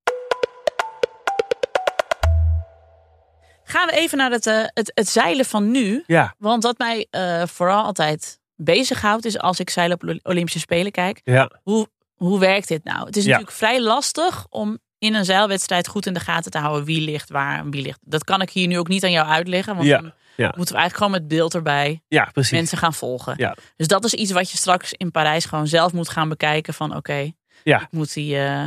Gaan 3.64 3.86
we 3.86 3.92
even 3.92 4.18
naar 4.18 4.30
het, 4.30 4.44
het, 4.44 4.90
het 4.94 5.08
zeilen 5.08 5.44
van 5.44 5.70
nu. 5.70 6.02
Ja, 6.06 6.34
Want 6.38 6.62
wat 6.62 6.78
mij 6.78 7.06
vooral 7.46 7.84
altijd 7.84 8.40
bezighoudt, 8.56 9.24
is 9.24 9.38
als 9.38 9.60
ik 9.60 9.70
zeilen 9.70 10.00
op 10.02 10.18
Olympische 10.22 10.58
Spelen 10.58 10.92
kijk. 10.92 11.20
ja, 11.24 11.50
Hoe, 11.62 11.88
hoe 12.14 12.38
werkt 12.38 12.68
dit 12.68 12.84
nou? 12.84 13.06
Het 13.06 13.16
is 13.16 13.24
Ja. 13.24 13.30
natuurlijk 13.30 13.56
vrij 13.56 13.80
lastig 13.80 14.46
om 14.50 14.78
in 15.04 15.14
een 15.14 15.24
zeilwedstrijd 15.24 15.88
goed 15.88 16.06
in 16.06 16.14
de 16.14 16.20
gaten 16.20 16.50
te 16.50 16.58
houden 16.58 16.84
wie 16.84 17.00
ligt 17.00 17.30
waar 17.30 17.58
en 17.58 17.70
wie 17.70 17.82
ligt. 17.82 17.98
Dat 18.02 18.24
kan 18.24 18.40
ik 18.40 18.50
hier 18.50 18.66
nu 18.66 18.78
ook 18.78 18.88
niet 18.88 19.04
aan 19.04 19.10
jou 19.10 19.28
uitleggen. 19.28 19.74
Want 19.76 19.86
Ja, 19.88 19.96
dan 20.00 20.12
ja. 20.36 20.52
moeten 20.56 20.74
we 20.74 20.80
eigenlijk 20.80 20.96
gewoon 20.96 21.10
met 21.12 21.28
beeld 21.28 21.54
erbij 21.54 22.02
ja, 22.08 22.28
precies. 22.32 22.50
mensen 22.52 22.78
gaan 22.78 22.94
volgen. 22.94 23.34
Ja. 23.36 23.56
Dus 23.76 23.86
dat 23.86 24.04
is 24.04 24.14
iets 24.14 24.30
wat 24.32 24.50
je 24.50 24.56
straks 24.56 24.92
in 24.92 25.10
Parijs 25.10 25.44
gewoon 25.44 25.66
zelf 25.66 25.92
moet 25.92 26.08
gaan 26.08 26.28
bekijken. 26.28 26.74
Van 26.74 26.96
oké, 26.96 27.30
Ja. 27.64 27.80
ik 27.80 27.88
moet 27.92 28.14
die, 28.14 28.38
eh, 28.38 28.62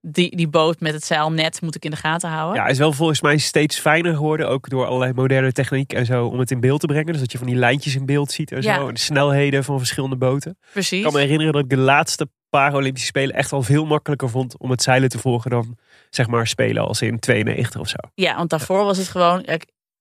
die, 0.00 0.36
die 0.36 0.48
boot 0.48 0.80
met 0.80 0.92
het 0.92 1.04
zeilnet 1.04 1.60
moet 1.62 1.74
ik 1.74 1.84
in 1.84 1.90
de 1.90 1.96
gaten 1.96 2.30
houden. 2.30 2.62
Ja, 2.62 2.68
is 2.68 2.78
wel 2.78 2.92
volgens 2.92 3.20
mij 3.20 3.38
steeds 3.38 3.78
fijner 3.78 4.14
geworden. 4.14 4.48
Ook 4.48 4.68
door 4.68 4.86
allerlei 4.86 5.12
moderne 5.12 5.52
techniek 5.52 5.92
en 5.92 6.06
zo. 6.06 6.26
Om 6.26 6.38
het 6.38 6.50
in 6.50 6.60
beeld 6.60 6.80
te 6.80 6.86
brengen. 6.86 7.12
Dus 7.12 7.20
dat 7.20 7.32
je 7.32 7.38
van 7.38 7.46
die 7.46 7.56
lijntjes 7.56 7.94
in 7.94 8.06
beeld 8.06 8.32
ziet 8.32 8.52
en 8.52 8.62
Ja. 8.62 8.74
zo. 8.76 8.88
En 8.88 8.94
de 8.94 9.00
snelheden 9.00 9.64
van 9.64 9.78
verschillende 9.78 10.16
boten. 10.16 10.58
Precies. 10.72 10.98
Ik 10.98 11.04
kan 11.04 11.12
me 11.12 11.18
herinneren 11.20 11.52
dat 11.52 11.62
ik 11.62 11.70
de 11.70 11.76
laatste 11.76 12.28
paar 12.50 12.74
Olympische 12.74 13.06
Spelen 13.08 13.34
echt 13.34 13.52
al 13.52 13.62
veel 13.62 13.84
makkelijker 13.86 14.30
vond 14.30 14.58
om 14.58 14.70
het 14.70 14.82
zeilen 14.82 15.08
te 15.08 15.18
volgen 15.18 15.50
dan 15.50 15.76
zeg 16.10 16.26
maar 16.26 16.46
spelen 16.46 16.86
als 16.86 17.02
in 17.02 17.18
92 17.18 17.80
of 17.80 17.88
zo. 17.88 17.96
Ja, 18.14 18.36
want 18.36 18.50
daarvoor 18.50 18.84
was 18.84 18.98
het 18.98 19.08
gewoon. 19.08 19.44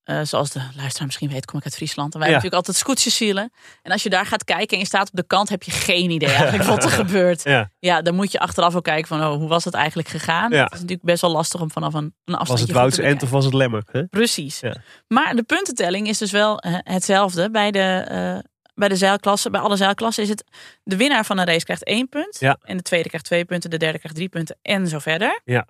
Eh, 0.08 0.20
zoals 0.24 0.50
de 0.50 0.60
luisteraar 0.76 1.06
misschien 1.06 1.30
weet, 1.30 1.46
kom 1.46 1.60
ik 1.60 1.66
uit 1.66 1.76
Friesland. 1.76 2.14
En 2.14 2.20
wij 2.20 2.30
Ja. 2.30 2.34
hebben 2.34 2.52
natuurlijk 2.52 2.78
altijd 2.78 2.78
scootjeszielen. 2.78 3.52
En 3.82 3.92
als 3.92 4.04
je 4.04 4.10
daar 4.10 4.26
gaat 4.26 4.44
kijken 4.44 4.68
en 4.74 4.80
je 4.80 4.86
staat 4.86 5.08
op 5.10 5.16
de 5.16 5.28
kant, 5.28 5.50
heb 5.50 5.64
je 5.64 5.72
geen 5.72 6.10
idee 6.10 6.30
eigenlijk 6.30 6.64
wat 6.64 6.84
er 6.84 6.90
gebeurt. 7.06 7.44
Ja. 7.44 7.70
Ja, 7.80 8.02
dan 8.02 8.16
moet 8.16 8.32
je 8.32 8.40
achteraf 8.40 8.76
ook 8.76 8.84
kijken 8.84 9.08
van 9.08 9.24
oh, 9.24 9.34
hoe 9.36 9.48
was 9.48 9.66
het 9.66 9.74
eigenlijk 9.74 10.08
gegaan. 10.08 10.52
Ja. 10.52 10.64
Het 10.64 10.74
is 10.74 10.80
natuurlijk 10.80 11.06
best 11.08 11.22
wel 11.22 11.32
lastig 11.32 11.62
om 11.62 11.72
vanaf 11.72 11.94
een, 11.94 12.16
een 12.26 12.36
afstand 12.36 12.60
Was 12.60 12.68
het 12.68 12.72
Woutse 12.78 13.02
Ent 13.04 13.24
of 13.24 13.30
was 13.30 13.46
het 13.46 13.54
Lemmer? 13.54 13.84
Hè? 13.92 14.06
Precies. 14.06 14.62
Maar 15.08 15.36
de 15.36 15.44
puntentelling 15.44 16.08
is 16.08 16.18
dus 16.18 16.32
wel 16.32 16.60
eh, 16.60 16.76
hetzelfde. 16.78 17.52
Bij 17.52 17.72
de, 17.72 17.80
eh, 18.08 18.38
bij 18.76 18.88
de 18.88 18.96
zeilklassen, 18.96 19.52
bij 19.52 19.62
alle 19.62 19.76
zeilklassen 19.76 20.24
is 20.24 20.30
het 20.30 20.44
de 20.84 20.98
winnaar 20.98 21.26
van 21.26 21.38
een 21.38 21.46
race 21.46 21.66
krijgt 21.66 21.84
één 21.84 22.10
punt. 22.10 22.38
Ja. 22.40 22.58
En 22.64 22.78
de 22.78 22.84
tweede 22.84 23.08
krijgt 23.08 23.26
twee 23.26 23.46
punten, 23.46 23.70
de 23.70 23.78
derde 23.78 23.98
krijgt 23.98 24.16
drie 24.18 24.30
punten 24.30 24.58
en 24.62 24.88
zo 24.88 25.00
verder. 25.00 25.42
Ja. 25.44 25.68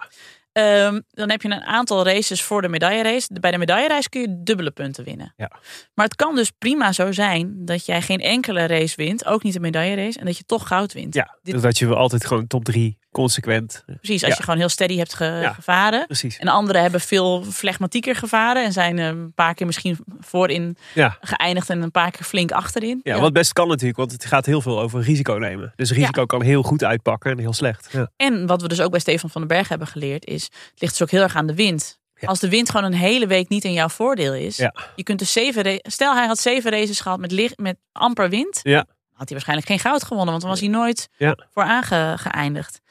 Ehm, 0.57 0.99
dan 1.09 1.29
heb 1.29 1.41
je 1.41 1.49
een 1.49 1.63
aantal 1.63 2.05
races 2.05 2.41
voor 2.41 2.61
de 2.61 2.67
medaillerace. 2.69 3.27
Bij 3.41 3.51
de 3.51 3.57
medaillerace 3.57 4.09
kun 4.09 4.21
je 4.21 4.43
dubbele 4.43 4.71
punten 4.71 5.03
winnen. 5.03 5.33
Ja. 5.35 5.51
Maar 5.93 6.05
het 6.05 6.15
kan 6.15 6.35
dus 6.35 6.51
prima 6.57 6.91
zo 6.91 7.11
zijn 7.11 7.65
dat 7.65 7.85
jij 7.85 8.01
geen 8.01 8.19
enkele 8.19 8.65
race 8.67 8.95
wint, 8.95 9.25
ook 9.25 9.43
niet 9.43 9.53
de 9.53 9.59
medaillerace, 9.59 10.19
en 10.19 10.25
dat 10.25 10.37
je 10.37 10.43
toch 10.43 10.67
goud 10.67 10.93
wint. 10.93 11.13
Ja, 11.13 11.37
Dit- 11.43 11.53
dus 11.53 11.61
dat 11.63 11.77
je 11.77 11.95
altijd 11.95 12.25
gewoon 12.25 12.47
top 12.47 12.63
drie 12.63 12.97
consequent. 13.11 13.83
Precies, 13.85 14.21
als 14.23 14.31
Ja. 14.31 14.37
je 14.37 14.43
gewoon 14.43 14.59
heel 14.59 14.69
steady 14.69 14.97
hebt 14.97 15.13
ge- 15.13 15.25
Ja. 15.41 15.53
gevaren. 15.53 16.05
Precies. 16.05 16.37
En 16.37 16.47
anderen 16.47 16.81
hebben 16.81 17.01
veel 17.01 17.43
flegmatieker 17.43 18.15
gevaren 18.15 18.63
en 18.65 18.71
zijn 18.73 18.99
eh, 18.99 19.05
een 19.05 19.33
paar 19.33 19.53
keer 19.53 19.65
misschien 19.65 19.97
voorin 20.19 20.77
Ja. 20.93 21.17
geëindigd 21.21 21.69
en 21.69 21.81
een 21.81 21.91
paar 21.91 22.11
keer 22.11 22.23
flink 22.25 22.51
achterin. 22.51 22.99
Ja, 23.03 23.19
wat 23.19 23.33
best 23.33 23.53
kan 23.53 23.67
natuurlijk, 23.67 23.97
want 23.97 24.11
het 24.11 24.25
gaat 24.25 24.45
heel 24.45 24.61
veel 24.61 24.79
over 24.79 25.01
risico 25.01 25.33
nemen. 25.33 25.73
Dus 25.75 25.91
risico 25.91 26.25
kan 26.25 26.41
heel 26.41 26.63
goed 26.63 26.83
uitpakken 26.83 27.31
en 27.31 27.37
heel 27.39 27.53
slecht. 27.53 27.89
Ja. 27.91 28.09
En 28.15 28.45
wat 28.47 28.61
we 28.61 28.67
dus 28.67 28.81
ook 28.81 28.91
bij 28.91 28.99
Stefan 28.99 29.29
van 29.29 29.41
den 29.41 29.49
Berg 29.57 29.67
hebben 29.67 29.87
geleerd 29.87 30.25
is, 30.25 30.46
het 30.51 30.81
ligt 30.81 30.93
dus 30.93 31.01
ook 31.01 31.12
heel 31.12 31.21
erg 31.21 31.36
aan 31.36 31.47
de 31.47 31.55
wind. 31.55 31.99
Als 32.21 32.39
de 32.39 32.49
wind 32.49 32.69
gewoon 32.69 32.86
een 32.86 32.93
hele 32.97 33.27
week 33.27 33.49
niet 33.49 33.63
in 33.63 33.73
jouw 33.73 33.89
voordeel 33.89 34.33
is, 34.33 34.57
Ja. 34.57 34.73
je 34.95 35.03
kunt 35.03 35.19
dus 35.19 35.31
zeven, 35.31 35.79
stel 35.81 36.15
hij 36.15 36.25
had 36.27 36.39
zeven 36.39 36.71
races 36.71 36.99
gehad 36.99 37.19
met, 37.19 37.31
licht, 37.31 37.57
met 37.57 37.77
amper 37.91 38.29
wind, 38.29 38.60
Ja. 38.63 38.77
had 39.12 39.17
hij 39.17 39.27
waarschijnlijk 39.29 39.67
geen 39.67 39.79
goud 39.79 40.03
gewonnen, 40.03 40.27
want 40.29 40.41
dan 40.41 40.49
was 40.51 40.60
hij 40.60 40.69
nooit 40.69 41.07
voor 41.53 41.63
aangeëindigd. 41.63 42.81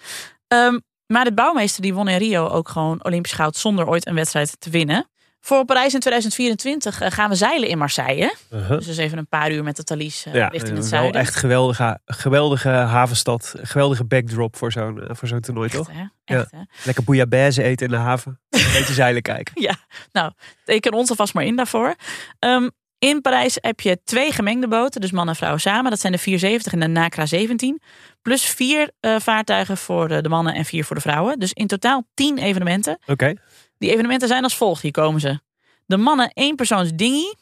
Ehm, 0.48 0.78
maar 1.06 1.24
de 1.24 1.32
bouwmeester 1.34 1.82
die 1.82 1.94
won 1.94 2.08
in 2.08 2.18
Rio 2.18 2.48
ook 2.48 2.68
gewoon 2.68 3.04
Olympisch 3.04 3.32
goud 3.32 3.56
zonder 3.56 3.88
ooit 3.88 4.06
een 4.06 4.14
wedstrijd 4.14 4.60
te 4.60 4.70
winnen. 4.70 5.08
Voor 5.40 5.64
Parijs 5.64 5.94
in 5.94 6.00
2024 6.00 7.00
eh, 7.00 7.10
gaan 7.10 7.28
we 7.28 7.34
zeilen 7.34 7.68
in 7.68 7.78
Marseille. 7.78 8.34
Uh-huh. 8.50 8.76
Dus, 8.76 8.86
dus 8.86 8.96
even 8.96 9.18
een 9.18 9.28
paar 9.28 9.52
uur 9.52 9.62
met 9.62 9.76
de 9.76 9.84
Thalys 9.84 10.26
eh, 10.26 10.34
Ja, 10.34 10.48
richting 10.48 10.76
het 10.76 10.88
wel 10.88 11.00
zuiden. 11.00 11.20
echt 11.20 11.34
geweldige, 11.36 11.98
geweldige 12.04 12.68
havenstad. 12.68 13.54
Geweldige 13.62 14.04
backdrop 14.04 14.56
voor 14.56 14.72
zo'n 14.72 15.02
eh, 15.02 15.16
voor 15.16 15.28
zo'n 15.28 15.40
toernooi, 15.40 15.68
toch? 15.68 15.88
hè? 15.92 16.04
Echt, 16.24 16.50
hè? 16.50 16.58
Lekker 16.84 17.04
bouillabaisse 17.04 17.62
eten 17.62 17.86
in 17.86 17.92
de 17.92 17.98
haven. 17.98 18.40
Een 18.50 18.60
beetje 18.78 18.94
zeilen 18.94 19.22
kijken. 19.22 19.62
Ja, 19.62 19.74
nou, 20.12 20.32
teken 20.64 20.92
ons 20.92 21.10
alvast 21.10 21.34
maar 21.34 21.44
in 21.44 21.56
daarvoor. 21.56 21.94
Ehm, 22.38 22.68
in 22.98 23.20
Parijs 23.20 23.58
heb 23.60 23.80
je 23.80 24.00
twee 24.04 24.32
gemengde 24.32 24.68
boten, 24.68 25.00
dus 25.00 25.10
man 25.10 25.28
en 25.28 25.36
vrouw 25.36 25.56
samen. 25.56 25.90
Dat 25.90 26.00
zijn 26.00 26.12
de 26.12 26.18
470 26.18 26.72
en 26.72 26.80
de 26.80 27.00
Nacra 27.00 27.26
17. 27.26 27.82
Plus 28.22 28.44
vier 28.44 28.90
vaartuigen 29.18 29.76
voor 29.76 30.08
de, 30.08 30.22
de 30.22 30.28
mannen 30.28 30.54
en 30.54 30.64
vier 30.64 30.84
voor 30.84 30.96
de 30.96 31.02
vrouwen. 31.02 31.38
Dus 31.38 31.52
in 31.52 31.66
totaal 31.66 32.02
tien 32.14 32.38
evenementen. 32.38 32.98
Oké. 33.06 33.34
Die 33.78 33.90
evenementen 33.90 34.28
zijn 34.28 34.42
als 34.42 34.56
volgt. 34.56 34.82
Hier 34.82 34.90
komen 34.90 35.20
ze. 35.20 35.40
De 35.86 35.96
mannen 35.96 36.30
één 36.32 36.56
persoons 36.56 36.90
dinghy. 36.94 37.32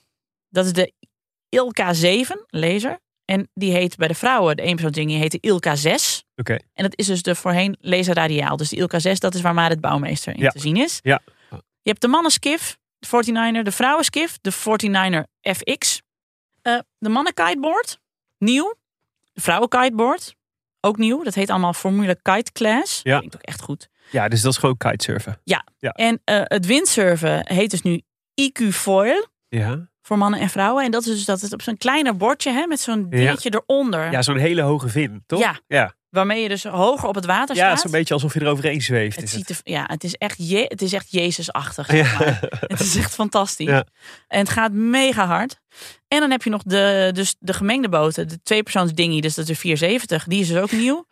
Dat 0.49 0.65
is 0.65 0.73
de 0.73 0.93
Ilka 1.49 1.93
7, 1.93 2.45
laser. 2.47 2.99
En 3.25 3.49
die 3.55 3.73
heet 3.73 3.97
bij 3.97 4.09
de 4.09 4.15
vrouwen, 4.15 4.57
de 4.57 4.63
eenpersoonsdinghy, 4.63 5.15
heet 5.17 5.31
de 5.33 5.39
Ilka 5.41 5.77
6. 5.77 6.25
Oké. 6.37 6.53
En 6.75 6.83
dat 6.83 6.93
is 6.99 7.07
dus 7.07 7.23
de 7.23 7.35
voorheen 7.35 7.77
laser 7.81 8.15
radiaal. 8.15 8.57
Dus 8.57 8.69
de 8.69 8.77
Ilka 8.77 8.99
6, 8.99 9.21
dat 9.21 9.35
is 9.35 9.41
waar 9.41 9.55
Marit 9.55 9.81
Bouwmeester 9.81 10.35
in 10.35 10.41
Ja. 10.41 10.51
te 10.51 10.59
zien 10.59 10.77
is. 10.77 10.99
Ja. 11.03 11.21
Je 11.83 11.91
hebt 11.91 12.01
de 12.01 12.09
mannenskif, 12.09 12.77
de 12.99 13.07
49er, 13.07 13.63
de 13.65 13.73
vrouwenskif, 13.73 14.39
de 14.41 14.53
49er 14.53 15.27
FX. 15.55 16.03
Eh, 16.63 16.79
de 16.99 17.09
mannen 17.09 17.35
kiteboard, 17.35 17.99
nieuw. 18.39 18.75
De 19.33 19.41
vrouwen 19.41 19.69
kiteboard, 19.69 20.35
ook 20.81 20.97
nieuw. 20.97 21.23
Dat 21.23 21.35
heet 21.35 21.51
allemaal 21.51 21.73
Formule 21.73 22.19
Kite 22.23 22.53
Class. 22.53 23.01
Ja. 23.03 23.17
Klinkt 23.19 23.37
ook 23.37 23.43
echt 23.43 23.61
goed. 23.61 23.89
Ja, 24.11 24.29
dus 24.29 24.41
dat 24.41 24.53
is 24.53 24.59
gewoon 24.59 24.77
kitesurfen. 24.77 25.41
Ja. 25.45 25.65
Ja. 25.79 25.91
En 25.91 26.21
eh, 26.25 26.41
het 26.45 26.67
windsurfen 26.67 27.47
heet 27.53 27.71
dus 27.71 27.83
nu 27.83 28.01
IQ 28.41 28.69
Foil 28.71 29.27
Ja. 29.49 29.89
voor 30.03 30.19
mannen 30.19 30.41
en 30.41 30.49
vrouwen. 30.49 30.85
En 30.85 30.91
dat 30.91 31.03
is 31.07 31.09
dus 31.15 31.25
dat 31.25 31.41
het 31.41 31.53
op 31.53 31.63
zo'n 31.63 31.77
kleiner 31.79 32.17
bordje 32.17 32.53
hè, 32.53 32.67
met 32.67 32.81
zo'n 32.81 33.07
dingetje 33.11 33.61
eronder. 33.67 34.11
Ja, 34.11 34.23
zo'n 34.23 34.37
hele 34.37 34.63
hoge 34.63 34.89
vin, 34.89 35.23
toch? 35.27 35.41
Ja. 35.41 35.59
Ja, 35.67 35.95
Waarmee 36.11 36.43
je 36.43 36.49
dus 36.49 36.65
hoger 36.65 37.09
op 37.09 37.15
het 37.15 37.25
water 37.25 37.57
ja 37.57 37.67
staat. 37.67 37.81
zo'n 37.81 37.91
beetje 37.91 38.15
alsof 38.15 38.35
je 38.35 38.41
eroverheen 38.41 38.83
zweeft. 38.83 39.17
Het, 39.17 39.25
is 39.25 39.31
ziet 39.33 39.49
het. 39.49 39.61
er, 39.65 39.73
ja, 39.73 39.85
het 39.87 40.05
is 40.05 40.15
echt, 40.15 40.49
je, 40.49 40.65
het 40.69 40.83
is 40.83 40.93
echt 40.93 41.11
Jezusachtig. 41.11 41.93
Ja. 41.93 42.05
zeg 42.05 42.19
maar. 42.19 42.39
Het 42.61 42.81
is 42.81 42.97
echt 42.97 43.15
fantastisch. 43.15 43.67
Ja. 43.67 43.85
En 44.29 44.39
het 44.39 44.49
gaat 44.49 44.73
mega 44.73 45.27
hard. 45.27 45.61
En 46.09 46.21
dan 46.21 46.31
heb 46.31 46.43
je 46.43 46.51
nog 46.51 46.63
de, 46.63 47.11
dus 47.15 47.35
de 47.39 47.53
gemengde 47.53 47.89
boten. 47.89 48.29
De 48.29 48.43
tweepersoons 48.43 48.93
dinghy, 48.93 49.21
dus 49.21 49.35
dat 49.35 49.45
is 49.49 49.51
de 49.55 49.61
470. 49.61 50.25
Die 50.25 50.41
is 50.41 50.49
dus 50.49 50.57
ook 50.59 50.73
nieuw. 50.73 51.07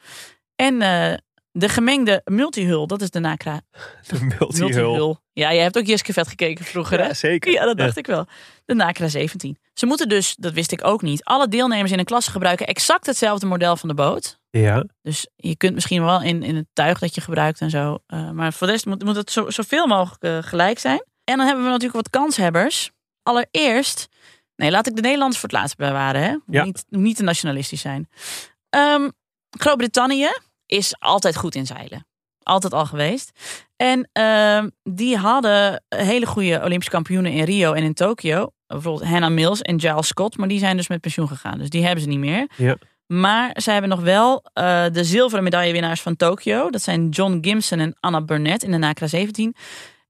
En 0.57 0.83
eh, 0.83 1.15
de 1.53 1.69
gemengde 1.69 2.21
multihul, 2.25 2.87
dat 2.87 3.03
is 3.03 3.11
de 3.11 3.19
Nakra 3.21 3.61
De 4.07 4.19
multihul. 4.21 5.21
Ja, 5.33 5.53
jij 5.53 5.63
hebt 5.63 5.79
ook 5.79 5.87
Jiske 5.87 6.13
Vet 6.13 6.29
gekeken 6.29 6.65
vroeger, 6.65 6.99
hè? 6.99 7.07
Ja, 7.07 7.15
zeker. 7.15 7.53
Ja, 7.53 7.65
dat 7.65 7.77
dacht 7.79 7.95
Ja. 7.95 8.01
ik 8.01 8.07
wel. 8.07 8.27
De 8.65 8.75
Nakra 8.75 9.09
17. 9.09 9.59
Ze 9.75 9.87
moeten 9.87 10.09
dus, 10.09 10.35
dat 10.39 10.53
wist 10.53 10.73
ik 10.73 10.85
ook 10.87 11.03
niet, 11.03 11.25
alle 11.25 11.49
deelnemers 11.49 11.93
in 11.93 11.99
een 11.99 12.05
klasse 12.05 12.31
gebruiken 12.31 12.67
exact 12.67 13.07
hetzelfde 13.07 13.47
model 13.47 13.77
van 13.77 13.89
de 13.89 13.95
boot. 13.95 14.41
Ja. 14.51 14.85
Dus 15.03 15.27
je 15.37 15.57
kunt 15.57 15.75
misschien 15.75 16.05
wel 16.05 16.23
in, 16.23 16.43
in 16.43 16.57
het 16.57 16.67
tuig 16.73 16.99
dat 16.99 17.15
je 17.15 17.21
gebruikt 17.21 17.61
en 17.61 17.71
zo. 17.71 17.99
eh, 18.07 18.31
maar 18.31 18.53
voor 18.53 18.67
de 18.67 18.73
rest 18.73 18.87
moet, 18.87 19.05
moet 19.05 19.17
het 19.17 19.31
zo, 19.31 19.51
zoveel 19.51 19.87
mogelijk 19.87 20.23
eh, 20.23 20.39
gelijk 20.41 20.79
zijn. 20.79 21.05
En 21.25 21.37
dan 21.37 21.47
hebben 21.47 21.65
we 21.65 21.71
natuurlijk 21.71 21.97
wat 21.97 22.11
kanshebbers. 22.23 22.91
Allereerst, 23.23 24.09
nee, 24.57 24.71
laat 24.71 24.87
ik 24.87 24.95
de 24.97 25.01
Nederlanders 25.01 25.41
voor 25.41 25.49
het 25.49 25.59
laatst 25.59 25.77
bewaren. 25.77 26.23
Hè? 26.23 26.37
Ja. 26.47 26.65
Niet, 26.65 26.85
niet 26.89 27.17
te 27.17 27.23
nationalistisch 27.23 27.81
zijn. 27.81 28.09
Ehm, 28.71 29.09
Groot-Brittannië 29.59 30.29
is 30.73 30.95
altijd 30.99 31.37
goed 31.37 31.55
in 31.55 31.67
zeilen. 31.67 32.07
Altijd 32.43 32.73
al 32.73 32.87
geweest. 32.87 33.31
En 33.77 34.09
ehm, 34.13 34.69
die 34.83 35.17
hadden 35.17 35.83
hele 35.89 36.27
goede 36.27 36.61
Olympische 36.65 36.91
kampioenen 36.91 37.33
in 37.33 37.45
Rio 37.45 37.73
en 37.73 37.83
in 37.83 37.95
Tokio. 37.95 38.53
Bijvoorbeeld 38.67 39.11
Hannah 39.11 39.31
Mills 39.31 39.63
en 39.63 39.81
Giles 39.81 40.07
Scott. 40.07 40.37
Maar 40.37 40.49
die 40.49 40.59
zijn 40.59 40.77
dus 40.77 40.89
met 40.89 41.01
pensioen 41.01 41.29
gegaan. 41.29 41.59
Dus 41.59 41.69
die 41.71 41.85
hebben 41.85 42.03
ze 42.03 42.09
niet 42.09 42.19
meer. 42.19 42.51
Ja. 42.57 42.77
Maar 43.07 43.51
zij 43.55 43.73
hebben 43.73 43.91
nog 43.91 44.01
wel 44.01 44.45
eh, 44.53 44.85
de 44.93 45.05
zilveren 45.05 45.45
medaillewinnaars 45.45 46.01
van 46.01 46.17
Tokio. 46.17 46.71
Dat 46.71 46.83
zijn 46.83 47.09
John 47.09 47.39
Gimson 47.41 47.79
en 47.79 47.97
Anna 48.01 48.21
Burnett 48.23 48.63
in 48.63 48.71
de 48.71 48.77
NACRA 48.79 49.07
17. 49.07 49.55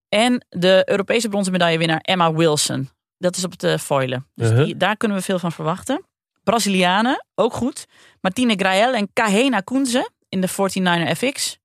En 0.09 0.46
de 0.48 0.83
Europese 0.87 1.29
bronzen 1.29 1.53
medaillewinnaar 1.53 2.01
Emma 2.01 2.33
Wilson. 2.33 2.90
Dat 3.18 3.37
is 3.37 3.44
op 3.44 3.59
de 3.59 3.79
foilen. 3.79 4.27
Dus 4.35 4.48
Uh-huh. 4.51 4.64
die, 4.64 4.77
daar 4.77 4.96
kunnen 4.96 5.16
we 5.16 5.22
veel 5.22 5.38
van 5.38 5.53
verwachten. 5.53 6.05
Brazilianen, 6.42 7.27
ook 7.35 7.53
goed. 7.53 7.87
Martine 8.20 8.55
Grael 8.55 8.94
en 8.94 9.11
Kahena 9.12 9.61
Koenze 9.61 10.11
in 10.33 10.40
de 10.40 10.49
49er 10.51 11.16
FX. 11.16 11.59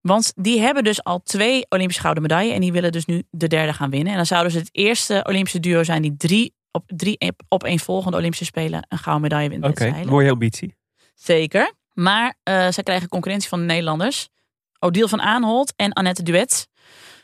Want 0.00 0.32
die 0.36 0.60
hebben 0.60 0.84
dus 0.84 1.04
al 1.04 1.22
twee 1.22 1.66
Olympische 1.68 2.00
gouden 2.00 2.22
medailles. 2.22 2.54
En 2.54 2.60
die 2.60 2.72
willen 2.72 2.92
dus 2.92 3.04
nu 3.04 3.22
de 3.30 3.46
derde 3.46 3.72
gaan 3.72 3.90
winnen. 3.90 4.10
En 4.10 4.16
dan 4.16 4.26
zouden 4.26 4.52
ze 4.52 4.58
het 4.58 4.68
eerste 4.72 5.24
Olympische 5.28 5.60
duo 5.60 5.82
zijn 5.84 6.02
die 6.02 6.16
drie 6.16 6.54
op 6.70 6.82
drie 6.86 7.18
op 7.48 7.64
een 7.64 7.78
volgende 7.78 8.16
Olympische 8.16 8.44
Spelen 8.44 8.86
een 8.88 8.98
gouden 8.98 9.22
medaille 9.22 9.48
wint. 9.48 9.64
Oké, 9.64 10.02
mooie 10.04 10.30
ambitie. 10.30 10.76
Zeker. 11.14 11.72
Maar 11.92 12.34
eh 12.42 12.68
zij 12.70 12.82
krijgen 12.82 13.08
concurrentie 13.08 13.48
van 13.48 13.58
de 13.58 13.64
Nederlanders. 13.64 14.28
Odile 14.78 15.08
van 15.08 15.20
Aanholt 15.20 15.72
en 15.76 15.92
Annette 15.92 16.22
Duet. 16.22 16.68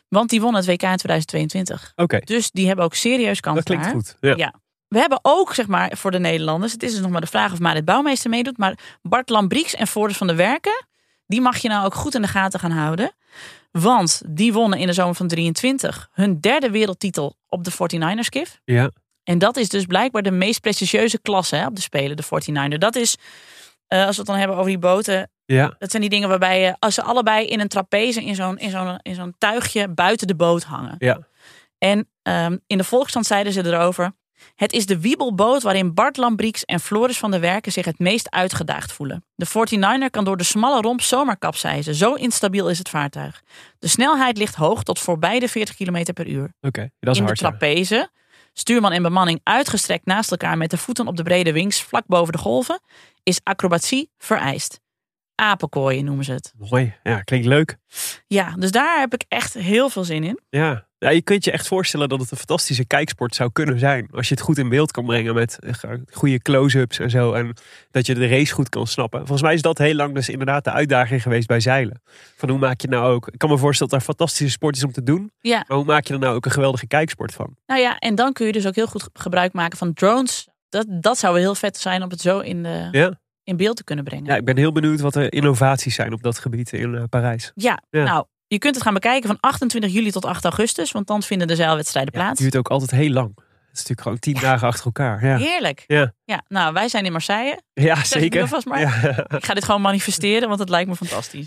Want 0.09 0.31
die 0.31 0.41
wonnen 0.41 0.61
het 0.61 0.71
WK 0.71 0.83
in 0.83 0.97
2022. 0.97 1.93
Oké, 1.97 2.19
Dus 2.19 2.51
die 2.51 2.67
hebben 2.67 2.85
ook 2.85 2.95
serieus 2.95 3.41
kans 3.41 3.57
dat 3.57 3.65
klinkt 3.65 3.85
daar. 3.85 3.95
goed. 3.95 4.17
Ja. 4.21 4.35
Ja. 4.37 4.55
We 4.93 4.99
hebben 4.99 5.19
ook, 5.23 5.55
zeg 5.55 5.67
maar, 5.67 5.97
voor 5.97 6.11
de 6.11 6.19
Nederlanders. 6.19 6.73
Het 6.73 6.83
is 6.83 6.91
dus 6.93 7.01
nog 7.01 7.11
maar 7.11 7.21
de 7.21 7.27
vraag 7.27 7.53
of 7.53 7.59
Marit 7.59 7.85
Bouwmeester 7.85 8.31
meedoet. 8.31 8.59
Maar 8.59 8.79
Bart 9.03 9.29
Lambrieks 9.29 9.75
en 9.75 9.87
Floris 9.87 10.17
van 10.17 10.27
der 10.27 10.37
Werken. 10.37 10.87
Die 11.27 11.41
mag 11.41 11.59
je 11.59 11.69
nou 11.69 11.85
ook 11.85 11.95
goed 11.95 12.15
in 12.15 12.23
de 12.23 12.29
gaten 12.29 12.61
gaan 12.61 12.71
houden. 12.71 13.13
Want 13.71 14.23
die 14.27 14.53
wonnen 14.53 14.79
in 14.79 14.87
de 14.87 14.93
zomer 14.93 15.15
van 15.15 15.29
23 15.29 16.09
hun 16.13 16.41
derde 16.41 16.71
wereldtitel 16.71 17.37
op 17.49 17.65
de 17.65 17.73
49ers 17.73 18.29
kif. 18.29 18.61
Ja. 18.65 18.91
En 19.25 19.39
dat 19.39 19.57
is 19.57 19.69
dus 19.69 19.87
blijkbaar 19.87 20.23
de 20.23 20.31
meest 20.31 20.61
prestigieuze 20.61 21.21
klasse 21.21 21.57
hè, 21.57 21.67
op 21.67 21.75
de 21.77 21.83
Spelen, 21.83 22.17
de 22.17 22.73
49er. 22.75 22.79
Dat 22.79 22.97
is, 22.97 23.17
eh, 23.87 24.07
als 24.07 24.17
we 24.17 24.23
het 24.23 24.31
dan 24.31 24.39
hebben 24.39 24.57
over 24.57 24.69
die 24.69 24.79
boten. 24.79 25.31
Ja. 25.45 25.75
Dat 25.79 25.91
zijn 25.91 26.03
die 26.03 26.11
dingen 26.11 26.29
waarbij 26.29 26.61
je, 26.61 26.77
als 26.79 26.95
ze 26.95 27.03
allebei 27.03 27.47
in 27.47 27.61
een 27.61 27.69
trapeze, 27.69 28.25
in 28.25 28.35
zo'n 28.35 28.59
in 28.59 28.71
zo'n 28.71 28.99
in 29.03 29.15
zo'n 29.15 29.35
tuigje 29.39 29.89
buiten 29.89 30.27
de 30.27 30.35
boot 30.35 30.63
hangen. 30.63 30.95
Ja. 30.99 31.19
En 31.79 32.09
ehm, 32.23 32.57
in 32.67 32.79
de 32.79 32.85
Volksstand 32.85 33.27
zeiden 33.27 33.53
ze 33.53 33.67
erover. 33.67 34.13
Het 34.55 34.73
is 34.73 34.87
de 34.87 35.01
wiebelboot 35.01 35.63
waarin 35.63 35.95
Bart 35.95 36.17
Lambrieks 36.17 36.65
en 36.65 36.81
Floris 36.81 37.19
van 37.19 37.31
der 37.31 37.41
Werken 37.41 37.73
zich 37.73 37.85
het 37.85 37.99
meest 37.99 38.31
uitgedaagd 38.31 38.93
voelen. 38.93 39.25
De 39.35 39.47
49er 39.47 40.11
kan 40.11 40.25
door 40.25 40.37
de 40.37 40.45
smalle 40.45 40.81
romp 40.81 41.01
zomaar 41.01 41.37
kapseizen. 41.37 41.95
Zo 41.95 42.15
instabiel 42.15 42.71
is 42.71 42.79
het 42.79 42.89
vaartuig. 42.89 43.43
De 43.79 43.89
snelheid 43.89 44.37
ligt 44.37 44.55
hoog 44.55 44.83
tot 44.83 44.99
voorbij 44.99 45.39
de 45.39 45.49
40 45.49 45.77
km 45.77 46.13
per 46.13 46.27
uur. 46.29 46.55
Oké, 46.61 46.91
dat 47.01 47.15
is 47.15 47.21
in 47.21 47.25
hard. 47.25 47.39
de 47.39 47.45
ja. 47.45 47.51
trapeze, 47.51 48.11
stuurman 48.53 48.93
en 48.93 49.03
bemanning 49.03 49.41
uitgestrekt 49.43 50.07
naast 50.07 50.31
elkaar 50.31 50.57
met 50.57 50.71
de 50.71 50.79
voeten 50.79 51.07
op 51.07 51.17
de 51.17 51.23
brede 51.23 51.53
wings 51.53 51.83
vlak 51.83 52.07
boven 52.07 52.33
de 52.33 52.39
golven, 52.39 52.81
is 53.23 53.41
acrobatie 53.43 54.11
vereist. 54.19 54.81
Apenkooien 55.35 56.05
noemen 56.05 56.25
ze 56.25 56.33
het. 56.33 56.53
Mooi. 56.71 56.95
Ja, 57.03 57.21
klinkt 57.21 57.47
leuk. 57.47 57.77
Ja, 58.27 58.55
dus 58.59 58.71
daar 58.71 59.01
heb 59.01 59.15
ik 59.15 59.25
echt 59.29 59.55
heel 59.55 59.89
veel 59.89 60.05
zin 60.05 60.25
in. 60.25 60.41
Ja. 60.49 60.87
Ja, 61.03 61.11
je 61.11 61.23
kunt 61.23 61.45
je 61.45 61.51
echt 61.51 61.67
voorstellen 61.67 62.09
dat 62.09 62.21
het 62.21 62.31
een 62.31 62.37
fantastische 62.37 62.85
kijksport 62.85 63.35
zou 63.35 63.51
kunnen 63.53 63.79
zijn. 63.79 64.09
Als 64.11 64.29
je 64.29 64.35
het 64.35 64.43
goed 64.43 64.59
in 64.59 64.69
beeld 64.69 64.91
kan 64.91 65.05
brengen 65.07 65.35
met 65.35 65.59
eh, 65.59 65.91
goede 66.13 66.39
close-ups 66.39 66.99
en 66.99 67.11
zo. 67.11 67.33
En 67.33 67.55
dat 67.91 68.07
je 68.07 68.15
de 68.15 68.27
race 68.29 68.53
goed 68.55 68.69
kan 68.69 68.87
snappen. 68.87 69.19
Volgens 69.19 69.43
mij 69.43 69.55
is 69.55 69.63
dat 69.63 69.79
heel 69.79 69.95
lang 69.95 70.15
dus 70.15 70.29
inderdaad 70.29 70.65
de 70.65 70.71
uitdaging 70.71 71.23
geweest 71.23 71.47
bij 71.47 71.61
zeilen. 71.61 72.03
Van 72.37 72.49
hoe 72.49 72.59
maak 72.59 72.81
je 72.81 72.89
nou 72.89 73.13
ook... 73.15 73.29
Ik 73.29 73.39
kan 73.39 73.51
me 73.51 73.59
voorstellen 73.59 73.93
dat 73.93 74.01
een 74.01 74.07
fantastische 74.07 74.53
sport 74.53 74.77
is 74.77 74.85
om 74.85 74.93
te 74.93 75.03
doen. 75.03 75.31
Ja, 75.41 75.65
Maar 75.69 75.77
hoe 75.77 75.87
maak 75.87 76.07
je 76.07 76.13
er 76.15 76.21
nou 76.21 76.35
ook 76.35 76.45
een 76.45 76.51
geweldige 76.51 76.87
kijksport 76.87 77.33
van? 77.35 77.57
nou 77.67 77.81
ja, 77.81 77.99
en 77.99 78.15
dan 78.15 78.33
kun 78.33 78.47
je 78.47 78.53
dus 78.53 78.67
ook 78.67 78.75
heel 78.75 78.87
goed 78.87 79.09
gebruik 79.13 79.53
maken 79.53 79.79
van 79.79 79.93
drones. 79.93 80.49
Dat, 80.69 80.87
dat 80.89 81.19
zou 81.19 81.33
wel 81.33 81.43
heel 81.43 81.55
vet 81.55 81.77
zijn 81.79 82.03
om 82.03 82.11
het 82.11 82.21
zo 82.21 82.39
in, 82.39 82.63
de, 82.63 82.89
Ja? 82.91 83.21
in 83.45 83.57
beeld 83.57 83.77
te 83.77 83.85
kunnen 83.85 84.05
brengen. 84.05 84.25
Ja, 84.25 84.37
ik 84.37 84.45
ben 84.45 84.57
heel 84.57 84.73
benieuwd 84.73 85.01
wat 85.01 85.13
de 85.13 85.29
innovaties 85.29 85.95
zijn 85.95 86.13
op 86.13 86.23
dat 86.23 86.39
gebied 86.39 86.73
in 86.73 86.95
eh, 86.95 87.03
Parijs. 87.09 87.53
Ja, 87.55 87.83
Ja. 87.91 88.05
nou, 88.05 88.25
je 88.53 88.59
kunt 88.59 88.75
het 88.75 88.85
gaan 88.85 88.95
bekijken 88.95 89.29
van 89.29 89.37
28 89.41 89.93
juli 89.93 90.11
tot 90.11 90.25
8 90.25 90.45
augustus, 90.45 90.93
want 90.93 91.07
dan 91.07 91.23
vinden 91.23 91.47
de 91.47 91.57
zeilwedstrijden 91.57 92.13
Ja, 92.13 92.19
het 92.19 92.27
plaats. 92.29 92.41
duurt 92.43 92.57
ook 92.57 92.69
altijd 92.71 92.91
heel 92.91 93.11
lang. 93.11 93.33
Het 93.37 93.81
is 93.81 93.89
natuurlijk 93.89 94.01
gewoon 94.01 94.19
tien 94.19 94.35
dagen 94.35 94.67
achter 94.69 94.85
elkaar. 94.85 95.27
Ja, 95.27 95.37
Heerlijk. 95.37 95.85
Ja. 95.87 96.13
ja, 96.25 96.43
nou, 96.49 96.73
wij 96.73 96.89
zijn 96.89 97.05
in 97.05 97.13
Marseille. 97.13 97.61
ja 97.75 97.95
Zeg 97.95 98.07
zeker. 98.07 98.41
alvast 98.41 98.67
maar. 98.67 98.81
Ja. 98.81 99.27
Ik 99.37 99.45
ga 99.45 99.55
dit 99.55 99.65
gewoon 99.65 99.81
manifesteren, 99.81 100.49
want 100.49 100.61
het 100.61 100.69
lijkt 100.69 100.89
me 100.89 100.97
fantastisch. 100.97 101.47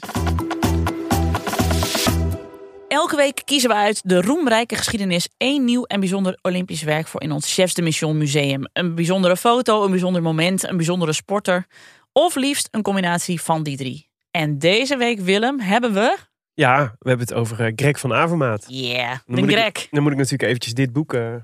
Elke 2.87 3.15
week 3.15 3.41
kiezen 3.45 3.69
we 3.69 3.75
uit 3.75 4.01
de 4.03 4.21
roemrijke 4.21 4.75
geschiedenis 4.75 5.29
één 5.37 5.65
nieuw 5.65 5.83
en 5.83 5.99
bijzonder 5.99 6.37
Olympisch 6.41 6.81
werk 6.83 7.07
voor 7.07 7.21
in 7.21 7.31
ons 7.31 7.53
Chefs 7.53 7.73
de 7.73 7.81
Mission 7.81 8.17
Museum. 8.17 8.67
Een 8.73 8.95
bijzondere 8.95 9.37
foto, 9.37 9.83
een 9.83 9.91
bijzonder 9.91 10.21
moment, 10.21 10.69
een 10.69 10.77
bijzondere 10.77 11.13
sporter. 11.13 11.65
Of 12.11 12.35
liefst 12.35 12.67
een 12.71 12.81
combinatie 12.81 13.41
van 13.41 13.63
die 13.63 13.77
drie. 13.77 14.09
En 14.31 14.59
deze 14.59 14.97
week, 14.97 15.19
Willem, 15.19 15.59
hebben 15.59 15.93
we. 15.93 16.17
Ja, 16.55 16.95
we 16.99 17.09
hebben 17.09 17.27
het 17.27 17.35
over 17.35 17.65
eh, 17.65 17.71
Greg 17.75 17.99
van 17.99 18.13
Avermaat. 18.13 18.65
Yeah, 18.67 19.17
Dan 19.25 19.35
de 19.35 19.41
ik- 19.41 19.49
Greg. 19.57 19.87
Dan 19.91 20.03
moet 20.03 20.11
ik 20.11 20.17
natuurlijk 20.17 20.43
eventjes 20.49 20.73
dit 20.73 20.93
boek 20.93 21.13
eh, 21.13 21.35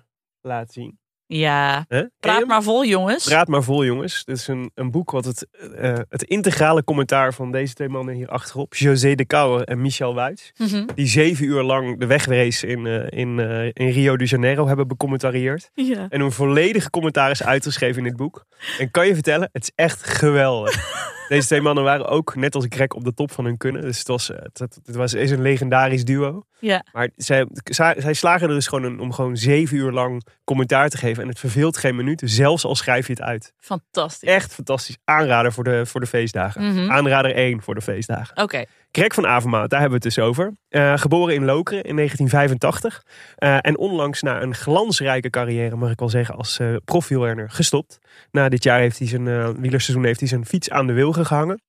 laten 0.42 0.74
zien. 0.74 1.00
Ja, 1.26 1.86
praat 2.20 2.46
maar 2.48 2.64
vol, 2.64 2.86
jongens. 2.86 3.26
Praat 3.26 3.48
maar 3.48 3.64
vol, 3.64 3.86
jongens. 3.86 4.24
Dit 4.26 4.38
is 4.38 4.48
een, 4.48 4.72
een 4.76 4.92
boek 4.92 5.12
wat 5.12 5.26
het, 5.26 5.48
eh, 5.76 5.94
het 6.10 6.24
integrale 6.24 6.84
commentaar 6.84 7.34
van 7.34 7.52
deze 7.52 7.74
twee 7.74 7.90
mannen 7.90 8.16
hier 8.16 8.28
achterop, 8.28 8.76
José 8.76 9.16
de 9.16 9.26
Kouwer 9.26 9.64
en 9.64 9.82
Michel 9.82 10.14
Wuits, 10.16 10.52
Mhm. 10.58 10.86
die 10.96 11.08
zeven 11.08 11.46
uur 11.46 11.62
lang 11.64 12.00
de 12.00 12.06
wegrace 12.06 12.68
in, 12.68 12.86
in, 13.10 13.40
in 13.74 13.90
Rio 13.90 14.18
de 14.18 14.26
Janeiro 14.26 14.68
hebben 14.68 14.88
becommentarieerd. 14.88 15.70
Ja. 15.74 16.06
En 16.10 16.22
een 16.22 16.32
volledige 16.32 16.90
commentaar 16.90 17.32
is 17.32 17.44
uitgeschreven 17.44 17.98
in 17.98 18.08
dit 18.08 18.18
boek. 18.18 18.46
En 18.80 18.92
kan 18.92 19.08
je 19.08 19.14
vertellen, 19.14 19.50
het 19.52 19.64
is 19.64 19.72
echt 19.76 20.04
geweldig. 20.04 20.76
Deze 21.32 21.48
twee 21.48 21.62
mannen 21.62 21.84
waren 21.84 22.08
ook, 22.08 22.36
net 22.36 22.56
als 22.56 22.66
Greg, 22.70 22.88
op 22.88 23.04
de 23.04 23.14
top 23.14 23.32
van 23.32 23.46
hun 23.46 23.58
kunnen. 23.58 23.82
Dus 23.82 23.98
het, 23.98 24.08
was, 24.08 24.32
eh, 24.32 24.38
het, 24.54 24.96
was, 24.96 25.14
is 25.14 25.32
een 25.32 25.42
legendarisch 25.42 26.06
duo. 26.06 26.44
Ja. 26.60 26.86
Maar 26.92 27.10
zij, 27.16 27.48
zij 27.64 27.96
zij 27.98 28.14
slagen 28.14 28.48
er 28.48 28.54
dus 28.54 28.68
gewoon 28.68 29.00
om 29.00 29.14
gewoon 29.14 29.38
zeven 29.38 29.78
uur 29.78 29.92
lang 29.92 30.26
commentaar 30.44 30.90
te 30.90 30.98
geven. 30.98 31.24
En 31.24 31.30
het 31.30 31.40
verveelt 31.40 31.78
geen 31.78 31.96
minuut, 31.96 32.22
zelfs 32.26 32.66
al 32.66 32.76
schrijf 32.76 33.08
je 33.08 33.14
het 33.14 33.22
uit. 33.22 33.54
Fantastisch. 33.60 34.30
Echt 34.30 34.54
fantastisch. 34.54 34.98
Aanrader 35.04 35.54
voor 35.54 35.64
de, 35.64 35.86
voor 35.86 36.00
de 36.00 36.08
feestdagen. 36.08 36.74
Mhm. 36.74 36.92
Aanrader 36.92 37.36
1 37.36 37.62
voor 37.62 37.76
de 37.76 37.82
feestdagen. 37.82 38.38
Oké, 38.38 38.64
Greg 38.92 39.14
van 39.14 39.28
Avermaat, 39.28 39.70
daar 39.70 39.80
hebben 39.80 40.00
we 40.00 40.06
het 40.08 40.16
dus 40.16 40.26
over. 40.26 40.54
Uh, 40.70 40.98
geboren 40.98 41.36
in 41.36 41.46
Lokeren 41.46 41.84
in 41.84 41.96
1985. 41.96 43.06
Uh, 43.38 43.58
en 43.62 43.78
onlangs 43.78 44.22
na 44.22 44.42
een 44.42 44.56
glansrijke 44.56 45.30
carrière, 45.30 45.76
mag 45.76 45.92
ik 45.92 46.00
wel 46.00 46.10
zeggen, 46.10 46.36
als 46.36 46.60
uh, 46.60 46.76
profielrenner 46.86 47.50
gestopt. 47.50 48.00
Na 48.32 48.50
dit 48.50 48.64
jaar 48.64 48.80
heeft 48.80 48.98
hij 48.98 49.08
zijn 49.08 49.62
wielerseizoen 49.62 50.06
heeft 50.06 50.20
hij 50.20 50.30
zijn 50.30 50.46
fiets 50.46 50.70
aan 50.70 50.88
de 50.88 50.94
wilgen 50.94 51.26
gehangen. 51.26 51.62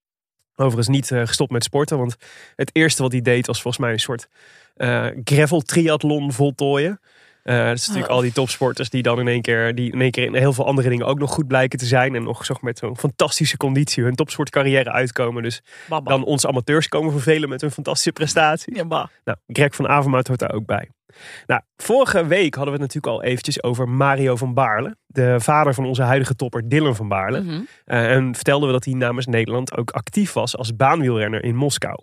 Overigens 0.54 0.88
niet 0.88 1.06
gestopt 1.06 1.50
met 1.50 1.64
sporten, 1.64 1.98
want 1.98 2.16
het 2.56 2.70
eerste 2.72 3.02
wat 3.02 3.12
hij 3.12 3.20
deed 3.20 3.46
was 3.46 3.62
volgens 3.62 3.82
mij 3.82 3.92
een 3.92 4.00
soort 4.00 4.28
gravel 5.24 5.60
triathlon 5.60 6.32
voltooien. 6.32 7.00
Uh, 7.44 7.64
dat 7.66 7.76
is 7.76 7.86
natuurlijk 7.86 8.12
al 8.12 8.20
die 8.20 8.32
topsporters 8.32 8.90
die 8.90 9.02
dan 9.02 9.20
in 9.20 9.28
één 9.28 9.42
keer, 9.42 9.74
die 9.74 9.92
in 9.92 10.00
één 10.00 10.10
keer 10.10 10.24
in 10.24 10.34
heel 10.34 10.52
veel 10.52 10.66
andere 10.66 10.88
dingen 10.88 11.06
ook 11.06 11.18
nog 11.18 11.30
goed 11.30 11.46
blijken 11.46 11.78
te 11.78 11.86
zijn. 11.86 12.14
En 12.14 12.22
nog 12.22 12.44
zeg, 12.44 12.60
met 12.60 12.78
zo'n 12.78 12.98
fantastische 12.98 13.56
conditie 13.56 14.04
hun 14.04 14.14
topsportcarrière 14.14 14.92
uitkomen. 14.92 15.42
Dus 15.42 15.62
dan 16.04 16.24
onze 16.24 16.48
amateurs 16.48 16.88
komen 16.88 17.12
vervelen 17.12 17.48
met 17.48 17.60
hun 17.60 17.70
fantastische 17.70 18.12
prestaties. 18.12 18.76
Ja, 18.76 18.84
bah. 18.84 19.06
Nou, 19.24 19.38
Greg 19.46 19.74
van 19.74 19.88
Avermaat 19.88 20.26
hoort 20.26 20.38
daar 20.38 20.52
ook 20.52 20.66
bij. 20.66 20.88
Nou, 21.46 21.60
vorige 21.76 22.26
week 22.26 22.54
hadden 22.54 22.74
we 22.74 22.80
het 22.82 22.92
natuurlijk 22.92 23.22
al 23.22 23.30
eventjes 23.30 23.62
over 23.62 23.88
Mario 23.88 24.36
van 24.36 24.54
Baarle. 24.54 24.96
De 25.06 25.36
vader 25.40 25.74
van 25.74 25.86
onze 25.86 26.02
huidige 26.02 26.34
topper 26.34 26.68
Dylan 26.68 26.96
van 26.96 27.08
Baarle. 27.08 27.40
Mhm. 27.40 27.50
Uh, 27.50 28.10
en 28.10 28.34
vertelden 28.34 28.66
we 28.66 28.72
dat 28.72 28.84
hij 28.84 28.94
namens 28.94 29.26
Nederland 29.26 29.76
ook 29.76 29.90
actief 29.90 30.32
was 30.32 30.56
als 30.56 30.76
baanwielrenner 30.76 31.44
in 31.44 31.56
Moskou. 31.56 31.98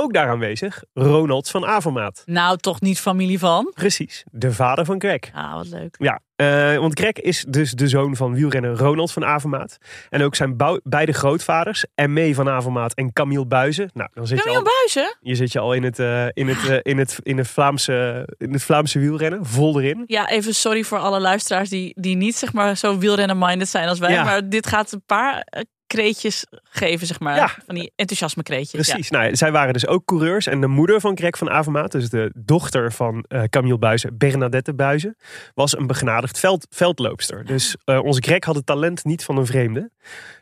Ook 0.00 0.12
daar 0.12 0.28
aanwezig, 0.28 0.84
Ronald 0.94 1.50
van 1.50 1.66
Avermaat. 1.66 2.22
Nou, 2.26 2.56
toch 2.56 2.80
niet 2.80 3.00
familie 3.00 3.38
van? 3.38 3.72
Precies, 3.74 4.24
de 4.30 4.52
vader 4.52 4.84
van 4.84 5.00
Greg. 5.00 5.20
Ah, 5.32 5.54
wat 5.54 5.68
leuk. 5.68 5.96
Ja, 5.98 6.20
uh, 6.36 6.78
want 6.78 6.98
Greg 6.98 7.12
is 7.12 7.44
dus 7.48 7.72
de 7.72 7.88
zoon 7.88 8.16
van 8.16 8.34
wielrenner 8.34 8.76
Ronald 8.76 9.12
van 9.12 9.24
Avermaat. 9.24 9.78
En 10.08 10.22
ook 10.22 10.34
zijn 10.34 10.56
beide 10.82 11.12
grootvaders, 11.12 11.84
Emme 11.94 12.34
van 12.34 12.48
Avermaat 12.48 12.94
en 12.94 13.12
Camille 13.12 13.46
Buizen. 13.46 13.90
Nou, 13.94 14.10
dan 14.14 14.26
zit 14.26 14.38
Camille 14.38 14.58
je 14.58 14.64
al, 14.64 14.72
Buizen? 14.78 15.16
Je 15.20 15.34
zit 15.34 15.52
je 15.52 15.58
al 15.58 15.72
in 15.72 15.82
het, 15.82 15.98
uh, 15.98 16.26
in 16.32 16.48
het, 16.48 16.64
uh, 16.68 16.78
in 16.82 16.98
het, 16.98 17.18
in 17.22 17.38
het, 17.38 17.48
Vlaamse, 17.48 18.28
in 18.36 18.52
het 18.52 18.62
Vlaamse 18.62 18.98
wielrennen, 18.98 19.46
vol 19.46 19.80
erin. 19.80 20.04
Ja, 20.06 20.28
even 20.28 20.54
sorry 20.54 20.82
voor 20.82 20.98
alle 20.98 21.20
luisteraars 21.20 21.68
die, 21.68 21.92
die 22.00 22.16
niet 22.16 22.36
zeg 22.36 22.52
maar 22.52 22.76
zo 22.76 22.98
wielrennen-minded 22.98 23.68
zijn 23.68 23.88
als 23.88 23.98
wij. 23.98 24.12
Ja. 24.12 24.24
Maar 24.24 24.48
dit 24.48 24.66
gaat 24.66 24.92
een 24.92 25.02
paar 25.06 25.46
kreetjes 25.88 26.46
geven, 26.62 27.06
zeg 27.06 27.20
maar. 27.20 27.36
Ja. 27.36 27.54
Van 27.66 27.74
die 27.74 27.92
enthousiasme 27.96 28.42
kreetjes. 28.42 28.88
Precies. 28.88 29.10
Nou, 29.10 29.36
zij 29.36 29.52
waren 29.52 29.72
dus 29.72 29.86
ook 29.86 30.04
coureurs. 30.04 30.46
En 30.46 30.60
de 30.60 30.66
moeder 30.66 31.00
van 31.00 31.16
Greg 31.16 31.38
van 31.38 31.50
Avermaat, 31.50 31.92
dus 31.92 32.10
de 32.10 32.32
dochter 32.34 32.92
van 32.92 33.24
uh, 33.28 33.42
Camille 33.42 33.78
Buizen, 33.78 34.18
Bernadette 34.18 34.74
Buizen, 34.74 35.16
was 35.54 35.76
een 35.76 35.86
begnadigd 35.86 36.38
veld, 36.38 36.66
veldloopster. 36.70 37.44
Dus 37.44 37.76
uh, 37.84 38.02
onze 38.02 38.22
Greg 38.22 38.44
had 38.44 38.54
het 38.54 38.66
talent 38.66 39.04
niet 39.04 39.24
van 39.24 39.36
een 39.36 39.46
vreemde. 39.46 39.90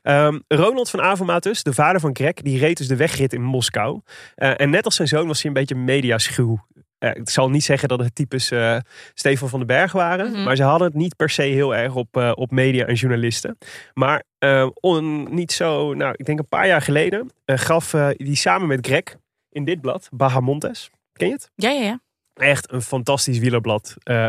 Um, 0.02 0.42
Ronald 0.48 0.90
van 0.90 1.00
Avermaat 1.02 1.42
dus, 1.42 1.62
de 1.62 1.72
vader 1.72 2.00
van 2.00 2.16
Greg, 2.16 2.32
die 2.32 2.58
reed 2.58 2.76
dus 2.76 2.88
de 2.88 2.96
wegrit 2.96 3.32
in 3.32 3.42
Moskou. 3.42 4.00
Uh, 4.36 4.60
en 4.60 4.70
net 4.70 4.84
als 4.84 4.96
zijn 4.96 5.08
zoon 5.08 5.26
was 5.26 5.42
hij 5.42 5.50
een 5.50 5.56
beetje 5.56 5.74
mediaschuw. 5.74 6.58
Uh, 6.98 7.10
ik 7.10 7.30
zal 7.30 7.50
niet 7.50 7.64
zeggen 7.64 7.88
dat 7.88 7.98
het 7.98 8.14
types 8.14 8.50
uh, 8.50 8.76
Stefan 9.14 9.48
van 9.48 9.58
den 9.58 9.68
Berg 9.68 9.92
waren. 9.92 10.30
Mhm. 10.30 10.42
Maar 10.42 10.56
ze 10.56 10.62
hadden 10.62 10.86
het 10.86 10.96
niet 10.96 11.16
per 11.16 11.30
se 11.30 11.42
heel 11.42 11.74
erg 11.74 11.94
op, 11.94 12.16
uh, 12.16 12.32
op 12.34 12.50
media 12.50 12.86
en 12.86 12.94
journalisten. 12.94 13.58
Maar 13.94 14.22
on, 14.80 15.34
niet 15.34 15.52
zo, 15.52 15.94
nou, 15.94 16.14
ik 16.16 16.26
denk 16.26 16.38
een 16.38 16.48
paar 16.48 16.66
jaar 16.66 16.82
geleden 16.82 17.30
gaf 17.46 17.94
die 18.16 18.36
samen 18.36 18.66
met 18.68 18.86
Greg 18.86 19.16
in 19.50 19.64
dit 19.64 19.80
blad, 19.80 20.08
Bahamontes. 20.12 20.90
Ken 21.12 21.26
je 21.26 21.32
het? 21.32 21.50
Ja, 21.54 21.70
ja, 21.70 21.82
ja. 21.82 22.00
Echt 22.34 22.72
een 22.72 22.82
fantastisch 22.82 23.38
wielerblad. 23.38 23.96
Uh, 24.04 24.28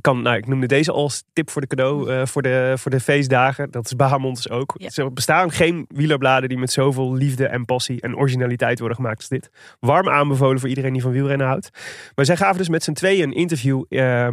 kan, 0.00 0.22
nou, 0.22 0.36
ik 0.36 0.46
noemde 0.46 0.66
deze 0.66 0.92
als 0.92 1.24
tip 1.32 1.50
voor 1.50 1.60
de 1.60 1.66
cadeau 1.66 2.12
uh, 2.12 2.26
voor, 2.26 2.42
de, 2.42 2.74
voor 2.76 2.90
de 2.90 3.00
feestdagen. 3.00 3.70
Dat 3.70 3.84
is 3.84 3.96
Bahamontes 3.96 4.50
ook. 4.50 4.74
Ja. 4.76 4.88
Er 4.94 5.12
bestaan 5.12 5.50
geen 5.50 5.84
wielerbladen 5.88 6.48
die 6.48 6.58
met 6.58 6.72
zoveel 6.72 7.14
liefde 7.14 7.46
en 7.46 7.64
passie 7.64 8.00
en 8.00 8.16
originaliteit 8.16 8.78
worden 8.78 8.96
gemaakt 8.96 9.16
als 9.16 9.28
dit. 9.28 9.50
Warm 9.80 10.08
aanbevolen 10.08 10.60
voor 10.60 10.68
iedereen 10.68 10.92
die 10.92 11.02
van 11.02 11.10
wielrennen 11.10 11.46
houdt. 11.46 11.70
Maar 12.14 12.24
zij 12.24 12.36
gaven 12.36 12.58
dus 12.58 12.68
met 12.68 12.84
z'n 12.84 12.92
tweeën 12.92 13.22
een 13.22 13.34
interview 13.34 13.84
uh, 13.88 14.28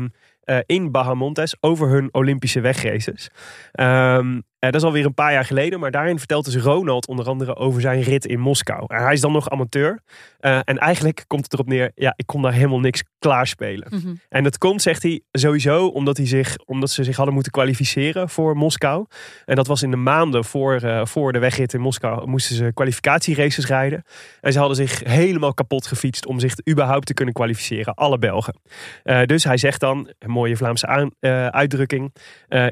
in 0.66 0.92
Bahamontes 0.92 1.56
over 1.60 1.90
hun 1.90 2.14
Olympische 2.14 2.60
wegraces. 2.60 3.30
Um, 3.80 4.44
dat 4.60 4.76
is 4.76 4.84
alweer 4.84 5.06
een 5.06 5.14
paar 5.14 5.32
jaar 5.32 5.46
geleden, 5.46 5.80
maar 5.80 5.92
daarin 5.92 6.18
vertelt 6.18 6.46
dus 6.46 6.56
Ronald 6.56 7.08
onder 7.08 7.28
andere 7.28 7.56
over 7.56 7.82
zijn 7.82 8.02
rit 8.02 8.26
in 8.26 8.40
Moskou. 8.40 8.84
En 8.88 9.04
hij 9.04 9.14
is 9.14 9.22
dan 9.22 9.32
nog 9.32 9.50
amateur. 9.50 10.00
Uh, 10.42 10.60
en 10.64 10.78
eigenlijk 10.78 11.24
komt 11.28 11.44
het 11.44 11.54
erop 11.54 11.68
neer, 11.68 11.92
ja, 11.96 12.14
ik 12.16 12.26
kon 12.26 12.42
daar 12.42 12.54
helemaal 12.54 12.80
niks 12.80 13.04
klaarspelen. 13.20 13.88
Mhm. 13.90 14.16
En 14.30 14.44
dat 14.44 14.58
komt, 14.58 14.82
zegt 14.82 15.04
hij, 15.04 15.22
sowieso 15.32 15.88
omdat, 15.88 16.18
hij 16.18 16.26
zich, 16.26 16.56
omdat 16.66 16.90
ze 16.90 17.04
zich 17.04 17.16
hadden 17.16 17.34
moeten 17.34 17.52
kwalificeren 17.52 18.30
voor 18.30 18.58
Moskou. 18.58 19.06
En 19.46 19.56
dat 19.56 19.68
was 19.68 19.82
in 19.82 19.92
de 19.92 19.98
maanden 19.98 20.46
voor, 20.46 20.84
uh, 20.84 21.06
voor 21.06 21.34
de 21.34 21.40
wegrit 21.40 21.74
in 21.74 21.82
Moskou, 21.82 22.28
moesten 22.28 22.56
ze 22.56 22.72
kwalificatieraces 22.74 23.68
rijden. 23.68 24.04
En 24.42 24.52
ze 24.52 24.60
hadden 24.60 24.78
zich 24.78 25.04
helemaal 25.04 25.54
kapot 25.54 25.88
gefietst 25.88 26.26
om 26.26 26.40
zich 26.40 26.54
überhaupt 26.70 27.06
te 27.06 27.14
kunnen 27.14 27.34
kwalificeren, 27.34 27.94
alle 27.94 28.18
Belgen. 28.18 28.60
Uh, 29.04 29.24
dus 29.24 29.44
hij 29.44 29.58
zegt 29.58 29.80
dan, 29.80 30.10
een 30.20 30.30
mooie 30.30 30.58
Vlaamse 30.58 30.88
aan, 30.88 31.12
uitdrukking, 31.52 32.14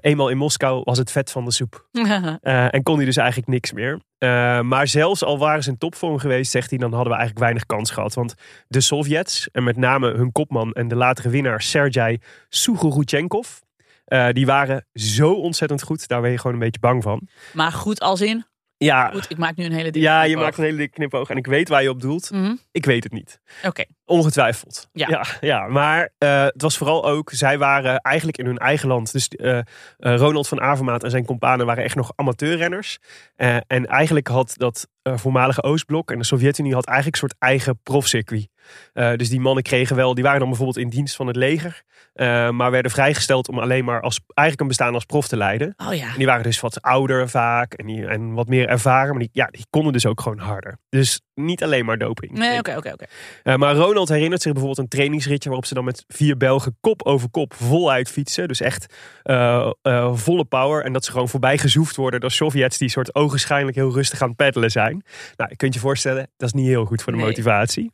eenmaal 0.01 0.29
in 0.29 0.37
Moskou 0.37 0.81
was 0.83 0.97
het 0.97 1.11
vet 1.11 1.31
van 1.31 1.45
de 1.45 1.51
soep. 1.51 1.74
Uh, 1.91 2.73
en 2.75 2.83
kon 2.83 2.95
hij 2.95 3.05
dus 3.05 3.17
eigenlijk 3.17 3.47
niks 3.47 3.71
meer. 3.71 3.99
Uh, 4.19 4.61
maar 4.61 4.87
zelfs 4.87 5.23
al 5.23 5.37
waren 5.37 5.63
ze 5.63 5.69
in 5.69 5.77
topvorm 5.77 6.17
geweest, 6.17 6.51
zegt 6.51 6.69
hij, 6.69 6.79
dan 6.79 6.93
hadden 6.93 7.11
we 7.11 7.17
eigenlijk 7.17 7.45
weinig 7.45 7.65
kans 7.65 7.91
gehad. 7.91 8.13
Want 8.13 8.33
de 8.67 8.81
Sovjets, 8.81 9.49
en 9.51 9.63
met 9.63 9.77
name 9.77 10.11
hun 10.11 10.31
kopman 10.31 10.71
en 10.71 10.87
de 10.87 10.95
latere 10.95 11.29
winnaar 11.29 11.61
Sergei 11.61 12.19
Sugoruchenkov, 12.49 13.59
uh, 14.07 14.29
die 14.29 14.45
waren 14.45 14.85
zo 14.93 15.33
ontzettend 15.33 15.83
goed. 15.83 16.07
Daar 16.07 16.21
ben 16.21 16.31
je 16.31 16.37
gewoon 16.37 16.53
een 16.53 16.63
beetje 16.63 16.79
bang 16.79 17.03
van. 17.03 17.27
Maar 17.53 17.71
goed 17.71 17.99
als 17.99 18.21
in? 18.21 18.45
Ja. 18.77 19.09
Goed, 19.09 19.29
ik 19.29 19.37
maak 19.37 19.55
nu 19.55 19.65
een 19.65 19.71
hele 19.71 19.83
dikke 19.83 19.99
Ja, 19.99 20.23
je 20.23 20.37
maakt 20.37 20.57
een 20.57 20.63
hele 20.63 20.77
dikke 20.77 20.93
knipoog. 20.93 21.29
En 21.29 21.37
ik 21.37 21.47
weet 21.47 21.69
waar 21.69 21.83
je 21.83 21.89
op 21.89 22.01
doelt. 22.01 22.31
Mhm. 22.31 22.55
Ik 22.71 22.85
weet 22.85 23.03
het 23.03 23.13
niet. 23.13 23.39
Oké. 23.63 23.85
Ongetwijfeld. 24.05 24.89
Ja. 24.91 25.07
ja, 25.09 25.25
ja. 25.41 25.67
maar 25.67 26.09
uh, 26.19 26.43
het 26.43 26.61
was 26.61 26.77
vooral 26.77 27.05
ook, 27.05 27.31
zij 27.33 27.57
waren 27.57 27.97
eigenlijk 27.97 28.37
in 28.37 28.45
hun 28.45 28.57
eigen 28.57 28.87
land. 28.87 29.11
Dus 29.11 29.29
uh, 29.31 29.57
uh, 29.57 29.63
Ronald 29.99 30.47
van 30.47 30.61
Avermaat 30.61 31.03
en 31.03 31.09
zijn 31.09 31.25
companen 31.25 31.65
waren 31.65 31.83
echt 31.83 31.95
nog 31.95 32.11
amateurrenners. 32.15 32.97
Uh, 33.37 33.57
en 33.67 33.85
eigenlijk 33.85 34.27
had 34.27 34.53
dat 34.57 34.87
uh, 35.07 35.17
voormalige 35.17 35.63
Oostblok 35.63 36.11
en 36.11 36.17
de 36.17 36.25
Sovjet-Unie 36.25 36.73
had 36.73 36.85
eigenlijk 36.85 37.21
een 37.21 37.29
soort 37.29 37.41
eigen 37.41 37.79
profcircuit. 37.83 38.47
Uh, 38.93 39.15
dus 39.15 39.29
die 39.29 39.39
mannen 39.39 39.63
kregen 39.63 39.95
wel, 39.95 40.13
die 40.13 40.23
waren 40.23 40.39
dan 40.39 40.47
bijvoorbeeld 40.47 40.77
in 40.77 40.89
dienst 40.89 41.15
van 41.15 41.27
het 41.27 41.35
leger. 41.35 41.83
Uh, 42.15 42.49
maar 42.49 42.71
werden 42.71 42.91
vrijgesteld 42.91 43.49
om 43.49 43.59
alleen 43.59 43.85
maar 43.85 44.01
als, 44.01 44.19
eigenlijk 44.27 44.61
een 44.61 44.67
bestaan 44.67 44.93
als 44.93 45.05
prof 45.05 45.27
te 45.27 45.37
leiden. 45.37 45.73
Oh 45.77 45.93
ja. 45.93 46.07
En 46.07 46.17
die 46.17 46.25
waren 46.25 46.43
dus 46.43 46.59
wat 46.59 46.81
ouder 46.81 47.29
vaak 47.29 47.73
en, 47.73 47.85
die, 47.85 48.07
en 48.07 48.33
wat 48.33 48.47
meer 48.47 48.67
ervaren. 48.67 49.09
Maar 49.09 49.19
die, 49.19 49.29
ja, 49.31 49.45
die 49.45 49.65
konden 49.69 49.93
dus 49.93 50.05
ook 50.05 50.21
gewoon 50.21 50.39
harder. 50.39 50.77
Dus 50.89 51.21
niet 51.33 51.63
alleen 51.63 51.85
maar 51.85 51.97
doping. 51.97 52.31
Nee, 52.31 52.59
oké, 52.59 52.75
oké, 52.77 52.91
oké. 52.91 53.57
Maar 53.57 53.75
Ronald 53.75 54.09
herinnert 54.09 54.41
zich 54.41 54.51
bijvoorbeeld 54.51 54.83
een 54.83 54.97
trainingsritje 54.97 55.49
waarop 55.49 55.67
ze 55.67 55.73
dan 55.73 55.83
met 55.83 56.03
vier 56.07 56.37
Belgen 56.37 56.77
kop 56.81 57.03
over 57.03 57.29
kop 57.29 57.53
voluit 57.53 58.09
fietsen. 58.09 58.47
Dus 58.47 58.61
echt 58.61 58.93
uh, 59.23 59.71
volle 60.13 60.45
power. 60.45 60.83
En 60.83 60.93
dat 60.93 61.05
ze 61.05 61.11
gewoon 61.11 61.29
voorbij 61.29 61.57
gezoefd 61.57 61.95
worden 61.95 62.19
door 62.19 62.31
Sovjets 62.31 62.77
die 62.77 62.89
soort 62.89 63.15
ogenschijnlijk 63.15 63.75
heel 63.75 63.93
rustig 63.93 64.21
aan 64.21 64.27
het 64.27 64.37
peddelen 64.37 64.71
zijn. 64.71 64.94
Nou, 65.35 65.49
je 65.49 65.55
kunt 65.55 65.73
je 65.73 65.79
voorstellen, 65.79 66.27
dat 66.37 66.47
is 66.47 66.53
niet 66.53 66.67
heel 66.67 66.85
goed 66.85 67.01
voor 67.01 67.11
de 67.11 67.17
Nee. 67.17 67.27
motivatie. 67.27 67.91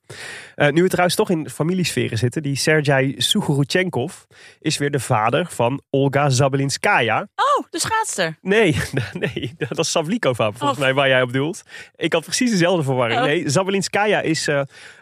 Uh, 0.56 0.70
nu 0.70 0.82
we 0.82 0.88
trouwens 0.90 1.16
toch 1.16 1.30
in 1.30 1.50
familiesferen 1.50 2.18
zitten, 2.18 2.44
die 2.44 2.56
Sergei 2.56 3.14
Sugoruchenkov 3.18 4.14
is 4.60 4.78
weer 4.78 4.92
de 4.92 5.00
vader 5.00 5.46
van 5.50 5.82
Olga 5.90 6.30
Zabelinskaya. 6.30 7.20
Oh, 7.36 7.66
de 7.70 7.80
schaatster. 7.80 8.38
Nee, 8.42 8.76
nee, 9.20 9.54
dat 9.58 9.78
is 9.78 9.92
Savlikova 9.92 10.52
volgens 10.52 10.72
Oh. 10.80 10.84
mij 10.86 10.94
waar 10.94 11.08
jij 11.08 11.22
op 11.22 11.34
doelt. 11.34 11.62
Ik 11.96 12.14
had 12.14 12.24
precies 12.24 12.52
dezelfde 12.52 12.84
verwarring. 12.84 13.20
Oh. 13.20 13.26
Nee, 13.26 13.50
Zabelinskaya 13.50 14.22
is, 14.22 14.48
uh, 14.48 14.56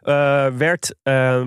uh, 0.04 0.48
werd, 0.48 0.96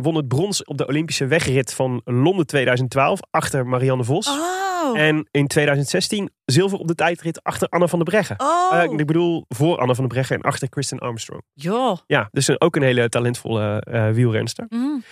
won 0.02 0.14
het 0.14 0.28
brons 0.28 0.64
op 0.64 0.78
de 0.78 0.86
Olympische 0.86 1.26
wegrit 1.26 1.74
van 1.74 2.00
Londen 2.04 2.46
2012 2.46 3.20
achter 3.30 3.66
Marianne 3.66 4.04
Vos. 4.04 4.26
Oh. 4.28 4.61
En 4.94 5.28
in 5.30 5.46
2016 5.46 6.30
zilver 6.44 6.78
op 6.78 6.86
de 6.88 6.94
tijdrit 6.94 7.42
achter 7.42 7.68
Anna 7.68 7.86
van 7.86 7.98
der 7.98 8.08
Breggen. 8.08 8.40
Oh. 8.40 8.70
Uh, 8.72 8.82
ik 8.98 9.06
bedoel 9.06 9.44
voor 9.48 9.78
Anna 9.78 9.94
van 9.94 10.04
der 10.04 10.12
Breggen 10.14 10.36
en 10.36 10.42
achter 10.42 10.68
Kristen 10.68 10.98
Armstrong. 10.98 11.42
Joh. 11.52 11.98
Ja, 12.06 12.28
dus 12.32 12.48
een- 12.48 12.60
ook 12.60 12.76
een 12.76 12.82
hele 12.82 13.08
talentvolle 13.08 13.86
uh, 13.90 14.10
wielrenster. 14.10 14.66
Mm. 14.68 15.02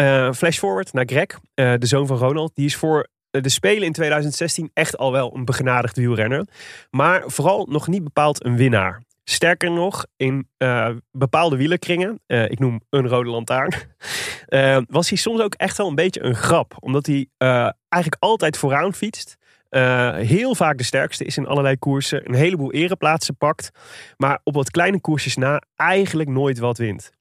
Uh, 0.00 0.32
flash 0.32 0.58
forward 0.58 0.92
naar 0.92 1.04
Greg, 1.06 1.26
de 1.54 1.86
zoon 1.86 2.06
van 2.06 2.16
Ronald. 2.16 2.54
Die 2.54 2.66
is 2.66 2.76
voor 2.76 3.08
de 3.30 3.48
Spelen 3.48 3.82
in 3.82 3.92
2016 3.92 4.70
echt 4.72 4.96
al 4.96 5.12
wel 5.12 5.34
een 5.34 5.44
begenadigd 5.44 5.96
wielrenner. 5.96 6.46
Maar 6.90 7.22
vooral 7.26 7.66
nog 7.70 7.86
niet 7.88 8.04
bepaald 8.04 8.44
een 8.44 8.56
winnaar. 8.56 9.02
Sterker 9.28 9.70
nog, 9.70 10.06
in 10.16 10.48
uh, 10.58 10.88
bepaalde 11.10 11.56
wielerkringen, 11.56 12.20
uh, 12.26 12.50
ik 12.50 12.58
noem 12.58 12.80
een 12.90 13.08
rode 13.08 13.30
lantaarn, 13.30 13.72
uh, 14.48 14.78
was 14.88 15.08
hij 15.08 15.18
soms 15.18 15.40
ook 15.40 15.54
echt 15.54 15.76
wel 15.76 15.88
een 15.88 15.94
beetje 15.94 16.22
een 16.22 16.34
grap. 16.34 16.76
Omdat 16.80 17.06
hij 17.06 17.28
eigenlijk 17.88 18.22
altijd 18.22 18.56
vooraan 18.56 18.94
fietst. 18.94 19.36
Heel 20.14 20.54
vaak 20.54 20.78
de 20.78 20.84
sterkste 20.84 21.24
is 21.24 21.36
in 21.36 21.46
allerlei 21.46 21.76
koersen. 21.78 22.28
Een 22.28 22.34
heleboel 22.34 22.72
ereplaatsen 22.72 23.36
pakt. 23.36 23.70
Maar 24.16 24.40
op 24.44 24.54
wat 24.54 24.70
kleine 24.70 25.00
koersjes 25.00 25.36
na 25.36 25.62
eigenlijk 25.74 26.28
nooit 26.28 26.58
wat 26.58 26.78
wint. 26.78 27.12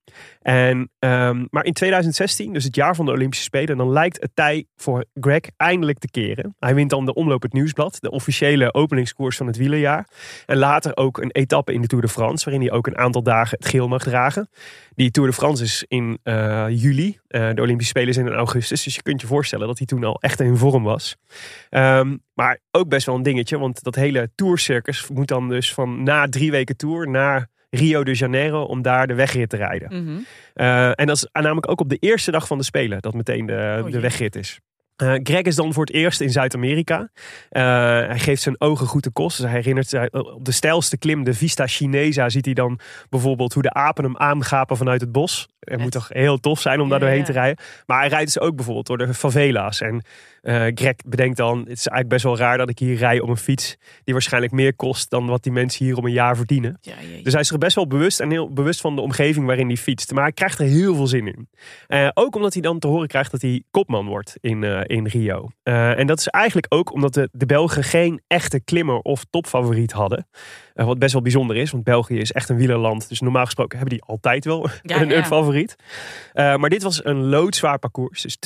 En, 0.41 0.91
ehm, 0.99 1.45
maar 1.49 1.65
in 1.65 1.73
2016, 1.73 2.53
dus 2.53 2.63
het 2.63 2.75
jaar 2.75 2.95
van 2.95 3.05
de 3.05 3.11
Olympische 3.11 3.43
Spelen, 3.43 3.77
dan 3.77 3.89
lijkt 3.89 4.21
het 4.21 4.31
tij 4.33 4.65
voor 4.75 5.05
Greg 5.13 5.41
eindelijk 5.57 5.99
te 5.99 6.09
keren. 6.09 6.55
Hij 6.59 6.75
wint 6.75 6.89
dan 6.89 7.05
de 7.05 7.13
Omloop 7.13 7.41
het 7.41 7.53
Nieuwsblad, 7.53 7.97
de 8.01 8.11
officiële 8.11 8.73
openingskoers 8.73 9.37
van 9.37 9.47
het 9.47 9.57
wielerjaar. 9.57 10.07
En 10.45 10.57
later 10.57 10.97
ook 10.97 11.17
een 11.17 11.31
etappe 11.31 11.73
in 11.73 11.81
de 11.81 11.87
Tour 11.87 12.03
de 12.03 12.11
France, 12.11 12.45
waarin 12.45 12.67
hij 12.67 12.77
ook 12.77 12.87
een 12.87 12.97
aantal 12.97 13.23
dagen 13.23 13.57
het 13.57 13.67
geel 13.67 13.87
mag 13.87 14.03
dragen. 14.03 14.49
Die 14.95 15.11
Tour 15.11 15.29
de 15.29 15.35
France 15.35 15.63
is 15.63 15.85
in 15.87 16.19
eh, 16.23 16.65
juli, 16.69 17.19
eh, 17.27 17.49
de 17.53 17.61
Olympische 17.61 17.89
Spelen 17.89 18.13
zijn 18.13 18.25
in 18.25 18.33
augustus. 18.33 18.83
Dus 18.83 18.95
je 18.95 19.01
kunt 19.01 19.21
je 19.21 19.27
voorstellen 19.27 19.67
dat 19.67 19.77
hij 19.77 19.87
toen 19.87 20.03
al 20.03 20.21
echt 20.21 20.39
in 20.39 20.57
vorm 20.57 20.83
was. 20.83 21.15
Ehm, 21.69 22.17
maar 22.33 22.59
ook 22.71 22.89
best 22.89 23.05
wel 23.05 23.15
een 23.15 23.23
dingetje, 23.23 23.59
want 23.59 23.83
dat 23.83 23.95
hele 23.95 24.31
tourcircus 24.35 25.07
moet 25.07 25.27
dan 25.27 25.49
dus 25.49 25.73
van 25.73 26.03
na 26.03 26.27
drie 26.29 26.51
weken 26.51 26.77
tour 26.77 27.09
naar 27.09 27.49
Rio 27.75 28.03
de 28.03 28.13
Janeiro 28.13 28.61
om 28.61 28.81
daar 28.81 29.07
de 29.07 29.13
wegrit 29.13 29.49
te 29.49 29.57
rijden. 29.57 30.03
Mhm. 30.03 30.17
Uh, 30.55 30.99
en 30.99 31.05
dat 31.05 31.15
is 31.15 31.27
namelijk 31.31 31.69
ook 31.69 31.79
op 31.79 31.89
de 31.89 31.97
eerste 31.99 32.31
dag 32.31 32.47
van 32.47 32.57
de 32.57 32.63
Spelen 32.63 33.01
dat 33.01 33.13
meteen 33.13 33.45
de, 33.45 33.81
Oh, 33.85 33.91
de 33.91 33.99
wegrit 33.99 34.35
is. 34.35 34.59
Eh, 34.95 35.13
Greg 35.23 35.41
is 35.41 35.55
dan 35.55 35.73
voor 35.73 35.85
het 35.85 35.93
eerst 35.93 36.21
in 36.21 36.29
Zuid-Amerika. 36.29 37.09
Eh, 37.49 37.63
hij 38.07 38.19
geeft 38.19 38.41
zijn 38.41 38.61
ogen 38.61 38.87
goed 38.87 39.03
de 39.03 39.11
kost. 39.11 39.37
Dus 39.37 39.45
hij 39.45 39.55
herinnert 39.55 39.89
zich 39.89 40.05
eh, 40.05 40.19
op 40.19 40.45
de 40.45 40.51
steilste 40.51 40.97
klim, 40.97 41.23
de 41.23 41.33
Vista 41.33 41.67
Chinesa, 41.67 42.29
ziet 42.29 42.45
hij 42.45 42.53
dan 42.53 42.79
bijvoorbeeld 43.09 43.53
hoe 43.53 43.63
de 43.63 43.73
apen 43.73 44.03
hem 44.03 44.17
aangapen 44.17 44.77
vanuit 44.77 45.01
het 45.01 45.11
bos. 45.11 45.47
Het 45.59 45.79
moet 45.79 45.91
toch 45.91 46.09
heel 46.09 46.39
tof 46.39 46.59
zijn 46.59 46.79
om 46.79 46.89
daar 46.89 46.99
doorheen 46.99 47.17
ja. 47.17 47.25
te 47.25 47.31
rijden. 47.31 47.63
Maar 47.85 47.99
hij 47.99 48.07
rijdt 48.07 48.25
dus 48.25 48.39
ook 48.39 48.55
bijvoorbeeld 48.55 48.87
door 48.87 48.97
de 48.97 49.13
favela's. 49.13 49.81
En 49.81 50.03
eh, 50.45 50.65
Greg 50.75 50.95
bedenkt 51.05 51.37
dan, 51.37 51.57
het 51.57 51.77
is 51.77 51.87
eigenlijk 51.87 52.09
best 52.09 52.23
wel 52.23 52.37
raar 52.37 52.57
dat 52.57 52.69
ik 52.69 52.79
hier 52.79 52.95
rij 52.95 53.19
op 53.19 53.29
een 53.29 53.37
fiets 53.37 53.77
die 54.03 54.13
waarschijnlijk 54.13 54.53
meer 54.53 54.75
kost 54.75 55.09
dan 55.09 55.25
wat 55.25 55.43
die 55.43 55.51
mensen 55.51 55.85
hier 55.85 55.97
om 55.97 56.05
een 56.05 56.11
jaar 56.11 56.35
verdienen. 56.35 56.77
Ja. 56.81 56.93
Dus 57.23 57.33
hij 57.33 57.41
is 57.41 57.51
er 57.51 57.57
best 57.57 57.75
wel 57.75 57.87
bewust 57.87 58.19
en 58.19 58.31
heel 58.31 58.53
bewust 58.53 58.81
van 58.81 58.95
de 58.95 59.01
omgeving 59.01 59.45
waarin 59.45 59.67
hij 59.67 59.77
fietst. 59.77 60.11
Maar 60.11 60.23
hij 60.23 60.31
krijgt 60.31 60.59
er 60.59 60.65
heel 60.65 60.95
veel 60.95 61.07
zin 61.07 61.27
in. 61.27 61.49
Eh, 61.87 62.09
ook 62.13 62.35
omdat 62.35 62.53
hij 62.53 62.61
dan 62.61 62.79
te 62.79 62.87
horen 62.87 63.07
krijgt 63.07 63.31
dat 63.31 63.41
hij 63.41 63.63
kopman 63.71 64.05
wordt 64.05 64.37
in, 64.41 64.63
eh, 64.63 64.81
in 64.85 65.07
Rio. 65.07 65.49
En 65.63 66.07
dat 66.07 66.19
is 66.19 66.27
eigenlijk 66.27 66.65
ook 66.69 66.93
omdat 66.93 67.13
de, 67.13 67.29
de 67.31 67.45
Belgen 67.45 67.83
geen 67.83 68.21
echte 68.27 68.59
klimmer 68.59 68.97
of 68.97 69.25
topfavoriet 69.29 69.91
hadden. 69.91 70.27
Eh, 70.75 70.85
wat 70.85 70.99
best 70.99 71.13
wel 71.13 71.21
bijzonder 71.21 71.55
is, 71.55 71.71
want 71.71 71.83
België 71.83 72.17
is 72.17 72.31
echt 72.31 72.49
een 72.49 72.55
wielerland. 72.55 73.09
Dus 73.09 73.19
normaal 73.19 73.45
gesproken 73.45 73.77
hebben 73.77 73.97
die 73.97 74.07
altijd 74.07 74.45
wel 74.45 74.69
Ja, 74.81 74.99
een, 75.01 75.09
ja. 75.09 75.17
een 75.17 75.25
favoriet. 75.25 75.75
Eh, 76.33 76.55
maar 76.55 76.69
dit 76.69 76.83
was 76.83 77.05
een 77.05 77.23
loodzwaar 77.23 77.79
parcours. 77.79 78.21
Dus 78.21 78.37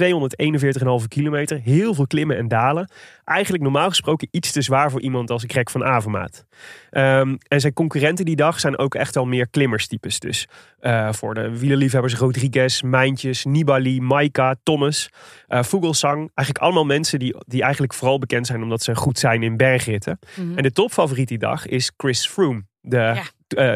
241,5 1.02 1.08
kilometer. 1.08 1.60
Heel 1.64 1.94
veel 1.94 2.08
klimmen 2.08 2.38
en 2.38 2.48
dalen. 2.48 2.92
Eigenlijk 3.24 3.64
normaal 3.64 3.90
gesproken 3.90 4.28
iets 4.32 4.52
te 4.52 4.62
zwaar 4.62 4.92
voor 4.92 5.02
iemand 5.02 5.30
als 5.30 5.44
Greg 5.48 5.72
van 5.72 5.84
Avermaat. 5.84 6.46
Ehm, 6.90 7.36
en 7.48 7.60
zijn 7.60 7.74
concurrenten 7.74 8.26
die 8.26 8.36
dag 8.36 8.60
zijn 8.60 8.78
ook 8.78 8.96
echt 8.96 9.16
wel 9.16 9.26
meer 9.26 9.48
klimmerstypes. 9.50 10.20
Dus 10.20 10.48
eh, 10.80 11.12
voor 11.14 11.34
de 11.34 11.60
wielerliefhebbers 11.60 12.16
Rodriguez, 12.16 12.82
Mijntjes, 12.82 13.46
Nibali, 13.46 14.02
Maika, 14.02 14.56
Thomas, 14.64 15.10
Vogelsang. 15.48 16.18
Eigenlijk 16.18 16.58
allemaal 16.58 16.86
mensen 16.86 17.20
die, 17.20 17.36
die 17.48 17.62
eigenlijk 17.62 17.94
vooral 17.94 18.20
bekend 18.20 18.48
zijn 18.48 18.64
omdat 18.64 18.84
ze 18.84 18.96
goed 18.96 19.20
zijn 19.20 19.44
in 19.44 19.58
bergritten. 19.58 20.20
Mhm. 20.36 20.58
En 20.58 20.64
de 20.64 20.72
topfavoriet 20.72 21.28
die 21.28 21.38
dag 21.38 21.68
is 21.68 21.92
Chris 21.98 22.19
Froome. 22.28 22.68
De 22.82 22.98
Ja. 22.98 23.24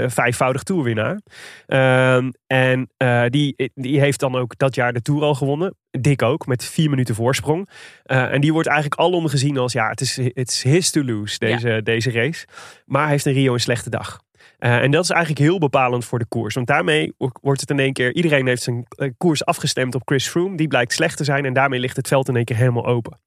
eh, 0.03 0.09
vijfvoudig 0.09 0.63
toerwinnaar. 0.63 1.21
Ehm, 1.65 2.31
en 2.47 2.89
eh, 2.97 3.23
die, 3.29 3.71
die 3.75 3.99
heeft 3.99 4.19
dan 4.19 4.35
ook 4.35 4.57
dat 4.57 4.75
jaar 4.75 4.93
de 4.93 5.01
Tour 5.01 5.21
al 5.23 5.35
gewonnen. 5.35 5.75
Dick 5.91 6.21
ook, 6.21 6.45
met 6.47 6.65
vier 6.65 6.89
minuten 6.89 7.15
voorsprong. 7.15 7.69
Eh, 8.03 8.31
en 8.33 8.41
die 8.41 8.53
wordt 8.53 8.67
eigenlijk 8.67 8.99
alom 9.01 9.27
gezien 9.27 9.57
als, 9.57 9.73
ja, 9.73 9.89
het 9.89 10.01
is, 10.01 10.17
het 10.17 10.49
is 10.51 10.63
his 10.63 10.89
to 10.91 11.03
lose, 11.03 11.37
deze, 11.39 11.79
deze 11.83 12.11
race. 12.11 12.45
Maar 12.85 13.01
hij 13.01 13.11
heeft 13.11 13.25
in 13.25 13.33
Rio 13.33 13.53
een 13.53 13.59
slechte 13.59 13.89
dag. 13.89 14.21
En 14.59 14.91
dat 14.91 15.03
is 15.03 15.09
eigenlijk 15.09 15.41
heel 15.41 15.59
bepalend 15.59 16.05
voor 16.05 16.19
de 16.19 16.25
koers. 16.25 16.55
Want 16.55 16.67
daarmee 16.67 17.13
wo- 17.17 17.29
wordt 17.41 17.61
het 17.61 17.69
in 17.69 17.79
één 17.79 17.93
keer... 17.93 18.13
Iedereen 18.13 18.47
heeft 18.47 18.61
zijn 18.63 18.87
koers 19.17 19.45
afgestemd 19.45 19.95
op 19.95 20.01
Chris 20.05 20.27
Froome. 20.27 20.57
Die 20.57 20.67
blijkt 20.67 20.93
slecht 20.93 21.17
te 21.17 21.23
zijn. 21.23 21.45
En 21.45 21.53
daarmee 21.53 21.79
ligt 21.79 21.95
het 21.95 22.07
veld 22.07 22.27
in 22.27 22.35
één 22.35 22.45
keer 22.45 22.55
helemaal 22.55 22.85
open. 22.85 23.19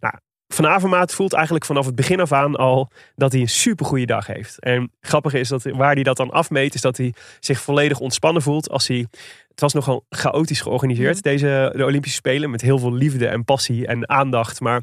Nou, 0.00 0.14
Van 0.54 0.66
Avermaat 0.66 1.14
voelt 1.14 1.32
eigenlijk 1.32 1.64
vanaf 1.64 1.86
het 1.86 1.94
begin 1.94 2.20
af 2.20 2.32
aan 2.32 2.56
al 2.56 2.90
dat 3.16 3.32
hij 3.32 3.40
een 3.40 3.48
supergoeie 3.48 4.06
dag 4.06 4.26
heeft. 4.26 4.58
En 4.58 4.92
grappig 5.00 5.34
is 5.34 5.48
dat 5.48 5.62
waar 5.62 5.94
hij 5.94 6.02
dat 6.02 6.16
dan 6.16 6.30
afmeet, 6.30 6.74
is 6.74 6.80
dat 6.80 6.96
hij 6.96 7.14
zich 7.40 7.60
volledig 7.60 7.98
ontspannen 7.98 8.42
voelt 8.42 8.70
als 8.70 8.88
hij. 8.88 9.06
Het 9.50 9.60
was 9.60 9.72
nogal 9.72 10.04
chaotisch 10.10 10.60
georganiseerd, 10.60 11.22
deze 11.22 11.72
de 11.76 11.84
Olympische 11.84 12.16
Spelen, 12.16 12.50
met 12.50 12.60
heel 12.60 12.78
veel 12.78 12.92
liefde 12.92 13.26
en 13.26 13.44
passie 13.44 13.86
en 13.86 14.08
aandacht. 14.08 14.60
Maar 14.60 14.82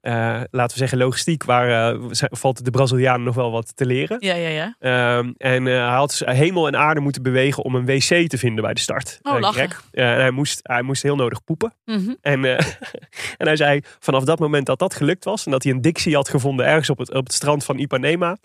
eh, 0.00 0.40
laten 0.50 0.72
we 0.72 0.78
zeggen, 0.78 0.98
logistiek, 0.98 1.44
waar 1.44 1.92
eh, 1.92 2.00
valt 2.30 2.64
de 2.64 2.70
Brazilianen 2.70 3.24
nog 3.24 3.34
wel 3.34 3.50
wat 3.50 3.76
te 3.76 3.86
leren. 3.86 4.16
Ja, 4.20 4.34
ja, 4.34 4.48
ja. 4.48 4.74
Ehm, 4.78 5.32
en 5.36 5.66
eh, 5.66 5.72
hij 5.72 5.96
had 5.96 6.08
dus 6.18 6.36
hemel 6.36 6.66
en 6.66 6.76
aarde 6.76 7.00
moeten 7.00 7.22
bewegen 7.22 7.64
om 7.64 7.74
een 7.74 7.86
wc 7.86 8.28
te 8.28 8.38
vinden 8.38 8.64
bij 8.64 8.74
de 8.74 8.80
start. 8.80 9.18
Oh, 9.22 9.40
lachen. 9.40 9.70
En 9.90 10.20
hij 10.20 10.30
moest, 10.30 10.60
hij 10.62 10.82
moest 10.82 11.02
heel 11.02 11.16
nodig 11.16 11.44
poepen. 11.44 11.74
Mhm. 11.84 12.14
En, 12.20 12.44
en 13.40 13.46
hij 13.46 13.56
zei 13.56 13.80
vanaf 13.98 14.24
dat 14.24 14.38
moment 14.38 14.66
dat 14.66 14.78
dat 14.78 14.94
gelukt 14.94 15.24
was 15.24 15.44
en 15.44 15.50
dat 15.50 15.62
hij 15.62 15.72
een 15.72 15.80
dictie 15.80 16.14
had 16.14 16.28
gevonden 16.28 16.66
ergens 16.66 16.90
op 16.90 16.98
het, 16.98 17.14
op 17.14 17.24
het 17.24 17.34
strand 17.34 17.64
van 17.64 17.78
Ipanema, 17.78 18.36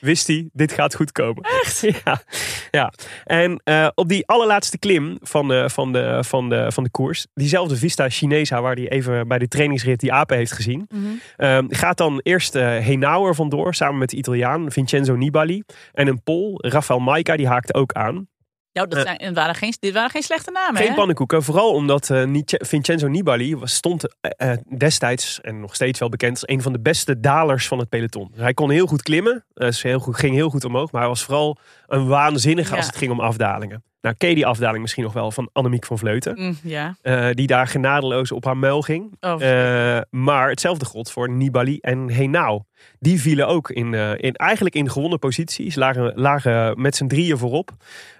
wist 0.00 0.26
hij, 0.26 0.48
dit 0.52 0.72
gaat 0.72 0.94
goed 0.94 1.12
komen. 1.12 1.42
Echt? 1.62 1.80
ja. 2.04 2.22
ja. 2.70 2.92
En 3.24 3.62
op 3.94 4.08
die 4.08 4.26
allerlaatste 4.26 4.78
klim 4.78 5.18
van 5.22 5.48
de, 5.48 5.70
van, 5.70 5.92
de, 5.92 6.24
van, 6.24 6.48
de, 6.48 6.72
van 6.72 6.84
de 6.84 6.90
koers, 6.90 7.26
diezelfde 7.34 7.76
Vista 7.76 8.08
Chinesa 8.08 8.62
waar 8.62 8.74
hij 8.74 8.88
even 8.88 9.28
bij 9.28 9.38
de 9.38 9.48
trainingsrit 9.48 10.00
die 10.00 10.12
apen 10.12 10.36
heeft 10.36 10.52
gezien, 10.52 10.88
Mhm. 10.94 11.06
Ehm, 11.36 11.66
gaat 11.68 11.96
dan 11.96 12.20
eerst 12.22 12.54
eh 12.54 12.62
Henauer 12.62 13.34
vandoor 13.34 13.74
samen 13.74 13.98
met 13.98 14.10
de 14.10 14.16
Italiaan 14.16 14.70
Vincenzo 14.70 15.14
Nibali. 15.14 15.62
En 15.92 16.06
een 16.06 16.22
Pool, 16.22 16.54
Rafael 16.56 17.00
Maika, 17.00 17.36
die 17.36 17.48
haakte 17.48 17.74
ook 17.74 17.92
aan. 17.92 18.28
Ja, 18.74 18.86
dat 18.86 19.02
zijn, 19.02 19.22
het 19.22 19.34
waren 19.34 19.54
geen, 19.54 19.74
dit 19.80 19.92
waren 19.92 20.10
geen 20.10 20.22
slechte 20.22 20.50
namen, 20.50 20.76
Geen 20.76 20.88
hè? 20.88 20.94
pannenkoeken, 20.94 21.42
vooral 21.42 21.72
omdat 21.72 22.10
eh, 22.10 22.42
Vincenzo 22.44 23.08
Nibali 23.08 23.56
was, 23.56 23.74
stond 23.74 24.16
eh, 24.20 24.52
eh, 24.52 24.58
destijds 24.76 25.40
en 25.40 25.60
nog 25.60 25.74
steeds 25.74 25.98
wel 25.98 26.08
bekend 26.08 26.32
als 26.32 26.48
een 26.48 26.62
van 26.62 26.72
de 26.72 26.80
beste 26.80 27.20
dalers 27.20 27.66
van 27.68 27.78
het 27.78 27.88
peloton. 27.88 28.28
Dus 28.32 28.40
hij 28.40 28.54
kon 28.54 28.70
heel 28.70 28.86
goed 28.86 29.02
klimmen, 29.02 29.44
eh, 29.54 29.66
dus 29.66 29.82
heel 29.82 29.98
goed, 29.98 30.16
ging 30.16 30.34
heel 30.34 30.50
goed 30.50 30.64
omhoog, 30.64 30.92
maar 30.92 31.00
hij 31.00 31.10
was 31.10 31.24
vooral 31.24 31.58
een 31.86 32.06
waanzinnige 32.06 32.76
als 32.76 32.86
het 32.86 32.96
ging 32.96 33.10
om 33.10 33.20
afdalingen. 33.20 33.82
Nou, 34.00 34.16
ken 34.16 34.34
die 34.34 34.46
afdaling 34.46 34.80
misschien 34.82 35.02
nog 35.02 35.12
wel 35.12 35.30
van 35.30 35.48
Annemiek 35.52 35.86
van 35.86 35.98
Vleuten? 35.98 36.34
Mm, 36.38 36.58
ja. 36.62 36.96
eh, 37.02 37.28
die 37.30 37.46
daar 37.46 37.66
genadeloos 37.66 38.32
op 38.32 38.44
haar 38.44 38.56
muil 38.56 38.82
ging. 38.82 39.16
Oh, 39.20 39.42
Eh, 39.42 40.00
maar 40.10 40.48
hetzelfde 40.48 40.84
gold 40.84 41.10
voor 41.10 41.30
Nibali 41.30 41.78
en 41.80 42.10
Henao. 42.10 42.64
Die 42.98 43.20
vielen 43.20 43.48
ook 43.48 43.70
in, 43.70 43.94
eh, 43.94 44.10
in, 44.16 44.34
eigenlijk 44.34 44.74
in 44.74 44.90
gewonnen 44.90 45.18
posities. 45.18 45.74
Lagen, 45.74 46.12
lagen 46.14 46.80
met 46.80 46.96
z'n 46.96 47.06
drieën 47.06 47.38
voorop. 47.38 47.70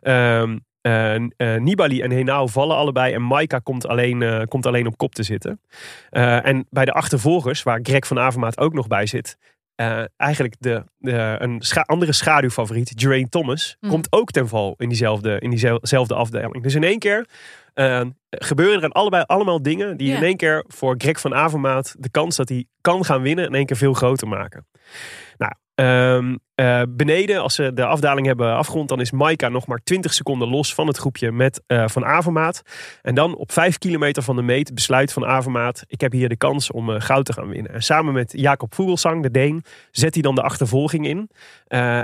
Ehm, 0.00 0.58
eh, 0.80 1.14
eh, 1.14 1.22
Nibali 1.60 2.00
en 2.00 2.10
Henao 2.10 2.46
vallen 2.46 2.76
allebei. 2.76 3.14
En 3.14 3.22
Maika 3.22 3.58
komt 3.58 3.86
alleen, 3.86 4.48
komt 4.48 4.66
alleen 4.66 4.86
op 4.86 4.96
kop 4.96 5.14
te 5.14 5.22
zitten. 5.22 5.60
En 6.10 6.66
bij 6.70 6.84
de 6.84 6.92
achtervolgers, 6.92 7.62
waar 7.62 7.78
Greg 7.82 8.06
van 8.06 8.18
Avermaat 8.18 8.58
ook 8.58 8.72
nog 8.72 8.86
bij 8.86 9.06
zit... 9.06 9.36
eh, 9.74 10.04
eigenlijk 10.16 10.54
de, 10.58 10.84
de, 10.98 11.36
een 11.38 11.60
scha- 11.62 11.80
andere 11.86 12.12
schaduwfavoriet, 12.12 12.92
Geraint 12.96 13.30
Thomas, 13.30 13.76
Mhm. 13.80 13.90
komt 13.92 14.06
ook 14.12 14.30
ten 14.30 14.48
val 14.48 14.74
in 14.78 14.88
diezelfde, 14.88 15.38
in 15.38 15.50
diezelfde 15.50 16.14
afdeling. 16.14 16.62
Dus 16.62 16.74
in 16.74 16.84
één 16.84 16.98
keer 16.98 17.26
eh, 17.74 18.00
gebeuren 18.30 18.82
er 18.82 18.88
allebei 18.90 19.22
allemaal 19.26 19.62
dingen 19.62 19.96
die 19.96 20.14
in 20.16 20.22
één 20.22 20.36
keer 20.36 20.64
voor 20.68 20.94
Greg 20.98 21.20
van 21.20 21.34
Avermaat 21.34 21.94
de 21.98 22.10
kans 22.10 22.36
dat 22.36 22.48
hij 22.48 22.66
kan 22.80 23.04
gaan 23.04 23.22
winnen 23.22 23.46
in 23.46 23.54
één 23.54 23.66
keer 23.66 23.76
veel 23.76 23.92
groter 23.92 24.28
maken. 24.28 24.66
Nou, 25.36 25.52
ehm, 25.74 26.36
eh, 26.54 26.82
beneden, 26.88 27.42
als 27.42 27.54
ze 27.54 27.72
de 27.72 27.84
afdaling 27.84 28.26
hebben 28.26 28.56
afgerond, 28.56 28.88
dan 28.88 29.00
is 29.00 29.10
Maika 29.10 29.48
nog 29.48 29.66
maar 29.66 29.80
20 29.84 30.14
seconden 30.14 30.48
los 30.48 30.74
van 30.74 30.86
het 30.86 30.96
groepje 30.96 31.32
met 31.32 31.62
eh, 31.66 31.88
Van 31.88 32.04
Avermaat. 32.04 32.62
En 33.02 33.14
dan 33.14 33.36
op 33.36 33.52
5 33.52 33.78
kilometer 33.78 34.22
van 34.22 34.36
de 34.36 34.42
meet 34.42 34.74
besluit 34.74 35.12
Van 35.12 35.26
Avermaat, 35.26 35.84
ik 35.86 36.00
heb 36.00 36.12
hier 36.12 36.28
de 36.28 36.36
kans 36.36 36.70
om 36.70 36.90
eh, 36.90 37.00
goud 37.00 37.24
te 37.24 37.32
gaan 37.32 37.48
winnen. 37.48 37.72
En 37.72 37.82
samen 37.82 38.12
met 38.12 38.32
Jacob 38.36 38.74
Vogelsang, 38.74 39.22
de 39.22 39.30
Deen, 39.30 39.64
zet 39.90 40.14
hij 40.14 40.22
dan 40.22 40.34
de 40.34 40.42
achtervolging 40.42 41.06
in. 41.06 41.30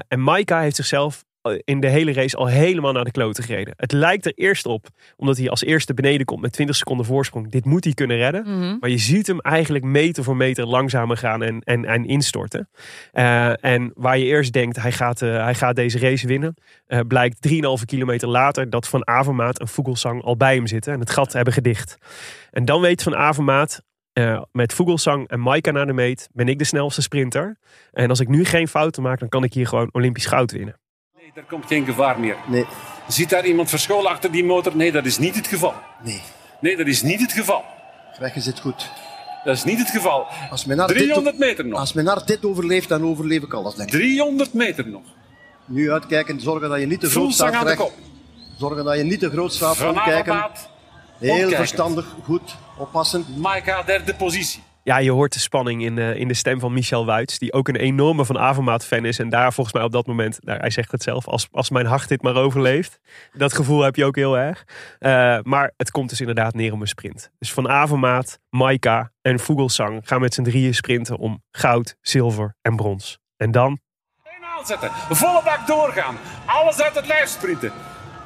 En 0.08 0.22
Maika 0.22 0.60
heeft 0.60 0.76
zichzelf 0.76 1.24
in 1.64 1.80
de 1.80 1.88
hele 1.88 2.12
race 2.12 2.36
al 2.36 2.46
helemaal 2.46 2.92
naar 2.92 3.04
de 3.04 3.10
kloten 3.10 3.44
gereden. 3.44 3.74
Het 3.76 3.92
lijkt 3.92 4.26
er 4.26 4.32
eerst 4.34 4.66
op, 4.66 4.86
omdat 5.16 5.36
hij 5.36 5.50
als 5.50 5.64
eerste 5.64 5.94
beneden 5.94 6.26
komt 6.26 6.40
met 6.40 6.52
20 6.52 6.76
seconden 6.76 7.06
voorsprong. 7.06 7.50
Dit 7.50 7.64
moet 7.64 7.84
hij 7.84 7.92
kunnen 7.92 8.16
redden. 8.16 8.42
Mhm. 8.42 8.76
Maar 8.80 8.90
je 8.90 8.98
ziet 8.98 9.26
hem 9.26 9.40
eigenlijk 9.40 9.84
meter 9.84 10.24
voor 10.24 10.36
meter 10.36 10.66
langzamer 10.66 11.16
gaan 11.16 11.42
en, 11.42 11.60
en, 11.60 11.84
en 11.84 12.04
instorten. 12.04 12.68
Eh, 13.12 13.64
en 13.64 13.90
waar 13.94 14.18
je 14.18 14.24
eerst 14.24 14.52
denkt, 14.52 14.76
hij 14.82 14.92
gaat, 14.92 15.22
eh, 15.22 15.42
hij 15.42 15.54
gaat 15.54 15.76
deze 15.76 15.98
race 15.98 16.26
winnen. 16.26 16.54
eh, 16.86 17.00
blijkt 17.08 17.40
3,5 17.40 17.84
kilometer 17.84 18.28
later 18.28 18.70
dat 18.70 18.88
Van 18.88 19.06
Avermaat 19.06 19.58
en 19.58 19.68
Vogelsang 19.68 20.22
al 20.22 20.36
bij 20.36 20.54
hem 20.54 20.66
zitten. 20.66 20.92
En 20.92 21.00
het 21.00 21.10
gat 21.10 21.32
hebben 21.32 21.52
gedicht. 21.52 21.96
En 22.50 22.64
dan 22.64 22.80
weet 22.80 23.02
Van 23.02 23.16
Avermaat, 23.16 23.82
met 24.52 24.72
Vogelsang 24.72 25.28
en 25.28 25.40
Maika 25.40 25.70
naar 25.70 25.86
de 25.86 25.92
meet, 25.92 26.28
ben 26.32 26.48
ik 26.48 26.58
de 26.58 26.64
snelste 26.64 27.02
sprinter. 27.02 27.56
En 27.92 28.08
als 28.08 28.20
ik 28.20 28.28
nu 28.28 28.44
geen 28.44 28.68
fouten 28.68 29.02
maak, 29.02 29.18
dan 29.18 29.28
kan 29.28 29.44
ik 29.44 29.52
hier 29.52 29.66
gewoon 29.66 29.88
Olympisch 29.92 30.26
goud 30.26 30.52
winnen. 30.52 30.76
Nee, 31.34 31.44
er 31.44 31.50
komt 31.50 31.66
geen 31.66 31.84
gevaar 31.84 32.20
meer. 32.20 32.36
Nee. 32.46 32.66
Ziet 33.08 33.30
daar 33.30 33.46
iemand 33.46 33.68
verscholen 33.68 34.10
achter 34.10 34.30
die 34.30 34.44
motor? 34.44 34.76
Nee, 34.76 34.92
dat 34.92 35.04
is 35.04 35.18
niet 35.18 35.34
het 35.34 35.46
geval. 35.46 35.74
Nee. 36.02 36.20
Nee, 36.60 36.76
dat 36.76 36.86
is 36.86 37.02
niet 37.02 37.20
het 37.20 37.32
geval. 37.32 37.64
Greg 38.12 38.32
zit 38.36 38.60
goed. 38.60 38.90
Dat 39.44 39.56
is 39.56 39.64
niet 39.64 39.78
het 39.78 39.90
geval. 39.90 40.26
Als 40.50 40.64
men 40.64 40.76
naar 40.76 40.86
300 40.86 41.24
dit, 41.24 41.46
meter 41.46 41.66
nog. 41.66 41.78
Als 41.78 41.92
men 41.92 42.04
naar 42.04 42.26
dit 42.26 42.44
overleeft, 42.44 42.88
dan 42.88 43.04
overleef 43.04 43.42
ik 43.42 43.52
alles, 43.54 43.74
denk 43.74 43.92
ik. 43.92 43.94
300 43.94 44.52
meter 44.52 44.88
nog. 44.88 45.02
Nu 45.64 45.92
uitkijken, 45.92 46.40
zorgen 46.40 46.68
dat 46.68 46.80
je 46.80 46.86
niet 46.86 47.00
te 47.00 47.10
Vogelsang 47.10 47.54
staat, 47.54 47.64
aan 47.64 47.70
de 47.70 47.76
kop. 47.76 47.92
Zorgen 48.58 48.84
dat 48.84 48.96
je 48.96 49.02
niet 49.02 49.20
te 49.20 49.30
groot 49.30 49.52
staat. 49.52 49.76
Van 49.76 49.88
Omkijken. 49.88 50.32
Avermaat. 50.32 50.68
Heel 51.18 51.50
verstandig, 51.50 52.06
goed, 52.24 52.56
oppassen. 52.78 53.24
Maika, 53.36 53.82
derde 53.82 54.14
positie. 54.14 54.62
Ja, 54.82 54.98
je 54.98 55.10
hoort 55.10 55.32
de 55.32 55.38
spanning 55.38 55.84
in, 55.84 55.98
in 55.98 56.28
de 56.28 56.34
stem 56.34 56.60
van 56.60 56.72
Michel 56.72 57.06
Wuits. 57.06 57.38
Die 57.38 57.52
ook 57.52 57.68
een 57.68 57.76
enorme 57.76 58.24
Van 58.24 58.38
Avermaat 58.38 58.86
fan 58.86 59.04
is. 59.04 59.18
En 59.18 59.28
daar 59.28 59.52
volgens 59.52 59.74
mij 59.74 59.84
op 59.84 59.92
dat 59.92 60.06
moment, 60.06 60.38
nou, 60.40 60.58
hij 60.58 60.70
zegt 60.70 60.92
het 60.92 61.02
zelf. 61.02 61.28
Als, 61.28 61.48
als 61.50 61.70
mijn 61.70 61.86
hart 61.86 62.08
dit 62.08 62.22
maar 62.22 62.34
overleeft. 62.34 63.00
Dat 63.32 63.54
gevoel 63.54 63.82
heb 63.82 63.96
je 63.96 64.04
ook 64.04 64.16
heel 64.16 64.38
erg. 64.38 64.64
Eh, 64.98 65.38
maar 65.42 65.72
het 65.76 65.90
komt 65.90 66.08
dus 66.08 66.20
inderdaad 66.20 66.54
neer 66.54 66.72
om 66.72 66.80
een 66.80 66.86
sprint. 66.86 67.30
Dus 67.38 67.52
Van 67.52 67.68
Avermaat, 67.68 68.38
Maika 68.50 69.12
en 69.22 69.38
Vogelsang 69.38 70.00
gaan 70.04 70.20
met 70.20 70.34
z'n 70.34 70.42
drieën 70.42 70.74
sprinten 70.74 71.18
om 71.18 71.42
goud, 71.50 71.96
zilver 72.00 72.54
en 72.62 72.76
brons. 72.76 73.18
En 73.36 73.50
dan 73.50 73.80
Aanzetten. 74.60 74.90
Volle 75.10 75.42
bak 75.44 75.66
doorgaan. 75.66 76.16
Alles 76.46 76.80
uit 76.80 76.94
het 76.94 77.06
lijf 77.06 77.28
sprinten. 77.28 77.72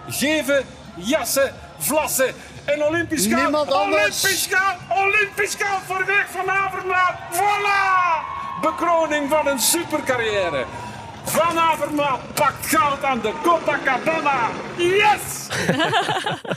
Geven, 0.09 0.65
jassen, 0.95 1.53
vlassen. 1.79 2.35
En 2.65 2.85
Olympisch 2.85 3.27
goud. 3.27 3.43
Niemand 3.43 3.73
anders. 3.73 4.25
Olympisch 4.25 4.47
goud. 4.51 4.77
Olympisch 4.89 5.55
goud 5.59 5.83
voor 5.87 6.03
Greg 6.05 6.27
van 6.31 6.51
Avermaat. 6.51 7.15
Voilà! 7.33 8.25
Bekroning 8.61 9.29
van 9.31 9.47
een 9.47 9.59
supercarrière. 9.59 10.65
Van 11.25 11.59
Avermaat 11.59 12.21
pakt 12.35 12.67
goud 12.67 13.03
aan 13.05 13.21
de 13.21 13.33
Copacabana. 13.43 14.51
Yes! 14.79 15.49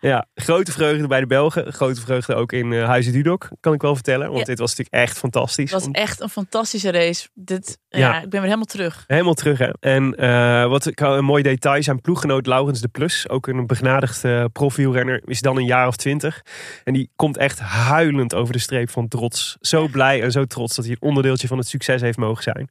Ja, 0.00 0.26
grote 0.34 0.72
vreugde 0.72 1.06
bij 1.06 1.20
de 1.20 1.26
Belgen. 1.26 1.72
Grote 1.72 2.00
vreugde 2.00 2.34
ook 2.34 2.52
in 2.52 2.72
eh, 2.72 2.84
Huizen 2.84 3.12
Dudok, 3.12 3.48
kan 3.60 3.72
ik 3.72 3.82
wel 3.82 3.94
vertellen. 3.94 4.26
Want 4.26 4.38
Ja. 4.38 4.44
dit 4.44 4.58
was 4.58 4.68
natuurlijk 4.76 5.04
echt 5.08 5.18
fantastisch. 5.18 5.70
Het 5.72 5.84
was 5.84 5.92
echt 5.92 6.20
een 6.20 6.28
fantastische 6.28 6.90
race. 6.90 7.28
Dit, 7.34 7.78
ja. 7.88 7.98
Ja. 7.98 8.14
ik 8.16 8.20
ben 8.20 8.30
weer 8.30 8.40
helemaal 8.42 8.64
terug. 8.64 9.04
Helemaal 9.06 9.34
terug, 9.34 9.58
hè. 9.58 9.70
En 9.80 10.14
eh, 10.14 10.66
wat 10.68 10.86
ik 10.86 11.00
een 11.00 11.24
mooi 11.24 11.42
detail, 11.42 11.82
zijn 11.82 12.00
ploeggenoot 12.00 12.46
Laurens 12.46 12.80
de 12.80 12.88
Plus, 12.88 13.28
ook 13.28 13.46
een 13.46 13.66
begenadigd 13.66 14.24
eh 14.24 14.44
profielrenner, 14.52 15.22
is 15.24 15.40
dan 15.40 15.56
een 15.56 15.66
jaar 15.66 15.86
of 15.86 15.96
twintig. 15.96 16.42
En 16.84 16.92
die 16.92 17.10
komt 17.16 17.36
echt 17.36 17.58
huilend 17.60 18.34
over 18.34 18.52
de 18.52 18.58
streep 18.60 18.90
van 18.90 19.08
trots. 19.08 19.56
Zo 19.60 19.86
blij 19.88 20.22
en 20.22 20.32
zo 20.32 20.44
trots 20.44 20.76
dat 20.76 20.84
hij 20.84 20.94
een 21.00 21.08
onderdeeltje 21.08 21.48
van 21.48 21.58
het 21.58 21.68
succes 21.68 22.00
heeft 22.00 22.18
mogen 22.18 22.42
zijn. 22.42 22.70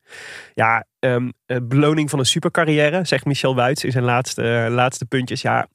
Ja, 0.53 0.85
ehm, 0.99 1.29
eh, 1.45 1.57
beloning 1.63 2.09
van 2.09 2.19
een 2.19 2.25
supercarrière, 2.25 3.05
zegt 3.05 3.25
Michel 3.25 3.55
Wuits 3.55 3.83
in 3.83 3.91
zijn 3.91 4.03
laatste, 4.03 4.41
eh, 4.41 4.73
laatste 4.73 5.05
puntjes. 5.05 5.41
Ja, 5.41 5.67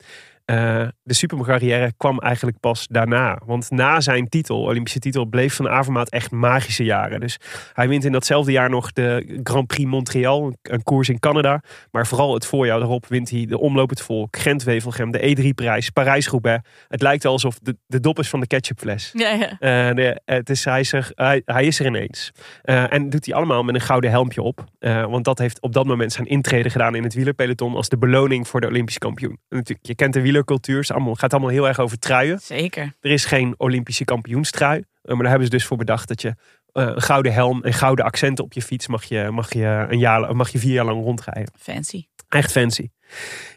eh, 0.45 0.87
de 1.03 1.15
supercarrière 1.15 1.93
kwam 1.97 2.19
eigenlijk 2.19 2.61
pas 2.61 2.87
daarna. 2.91 3.41
Want 3.47 3.71
na 3.71 4.01
zijn 4.01 4.29
titel, 4.29 4.63
Olympische 4.63 4.99
titel, 4.99 5.25
bleef 5.25 5.55
Van 5.55 5.69
Avermaat 5.69 6.09
echt 6.11 6.31
magische 6.31 6.85
jaren. 6.85 7.21
Dus 7.21 7.37
hij 7.73 7.89
wint 7.89 8.05
in 8.05 8.13
datzelfde 8.13 8.53
jaar 8.53 8.71
nog 8.71 8.93
de 8.93 9.41
Grand 9.43 9.67
Prix 9.67 9.91
Montreal, 9.91 10.53
een- 10.63 10.83
koers 10.83 11.09
in 11.09 11.19
Canada. 11.19 11.63
Maar 11.91 12.07
vooral 12.07 12.35
het 12.35 12.47
voorjaar 12.47 12.79
daarop 12.79 13.07
wint 13.07 13.31
hij 13.31 13.47
de 13.47 13.59
Omloop 13.59 13.91
het 13.91 14.01
Volk, 14.03 14.37
Gent-Wevelgem, 14.37 15.11
de 15.11 15.37
E3-prijs, 15.37 15.91
Parijs-Roubaix. 15.91 16.69
Het 16.89 17.03
lijkt 17.03 17.25
alsof 17.25 17.59
de, 17.59 17.77
de 17.87 18.01
dop 18.01 18.19
is 18.19 18.29
van 18.29 18.41
de 18.41 18.47
ketchupfles. 18.47 19.11
Ja, 19.13 19.29
ja. 19.31 19.51
Eh, 19.59 19.95
de, 19.95 20.21
het 20.25 20.51
is, 20.51 20.65
hij, 20.65 20.81
is 20.81 20.93
er, 20.93 21.11
hij, 21.15 21.43
hij 21.45 21.65
is 21.67 21.81
er 21.81 21.87
ineens. 21.87 22.31
Eh, 22.63 22.93
en 22.93 23.11
doet 23.11 23.27
hij 23.27 23.35
allemaal 23.35 23.63
met 23.63 23.75
een 23.75 23.81
gouden 23.81 24.11
helmpje 24.11 24.43
op. 24.43 24.65
Want 24.81 25.25
dat 25.25 25.39
heeft 25.39 25.61
op 25.61 25.73
dat 25.73 25.87
moment 25.87 26.13
zijn 26.13 26.27
intrede 26.27 26.71
gedaan 26.71 26.95
in 26.95 27.03
het 27.03 27.15
wielerpeloton 27.15 27.75
als 27.75 27.89
de 27.89 27.99
beloning 27.99 28.49
voor 28.49 28.61
de 28.61 28.67
Olympisch 28.67 28.99
kampioen. 28.99 29.31
En 29.49 29.57
natuurlijk, 29.57 29.87
je 29.87 29.95
kent 29.95 30.13
de 30.13 30.21
wielercultuur, 30.33 30.81
het 30.81 30.91
allemaal- 30.91 31.15
gaat 31.15 31.33
allemaal 31.33 31.51
heel 31.51 31.69
erg 31.69 31.79
over 31.79 31.99
truien. 31.99 32.39
Zeker. 32.41 32.95
Er 33.01 33.11
is 33.11 33.25
geen 33.25 33.55
Olympische 33.57 34.05
kampioenstrui. 34.05 34.79
eh, 34.79 34.85
maar 35.09 35.17
daar 35.23 35.29
hebben 35.31 35.45
ze 35.49 35.57
dus 35.57 35.65
voor 35.67 35.77
bedacht 35.77 36.09
dat 36.09 36.23
je 36.23 36.29
eh, 36.29 36.85
een 36.87 37.03
gouden 37.03 37.33
helm 37.33 37.63
en 37.65 37.73
gouden 37.73 38.05
accenten 38.05 38.45
op 38.45 38.53
je 38.53 38.63
fiets 38.63 38.87
mag 38.87 39.05
je, 39.05 39.31
mag 39.31 39.53
je, 39.53 39.87
een 39.89 39.99
jaar, 39.99 40.37
mag 40.37 40.49
je 40.51 40.59
vier 40.59 40.73
jaar 40.73 40.85
lang 40.85 41.03
rondrijden. 41.03 41.53
Fancy. 41.59 42.07
Echt 42.29 42.51
fancy. 42.53 42.89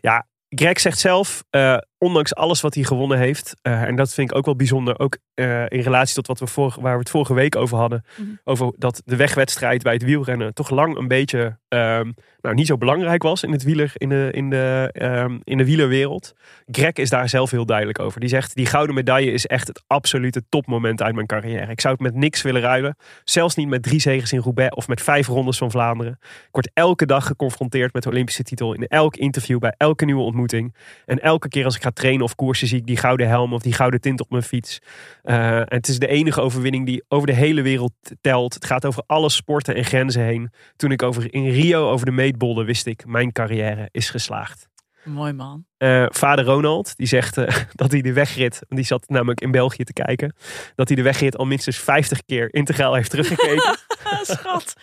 Ja, 0.02 0.28
Greg 0.50 0.80
zegt 0.80 1.00
zelf, 1.00 1.44
eh, 1.50 1.78
ondanks 1.98 2.36
alles 2.36 2.62
wat 2.62 2.74
hij 2.76 2.84
gewonnen 2.84 3.18
heeft, 3.18 3.56
eh, 3.62 3.82
en 3.82 3.96
dat 3.96 4.14
vind 4.14 4.30
ik 4.30 4.38
ook 4.38 4.46
wel 4.46 4.56
bijzonder, 4.56 5.00
ook 5.00 5.18
eh, 5.34 5.62
in 5.62 5.80
relatie 5.80 6.16
tot 6.16 6.28
wat 6.28 6.40
we 6.40 6.48
vorige, 6.48 6.82
waar 6.82 6.94
we 6.94 7.00
het 7.00 7.10
vorige 7.10 7.34
week 7.34 7.56
over 7.56 7.78
hadden, 7.78 8.04
Mhm. 8.18 8.30
over 8.44 8.74
dat 8.78 9.02
de 9.06 9.16
wegwedstrijd 9.16 9.84
bij 9.84 9.94
het 9.94 10.04
wielrennen 10.04 10.54
toch 10.54 10.70
lang 10.70 10.98
een 10.98 11.08
beetje 11.08 11.58
ehm, 11.68 12.12
nou, 12.42 12.56
niet 12.56 12.68
zo 12.68 12.78
belangrijk 12.78 13.24
was 13.24 13.44
in, 13.44 13.52
het 13.52 13.64
wieler, 13.64 13.92
in, 13.94 14.10
de, 14.10 14.30
in, 14.32 14.50
de, 14.50 14.90
ehm, 14.92 15.38
in 15.44 15.58
de 15.58 15.66
wielerwereld. 15.66 16.34
Greg 16.66 16.94
is 16.94 17.10
daar 17.10 17.30
zelf 17.30 17.52
heel 17.52 17.66
duidelijk 17.66 18.00
over. 18.00 18.20
Die 18.20 18.30
zegt, 18.30 18.56
die 18.56 18.66
gouden 18.66 18.96
medaille 18.96 19.32
is 19.32 19.46
echt 19.46 19.68
het 19.68 19.84
absolute 19.88 20.44
topmoment 20.50 21.02
uit 21.02 21.16
mijn 21.16 21.28
carrière. 21.28 21.72
Ik 21.72 21.82
zou 21.82 21.94
het 21.94 22.04
met 22.04 22.14
niks 22.16 22.42
willen 22.42 22.62
ruilen. 22.62 22.96
Zelfs 23.24 23.56
niet 23.56 23.68
met 23.68 23.84
drie 23.84 24.00
zegens 24.00 24.32
in 24.32 24.40
Roubaix 24.40 24.76
of 24.76 24.88
met 24.88 25.02
vijf 25.02 25.28
rondes 25.28 25.58
van 25.58 25.72
Vlaanderen. 25.72 26.18
Ik 26.22 26.48
word 26.52 26.70
elke 26.74 27.06
dag 27.06 27.26
geconfronteerd 27.26 27.94
met 27.94 28.04
de 28.04 28.10
Olympische 28.10 28.44
titel. 28.44 28.74
In 28.74 28.88
elk 28.88 29.16
interview, 29.16 29.60
bij 29.60 29.74
elke 29.78 30.06
nieuwe 30.06 30.22
ontmoeting. 30.22 30.76
En 31.06 31.20
elke 31.20 31.48
keer 31.48 31.66
als 31.66 31.76
ik 31.76 31.82
ga 31.84 31.92
trainen 31.96 32.24
of 32.24 32.36
koersen, 32.36 32.68
zie 32.68 32.78
ik 32.78 32.86
die 32.86 32.98
gouden 32.98 33.28
helm 33.28 33.54
of 33.54 33.62
die 33.62 33.74
gouden 33.74 34.02
tint 34.02 34.22
op 34.22 34.30
mijn 34.30 34.44
fiets. 34.44 34.82
Eh, 35.22 35.58
en 35.58 35.66
het 35.68 35.88
is 35.88 36.00
de 36.00 36.08
enige 36.08 36.42
overwinning 36.42 36.86
die 36.86 37.04
over 37.08 37.28
de 37.28 37.34
hele 37.34 37.62
wereld 37.62 37.94
telt. 38.22 38.54
Het 38.54 38.66
gaat 38.66 38.86
over 38.86 39.04
alle 39.08 39.30
sporten 39.30 39.76
en 39.76 39.86
grenzen 39.86 40.24
heen. 40.24 40.52
Toen 40.76 40.92
ik 40.92 41.04
over, 41.04 41.34
in 41.34 41.50
Rio 41.50 41.90
over 41.90 42.06
de 42.06 42.12
meetbolde, 42.12 42.64
wist 42.64 42.86
ik, 42.86 43.06
mijn 43.06 43.32
carrière 43.32 43.90
is 43.92 44.10
geslaagd. 44.10 44.68
Mooi 45.06 45.34
man. 45.34 45.66
Eh, 45.78 46.06
vader 46.10 46.46
Ronald, 46.46 46.98
die 46.98 47.08
zegt 47.08 47.38
eh, 47.38 47.56
dat 47.72 47.92
hij 47.92 48.02
de 48.02 48.14
wegrit, 48.14 48.54
want 48.54 48.76
die 48.76 48.86
zat 48.86 49.10
namelijk 49.10 49.42
in 49.42 49.52
België 49.52 49.84
te 49.84 49.94
kijken, 49.94 50.36
dat 50.76 50.88
hij 50.88 50.98
de 50.98 51.04
wegrit 51.04 51.38
al 51.38 51.46
minstens 51.46 51.78
50 51.78 52.26
keer 52.26 52.54
integraal 52.54 52.94
heeft 52.94 53.10
teruggekeken. 53.10 53.78
Schat. 54.22 54.74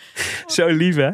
Zo 0.47 0.67
lief 0.67 0.97
hè. 0.97 1.11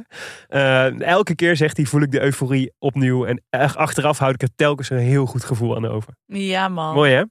Eh, 0.49 1.01
elke 1.01 1.35
keer 1.35 1.57
zegt 1.57 1.77
hij, 1.77 1.87
voel 1.87 2.03
ik 2.03 2.11
de 2.11 2.21
euforie 2.21 2.73
opnieuw. 2.79 3.25
En 3.25 3.43
echt 3.51 3.77
achteraf 3.77 4.19
houd 4.19 4.35
ik 4.35 4.43
er 4.43 4.55
telkens 4.57 4.91
een 4.91 4.99
heel 4.99 5.27
goed 5.27 5.45
gevoel 5.45 5.77
aan 5.77 5.87
over. 5.87 6.15
Ja 6.27 6.69
man. 6.69 6.95
Mooi 6.95 7.13
hè? 7.13 7.23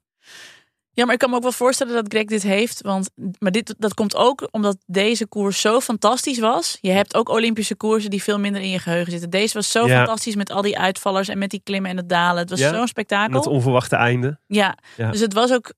Ja, 0.97 1.05
maar 1.05 1.13
ik 1.13 1.19
kan 1.19 1.29
me 1.29 1.35
ook 1.35 1.41
wel 1.41 1.51
voorstellen 1.51 1.93
dat 1.93 2.05
Greg 2.07 2.25
dit 2.25 2.43
heeft. 2.43 2.81
Want, 2.81 3.09
maar 3.39 3.51
dit, 3.51 3.75
dat 3.77 3.93
komt 3.93 4.15
ook 4.15 4.47
omdat 4.51 4.77
deze 4.85 5.27
koers 5.27 5.61
zo 5.61 5.79
fantastisch 5.79 6.39
was. 6.39 6.77
Je 6.81 6.91
hebt 6.91 7.15
ook 7.15 7.29
Olympische 7.29 7.75
koersen 7.75 8.09
die 8.09 8.23
veel 8.23 8.39
minder 8.39 8.61
in 8.61 8.69
je 8.69 8.79
geheugen 8.79 9.11
zitten. 9.11 9.29
Deze 9.29 9.53
was 9.53 9.71
zo 9.71 9.87
Ja. 9.87 9.97
fantastisch 9.97 10.35
met 10.35 10.51
al 10.51 10.61
die 10.61 10.79
uitvallers 10.79 11.27
en 11.27 11.37
met 11.37 11.49
die 11.49 11.61
klimmen 11.63 11.91
en 11.91 11.97
het 11.97 12.09
dalen. 12.09 12.41
Het 12.41 12.49
was 12.49 12.59
Ja. 12.59 12.73
zo'n 12.73 12.87
spektakel. 12.87 13.33
dat 13.33 13.45
onverwachte 13.47 13.95
einde. 13.95 14.39
Ja. 14.47 14.77
Ja. 14.97 15.11
dus 15.11 15.19
het 15.19 15.33
was 15.33 15.51
ook... 15.51 15.73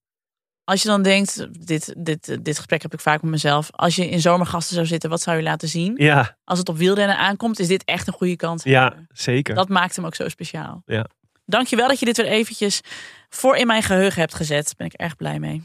Als 0.63 0.81
je 0.81 0.87
dan 0.87 1.01
denkt, 1.01 1.47
dit, 1.67 1.93
dit, 1.97 2.37
dit 2.45 2.55
gesprek 2.57 2.81
heb 2.81 2.93
ik 2.93 2.99
vaak 2.99 3.21
met 3.21 3.31
mezelf. 3.31 3.67
Als 3.71 3.95
je 3.95 4.09
in 4.09 4.21
zomergasten 4.21 4.75
zou 4.75 4.87
zitten, 4.87 5.09
wat 5.09 5.21
zou 5.21 5.37
je 5.37 5.43
laten 5.43 5.67
zien? 5.67 5.93
Ja, 5.97 6.37
Als 6.43 6.59
het 6.59 6.69
op 6.69 6.77
wielrennen 6.77 7.17
aankomt, 7.17 7.59
is 7.59 7.67
dit 7.67 7.83
echt 7.83 8.07
een 8.07 8.13
goede 8.13 8.35
kans. 8.35 8.63
ja 8.63 8.93
zeker. 9.13 9.55
Dat 9.55 9.69
maakt 9.69 9.95
hem 9.95 10.05
ook 10.05 10.15
zo 10.15 10.27
speciaal. 10.29 10.81
Ja. 10.85 11.05
Dankjewel 11.45 11.87
dat 11.87 11.99
je 11.99 12.05
dit 12.05 12.17
weer 12.17 12.25
eventjes 12.25 12.81
voor 13.29 13.55
in 13.55 13.67
mijn 13.67 13.83
geheugen 13.83 14.19
hebt 14.19 14.35
gezet. 14.35 14.65
Daar 14.65 14.73
ben 14.77 14.87
ik 14.87 14.93
erg 14.93 15.15
blij 15.15 15.39
mee. 15.39 15.63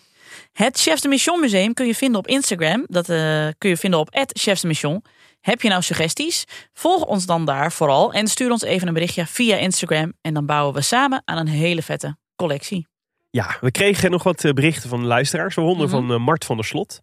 Het 0.53 0.79
Chefs 0.81 1.01
de 1.03 1.09
Mission 1.09 1.41
Museum 1.41 1.75
kun 1.75 1.87
je 1.87 1.95
vinden 1.95 2.19
op 2.19 2.27
Instagram. 2.27 2.85
Dat 2.87 3.09
eh, 3.09 3.49
kun 3.59 3.71
je 3.71 3.77
vinden 3.77 4.01
op 4.01 4.09
Chefs 4.33 4.61
de 4.61 4.67
Mission. 4.67 5.05
Heb 5.41 5.63
je 5.63 5.69
nou 5.69 5.83
suggesties? 5.83 6.45
Volg 6.73 7.05
ons 7.05 7.27
dan 7.27 7.45
daar 7.45 7.73
vooral 7.73 8.13
en 8.13 8.27
stuur 8.27 8.51
ons 8.51 8.63
even 8.63 8.89
een 8.89 8.95
berichtje 8.95 9.27
via 9.27 9.57
Instagram. 9.57 10.13
En 10.21 10.35
dan 10.35 10.47
bouwen 10.47 10.75
we 10.75 10.81
samen 10.81 11.23
aan 11.25 11.37
een 11.39 11.49
hele 11.49 11.83
vette 11.83 12.17
collectie. 12.37 12.87
Ja, 13.31 13.57
we 13.61 13.71
kregen 13.71 14.11
nog 14.11 14.23
wat 14.23 14.45
eh, 14.45 14.53
berichten 14.53 14.89
van 14.89 15.05
luisteraars, 15.07 15.55
waaronder 15.55 15.87
Mhm. 15.87 15.95
van 15.97 16.13
eh, 16.13 16.19
Mart 16.19 16.45
van 16.45 16.57
der 16.57 16.65
Slot. 16.65 17.01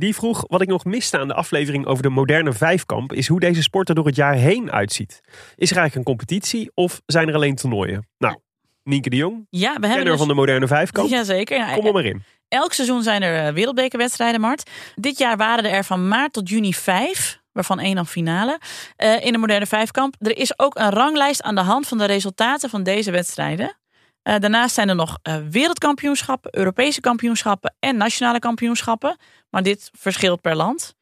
Die 0.00 0.14
vroeg 0.14 0.44
wat 0.46 0.60
ik 0.60 0.68
nog 0.68 0.84
miste 0.84 1.18
aan 1.18 1.28
de 1.28 1.34
aflevering 1.34 1.86
over 1.86 2.02
de 2.02 2.08
moderne 2.08 2.52
vijfkamp, 2.52 3.12
is 3.12 3.28
hoe 3.28 3.40
deze 3.40 3.62
sport 3.62 3.88
er 3.88 3.94
door 3.94 4.06
het 4.06 4.16
jaar 4.16 4.34
heen 4.34 4.72
uitziet. 4.72 5.20
Is 5.56 5.70
er 5.70 5.76
eigenlijk 5.76 5.94
een 5.94 6.14
competitie 6.16 6.70
of 6.74 7.00
zijn 7.06 7.28
er 7.28 7.34
alleen 7.34 7.54
toernooien? 7.54 8.08
Nou, 8.18 8.38
Nienke 8.82 9.10
de 9.10 9.16
Jong, 9.16 9.46
Ja, 9.50 9.78
we 9.80 9.86
hebben 9.86 10.06
dus... 10.06 10.18
van 10.18 10.28
de 10.28 10.34
moderne 10.34 10.66
vijfkamp. 10.66 11.08
Jazeker. 11.08 11.56
Ja, 11.56 11.74
Kom 11.74 11.86
er 11.86 11.92
maar 11.92 12.04
in. 12.04 12.22
Elk 12.50 12.72
seizoen 12.72 13.02
zijn 13.02 13.22
er 13.22 13.46
eh, 13.46 13.52
wereldbekerwedstrijden, 13.52 14.40
Mart. 14.40 14.70
Dit 14.94 15.18
jaar 15.18 15.36
waren 15.36 15.70
er 15.70 15.84
van 15.84 16.08
maart 16.08 16.32
tot 16.32 16.48
juni 16.48 16.74
vijf, 16.74 17.40
waarvan 17.52 17.78
één 17.78 17.94
dan 17.94 18.06
finale, 18.06 18.58
eh, 18.96 19.24
in 19.24 19.32
de 19.32 19.38
moderne 19.38 19.66
vijfkamp. 19.66 20.14
Er 20.18 20.36
is 20.36 20.58
ook 20.58 20.78
een 20.78 20.90
ranglijst 20.90 21.42
aan 21.42 21.54
de 21.54 21.60
hand 21.60 21.88
van 21.88 21.98
de 21.98 22.04
resultaten 22.04 22.70
van 22.70 22.82
deze 22.82 23.10
wedstrijden. 23.10 23.76
Eh, 24.22 24.38
daarnaast 24.38 24.74
zijn 24.74 24.88
er 24.88 24.94
nog 24.94 25.18
wereldkampioenschappen, 25.50 26.56
Europese 26.58 27.00
kampioenschappen 27.00 27.74
en 27.78 27.96
nationale 27.96 28.38
kampioenschappen. 28.38 29.16
Maar 29.50 29.62
dit 29.62 29.90
verschilt 29.98 30.40
per 30.40 30.56
land. 30.56 30.94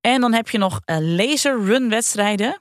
En 0.00 0.20
dan 0.20 0.32
heb 0.32 0.48
je 0.48 0.58
nog 0.58 0.80
laser 1.00 1.64
run 1.64 1.88
wedstrijden. 1.88 2.60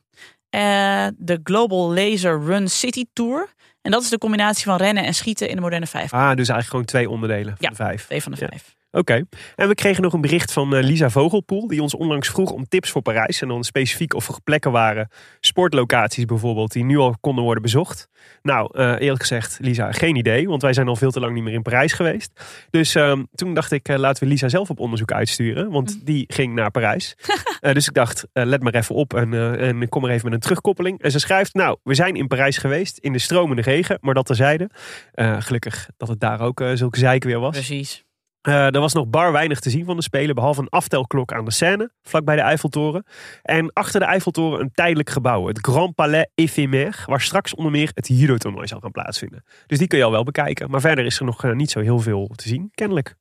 De 1.15 1.39
Global 1.43 1.93
Laser 1.93 2.43
Run 2.43 2.69
City 2.69 3.05
Tour. 3.13 3.53
En 3.85 3.91
dat 3.91 4.01
is 4.01 4.09
de 4.09 4.17
combinatie 4.17 4.65
van 4.65 4.77
rennen 4.77 5.03
en 5.03 5.13
schieten 5.13 5.49
in 5.49 5.55
de 5.55 5.61
moderne 5.61 5.85
vijf. 5.85 6.13
Ah, 6.13 6.27
dus 6.27 6.35
eigenlijk 6.37 6.67
gewoon 6.67 6.85
twee 6.85 7.09
onderdelen 7.09 7.45
van 7.45 7.55
Ja, 7.59 7.69
de 7.69 7.75
vijf. 7.75 8.05
Twee 8.05 8.23
van 8.23 8.31
de 8.31 8.37
vijf. 8.37 8.75
Oké. 8.95 9.23
En 9.55 9.67
we 9.67 9.75
kregen 9.75 10.03
nog 10.03 10.13
een 10.13 10.21
bericht 10.21 10.53
van 10.53 10.75
eh, 10.75 10.83
Lisa 10.83 11.09
Vogelpoel, 11.09 11.67
die 11.67 11.81
ons 11.81 11.95
onlangs 11.95 12.29
vroeg 12.29 12.51
om 12.51 12.67
tips 12.67 12.89
voor 12.89 13.01
Parijs. 13.01 13.41
En 13.41 13.47
dan 13.47 13.63
specifiek 13.63 14.13
of 14.13 14.27
er 14.27 14.35
plekken 14.43 14.71
waren, 14.71 15.09
sportlocaties 15.39 16.25
bijvoorbeeld, 16.25 16.71
die 16.71 16.83
nu 16.83 16.97
al 16.97 17.15
konden 17.19 17.43
worden 17.43 17.63
bezocht. 17.63 18.09
Nou, 18.41 18.69
eh, 18.77 18.95
eerlijk 18.99 19.21
gezegd, 19.21 19.57
Lisa, 19.61 19.91
geen 19.91 20.15
idee, 20.15 20.47
want 20.47 20.61
wij 20.61 20.73
zijn 20.73 20.87
al 20.87 20.95
veel 20.95 21.11
te 21.11 21.19
lang 21.19 21.33
niet 21.33 21.43
meer 21.43 21.53
in 21.53 21.61
Parijs 21.61 21.93
geweest. 21.93 22.31
Dus 22.69 22.95
ehm, 22.95 23.23
toen 23.33 23.53
dacht 23.53 23.71
ik, 23.71 23.87
eh, 23.87 23.97
laten 23.97 24.23
we 24.23 24.29
Lisa 24.29 24.49
zelf 24.49 24.69
op 24.69 24.79
onderzoek 24.79 25.11
uitsturen, 25.11 25.69
want 25.71 26.05
die 26.05 26.23
ging 26.27 26.53
naar 26.53 26.71
Parijs. 26.71 27.15
Dus 27.65 27.87
ik 27.87 27.93
dacht, 27.93 28.27
let 28.33 28.63
maar 28.63 28.73
even 28.73 28.95
op 28.95 29.13
en, 29.13 29.59
en 29.59 29.89
kom 29.89 30.01
maar 30.01 30.11
even 30.11 30.25
met 30.25 30.33
een 30.33 30.39
terugkoppeling. 30.39 31.01
En 31.01 31.11
ze 31.11 31.19
schrijft, 31.19 31.53
nou, 31.53 31.77
we 31.83 31.93
zijn 31.93 32.15
in 32.15 32.27
Parijs 32.27 32.57
geweest, 32.57 32.97
in 32.97 33.13
de 33.13 33.19
stromende 33.19 33.61
regen, 33.61 33.97
maar 34.01 34.13
dat 34.13 34.25
terzijde. 34.25 34.69
Gelukkig 35.39 35.89
dat 35.97 36.07
het 36.07 36.19
daar 36.19 36.39
ook 36.39 36.63
zulke 36.73 36.99
zeik 36.99 37.23
weer 37.23 37.39
was. 37.39 37.55
Precies. 37.55 38.04
Eh, 38.45 38.73
er 38.73 38.79
was 38.79 38.93
nog 38.93 39.07
bar 39.07 39.31
weinig 39.31 39.59
te 39.59 39.69
zien 39.69 39.85
van 39.85 39.95
de 39.95 40.01
Spelen, 40.01 40.35
behalve 40.35 40.61
een 40.61 40.69
aftelklok 40.69 41.33
aan 41.33 41.45
de 41.45 41.51
Seine, 41.51 41.91
vlakbij 42.01 42.35
de 42.35 42.41
Eiffeltoren. 42.41 43.05
En 43.41 43.73
achter 43.73 43.99
de 43.99 44.05
Eiffeltoren 44.05 44.59
een 44.59 44.71
tijdelijk 44.73 45.09
gebouw, 45.09 45.47
het 45.47 45.59
Grand 45.61 45.95
Palais 45.95 46.25
Éphémère, 46.35 47.05
waar 47.05 47.21
straks 47.21 47.55
onder 47.55 47.71
meer 47.71 47.91
het 47.93 48.07
judo-toernooi 48.07 48.67
zal 48.67 48.79
gaan 48.79 48.91
plaatsvinden. 48.91 49.43
Dus 49.67 49.77
die 49.77 49.87
kun 49.87 49.97
je 49.97 50.03
al 50.03 50.11
wel 50.11 50.23
bekijken, 50.23 50.69
maar 50.69 50.81
verder 50.81 51.05
is 51.05 51.19
er 51.19 51.25
nog 51.25 51.43
eh, 51.43 51.51
niet 51.51 51.71
zo 51.71 51.79
heel 51.79 51.99
veel 51.99 52.29
te 52.35 52.47
zien, 52.47 52.71
kennelijk. 52.73 53.15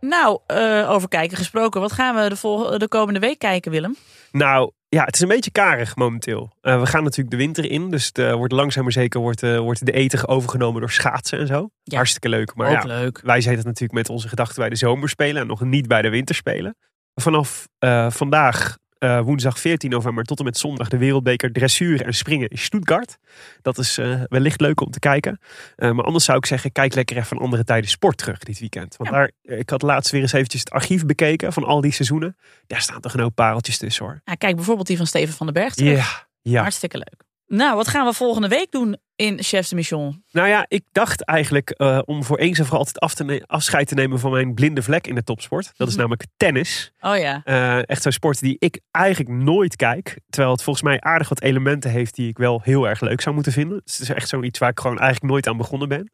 Nou, 0.00 0.40
eh, 0.46 0.90
over 0.90 1.08
kijken 1.08 1.36
gesproken. 1.36 1.80
Wat 1.80 1.92
gaan 1.92 2.14
we 2.14 2.28
de, 2.28 2.78
de 2.78 2.88
komende 2.88 3.20
week 3.20 3.38
kijken, 3.38 3.70
Willem? 3.70 3.96
Nou, 4.32 4.70
ja, 4.90 5.04
het 5.04 5.14
is 5.14 5.20
een 5.20 5.28
beetje 5.28 5.50
karig 5.50 5.96
momenteel. 5.96 6.50
Eh, 6.60 6.80
we 6.80 6.86
gaan 6.86 7.02
natuurlijk 7.02 7.30
de 7.30 7.36
winter 7.36 7.70
in, 7.70 7.90
dus 7.90 8.06
het 8.06 8.18
eh, 8.18 8.32
wordt 8.34 8.52
langzaam 8.52 8.82
maar 8.82 8.92
zeker 8.92 9.20
wordt, 9.20 9.42
eh, 9.42 9.58
wordt 9.58 9.86
de 9.86 9.92
eten 9.92 10.28
overgenomen 10.28 10.80
door 10.80 10.90
schaatsen 10.90 11.38
en 11.38 11.46
zo. 11.46 11.70
Ja. 11.82 11.96
Hartstikke 11.96 12.28
leuk. 12.28 12.54
Maar 12.54 12.70
Ook 12.70 12.82
ja, 12.82 12.84
leuk. 12.84 13.20
wij 13.22 13.40
zitten 13.40 13.64
natuurlijk 13.64 13.92
met 13.92 14.08
onze 14.08 14.28
gedachten 14.28 14.58
bij 14.58 14.68
de 14.68 14.76
zomerspelen 14.76 15.42
en 15.42 15.46
nog 15.46 15.60
niet 15.60 15.88
bij 15.88 16.02
de 16.02 16.08
winterspelen. 16.08 16.76
Vanaf 17.14 17.68
vandaag, 18.08 18.78
eh, 19.00 19.20
woensdag 19.20 19.58
14 19.58 19.90
november, 19.90 20.24
tot 20.24 20.38
en 20.38 20.44
met 20.44 20.58
zondag 20.58 20.88
de 20.88 20.98
wereldbeker 20.98 21.52
dressuur 21.52 22.04
en 22.04 22.14
springen 22.14 22.48
in 22.48 22.58
Stuttgart. 22.58 23.18
Dat 23.62 23.78
is 23.78 23.98
eh, 23.98 24.22
wellicht 24.28 24.60
leuk 24.60 24.80
om 24.80 24.90
te 24.90 24.98
kijken. 24.98 25.40
Eh, 25.76 25.90
maar 25.90 26.04
anders 26.04 26.24
zou 26.24 26.38
ik 26.38 26.46
zeggen, 26.46 26.72
kijk 26.72 26.94
lekker 26.94 27.16
even 27.16 27.28
van 27.28 27.38
andere 27.38 27.64
tijden 27.64 27.90
sport 27.90 28.16
terug 28.16 28.38
dit 28.38 28.58
weekend. 28.58 28.96
Want 28.96 29.10
daar, 29.10 29.30
ik 29.42 29.70
had 29.70 29.82
laatst 29.82 30.12
weer 30.12 30.20
eens 30.20 30.32
eventjes 30.32 30.60
het 30.60 30.70
archief 30.70 31.06
bekeken 31.06 31.52
van 31.52 31.64
al 31.64 31.80
die 31.80 31.92
seizoenen. 31.92 32.36
Daar 32.66 32.80
staan 32.80 33.00
toch 33.00 33.14
een 33.14 33.20
hoop 33.20 33.34
pareltjes 33.34 33.78
tussen 33.78 34.04
hoor. 34.04 34.20
Ja, 34.24 34.34
kijk 34.34 34.56
bijvoorbeeld 34.56 34.86
die 34.86 34.96
van 34.96 35.06
Steven 35.06 35.34
van 35.34 35.46
den 35.46 35.54
Berg. 35.54 35.74
terug. 35.74 35.96
Ja, 35.96 36.26
ja. 36.52 36.60
Hartstikke 36.60 36.96
leuk. 36.96 37.22
Nou, 37.46 37.76
wat 37.76 37.88
gaan 37.88 38.06
we 38.06 38.12
volgende 38.12 38.48
week 38.48 38.70
doen 38.70 38.96
in 39.16 39.42
Chefs 39.42 39.68
de 39.68 39.74
Mission? 39.74 40.24
Nou 40.32 40.48
ja, 40.48 40.64
ik 40.68 40.84
dacht 40.92 41.24
eigenlijk 41.24 41.70
eh, 41.70 41.98
om 42.04 42.24
voor 42.24 42.38
eens 42.38 42.58
en 42.58 42.66
voor 42.66 42.78
altijd 42.78 42.98
af 42.98 43.14
te 43.14 43.42
afscheid 43.46 43.88
te 43.88 43.94
nemen 43.94 44.18
van 44.18 44.30
mijn 44.30 44.54
blinde 44.54 44.82
vlek 44.82 45.06
in 45.06 45.14
de 45.14 45.22
topsport. 45.24 45.72
Dat 45.76 45.86
is 45.88 45.92
Mhm. 45.94 46.02
namelijk 46.02 46.26
tennis. 46.36 46.92
Oh 47.00 47.16
ja. 47.18 47.40
Eh, 47.44 47.88
echt 47.88 48.02
zo'n 48.02 48.12
sport 48.12 48.40
die 48.40 48.56
ik 48.58 48.80
eigenlijk 48.90 49.34
nooit 49.34 49.76
kijk. 49.76 50.18
Terwijl 50.28 50.52
het 50.52 50.62
volgens 50.62 50.84
mij 50.84 51.00
aardig 51.00 51.28
wat 51.28 51.40
elementen 51.42 51.90
heeft 51.90 52.14
die 52.14 52.28
ik 52.28 52.38
wel 52.38 52.60
heel 52.64 52.88
erg 52.88 53.00
leuk 53.00 53.20
zou 53.20 53.34
moeten 53.34 53.52
vinden. 53.52 53.80
Dus 53.84 53.92
het 53.98 54.08
is 54.08 54.14
echt 54.14 54.28
zoiets 54.28 54.58
waar 54.58 54.70
ik 54.70 54.80
gewoon 54.80 54.98
eigenlijk 54.98 55.32
nooit 55.32 55.46
aan 55.48 55.56
begonnen 55.56 55.88
ben. 55.88 56.10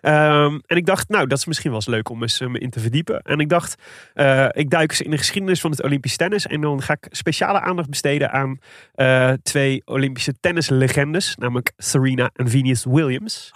Ehm, 0.00 0.58
en 0.66 0.76
ik 0.76 0.86
dacht, 0.86 1.08
nou, 1.08 1.26
dat 1.26 1.38
is 1.38 1.44
misschien 1.46 1.70
wel 1.70 1.78
eens 1.80 1.88
leuk 1.88 2.08
om 2.08 2.22
eens 2.22 2.40
eh, 2.40 2.48
me 2.48 2.58
in 2.58 2.70
te 2.70 2.80
verdiepen. 2.80 3.20
En 3.22 3.38
ik 3.38 3.48
dacht, 3.48 3.74
ik 4.50 4.70
duik 4.70 4.90
eens 4.90 5.00
in 5.00 5.10
de 5.10 5.18
geschiedenis 5.18 5.60
van 5.60 5.70
het 5.70 5.82
Olympisch 5.82 6.16
tennis. 6.16 6.46
En 6.46 6.60
dan 6.60 6.82
ga 6.82 6.92
ik 6.92 7.06
speciale 7.10 7.60
aandacht 7.60 7.88
besteden 7.90 8.30
aan 8.32 8.58
twee 9.42 9.82
Olympische 9.84 10.34
tennislegendes. 10.40 11.36
Namelijk 11.36 11.72
Serena 11.76 12.30
en 12.34 12.48
Venus 12.48 12.84
Williams. 12.84 13.52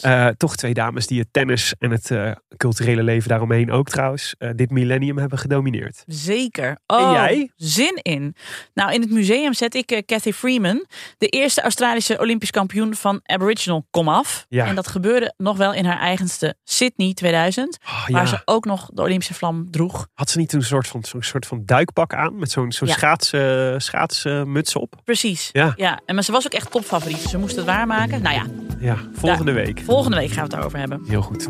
Eh, 0.00 0.26
toch 0.26 0.56
twee 0.56 0.74
dames 0.74 1.06
die 1.06 1.18
het 1.18 1.28
tennis 1.30 1.74
en 1.78 1.90
het 1.90 2.10
eh, 2.10 2.30
culturele 2.56 3.02
leven 3.02 3.28
daaromheen 3.28 3.70
ook 3.70 3.88
trouwens 3.88 4.34
eh, 4.38 4.50
dit 4.54 4.70
millennium 4.70 5.18
hebben 5.18 5.38
gedomineerd. 5.38 6.02
Zeker. 6.06 6.78
Oh, 6.86 7.10
jij? 7.12 7.50
Zin 7.56 7.98
in. 8.02 8.34
Nou, 8.74 8.92
in 8.92 9.00
het 9.00 9.10
museum 9.10 9.54
zet 9.54 9.74
ik 9.74 10.02
Cathy 10.06 10.32
Freeman, 10.32 10.86
de 11.18 11.26
eerste 11.26 11.62
Australische 11.62 12.18
Olympisch 12.18 12.50
kampioen 12.50 12.94
van 12.94 13.20
Aboriginal, 13.22 13.86
kom 13.90 14.08
af. 14.08 14.46
Ja. 14.48 14.66
En 14.66 14.74
dat 14.74 14.86
gebeurde 14.88 15.34
nog 15.36 15.56
wel 15.56 15.72
in 15.74 15.84
haar 15.84 15.98
eigenste 15.98 16.54
Sydney 16.64 17.14
2000, 17.14 17.78
Oh, 17.84 18.08
waar 18.08 18.28
ze 18.28 18.42
ook 18.44 18.64
nog 18.64 18.90
de 18.94 19.02
Olympische 19.02 19.34
vlam 19.34 19.70
droeg. 19.70 20.08
Had 20.14 20.30
ze 20.30 20.38
niet 20.38 20.52
een 20.52 20.62
soort 20.62 20.86
van, 20.86 21.04
zo'n 21.04 21.22
soort 21.22 21.46
van 21.46 21.62
duikpak 21.64 22.14
aan 22.14 22.38
met 22.38 22.50
zo'n 22.50 22.72
zo'n 22.72 22.88
Ja. 22.88 22.94
schaats, 22.94 23.32
eh, 23.32 23.74
schaatsmuts 23.78 24.76
op? 24.76 24.94
Precies. 25.04 25.48
Ja. 25.52 25.72
ja. 25.76 26.00
En 26.06 26.14
maar 26.14 26.24
ze 26.24 26.32
was 26.32 26.46
ook 26.46 26.52
echt 26.52 26.70
topfavoriet. 26.70 27.18
Ze 27.20 27.38
moest 27.38 27.56
het 27.56 27.64
waarmaken. 27.64 28.22
Nou 28.22 28.34
ja, 28.34 28.44
Ja, 28.80 28.96
volgende 29.12 29.52
Daar- 29.52 29.64
week. 29.64 29.79
Volgende 29.84 30.16
week 30.16 30.28
gaan 30.28 30.36
we 30.36 30.42
het 30.42 30.50
daarover 30.50 30.78
hebben. 30.78 31.00
Heel 31.06 31.22
goed. 31.22 31.48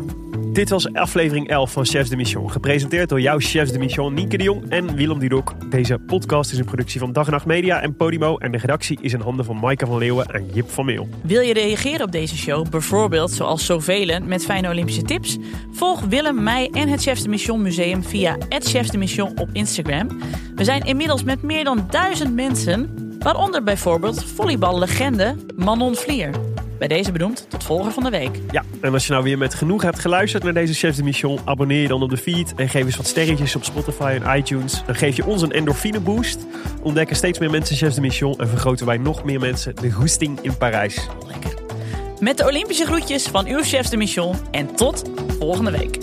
Dit 0.53 0.69
was 0.69 0.93
aflevering 0.93 1.47
11 1.47 1.71
van 1.71 1.85
Chefs 1.85 2.09
de 2.09 2.15
Mission. 2.15 2.51
Gepresenteerd 2.51 3.09
door 3.09 3.21
jouw 3.21 3.39
Chefs 3.39 3.71
de 3.71 3.79
Mission, 3.79 4.13
Nienke 4.13 4.37
de 4.37 4.43
Jong 4.43 4.69
en 4.69 4.95
Willem 4.95 5.19
Dudok. 5.19 5.53
Deze 5.69 5.97
podcast 5.97 6.51
is 6.51 6.57
een 6.57 6.65
productie 6.65 6.99
van 6.99 7.13
Dag 7.13 7.25
en 7.25 7.31
Nacht 7.31 7.45
Media 7.45 7.81
en 7.81 7.95
Podimo. 7.95 8.37
En 8.37 8.51
de 8.51 8.57
redactie 8.57 8.97
is 9.01 9.13
in 9.13 9.19
handen 9.19 9.45
van 9.45 9.59
Maaike 9.59 9.85
van 9.85 9.97
Leeuwen 9.97 10.25
en 10.25 10.49
Jip 10.53 10.69
van 10.69 10.85
Meel. 10.85 11.07
Wil 11.21 11.41
je 11.41 11.53
reageren 11.53 12.05
op 12.05 12.11
deze 12.11 12.37
show, 12.37 12.69
bijvoorbeeld 12.69 13.31
zoals 13.31 13.65
zoveel 13.65 14.19
met 14.23 14.45
fijne 14.45 14.69
Olympische 14.69 15.01
tips? 15.01 15.37
Volg 15.71 16.01
Willem, 16.01 16.43
mij 16.43 16.69
en 16.71 16.87
het 16.87 17.01
Chefs 17.01 17.21
de 17.21 17.29
Mission 17.29 17.61
Museum 17.61 18.03
via 18.03 18.37
het 18.49 18.69
Chefs 18.69 18.89
de 18.89 18.97
Mission 18.97 19.39
op 19.39 19.49
Instagram. 19.53 20.07
We 20.55 20.63
zijn 20.63 20.81
inmiddels 20.81 21.23
met 21.23 21.41
meer 21.41 21.63
dan 21.63 21.87
duizend 21.89 22.35
mensen, 22.35 23.15
waaronder 23.19 23.63
bijvoorbeeld 23.63 24.23
volleyballegende 24.23 25.35
Manon 25.55 25.95
Vlier. 25.95 26.31
Bij 26.81 26.89
deze 26.89 27.11
benoemd 27.11 27.45
tot 27.49 27.63
volger 27.63 27.91
van 27.91 28.03
de 28.03 28.09
week. 28.09 28.39
Ja, 28.51 28.63
en 28.81 28.93
als 28.93 29.05
je 29.05 29.11
nou 29.11 29.23
weer 29.23 29.37
met 29.37 29.53
genoeg 29.53 29.81
hebt 29.81 29.99
geluisterd 29.99 30.43
naar 30.43 30.53
deze 30.53 30.73
Chefs 30.73 30.97
de 30.97 31.03
Mission, 31.03 31.39
abonneer 31.45 31.81
je 31.81 31.87
dan 31.87 32.01
op 32.01 32.09
de 32.09 32.17
feed 32.17 32.53
en 32.55 32.69
geef 32.69 32.85
eens 32.85 32.97
wat 32.97 33.07
sterretjes 33.07 33.55
op 33.55 33.63
Spotify 33.63 34.19
en 34.21 34.37
iTunes. 34.37 34.83
Dan 34.85 34.95
geef 34.95 35.15
je 35.15 35.25
ons 35.25 35.41
een 35.41 35.51
endorfine 35.51 35.99
boost. 35.99 36.45
Ontdekken 36.81 37.15
steeds 37.15 37.39
meer 37.39 37.49
mensen 37.49 37.75
Chefs 37.75 37.95
de 37.95 38.01
Mission 38.01 38.39
en 38.39 38.47
vergroten 38.47 38.85
wij 38.85 38.97
nog 38.97 39.23
meer 39.23 39.39
mensen 39.39 39.75
de 39.75 39.91
goesting 39.91 40.39
in 40.41 40.57
Parijs. 40.57 41.07
Met 42.19 42.37
de 42.37 42.45
Olympische 42.45 42.85
groetjes 42.85 43.27
van 43.27 43.47
uw 43.47 43.61
Chefs 43.63 43.89
de 43.89 43.97
Mission 43.97 44.35
en 44.51 44.75
tot 44.75 45.09
volgende 45.39 45.71
week. 45.71 45.97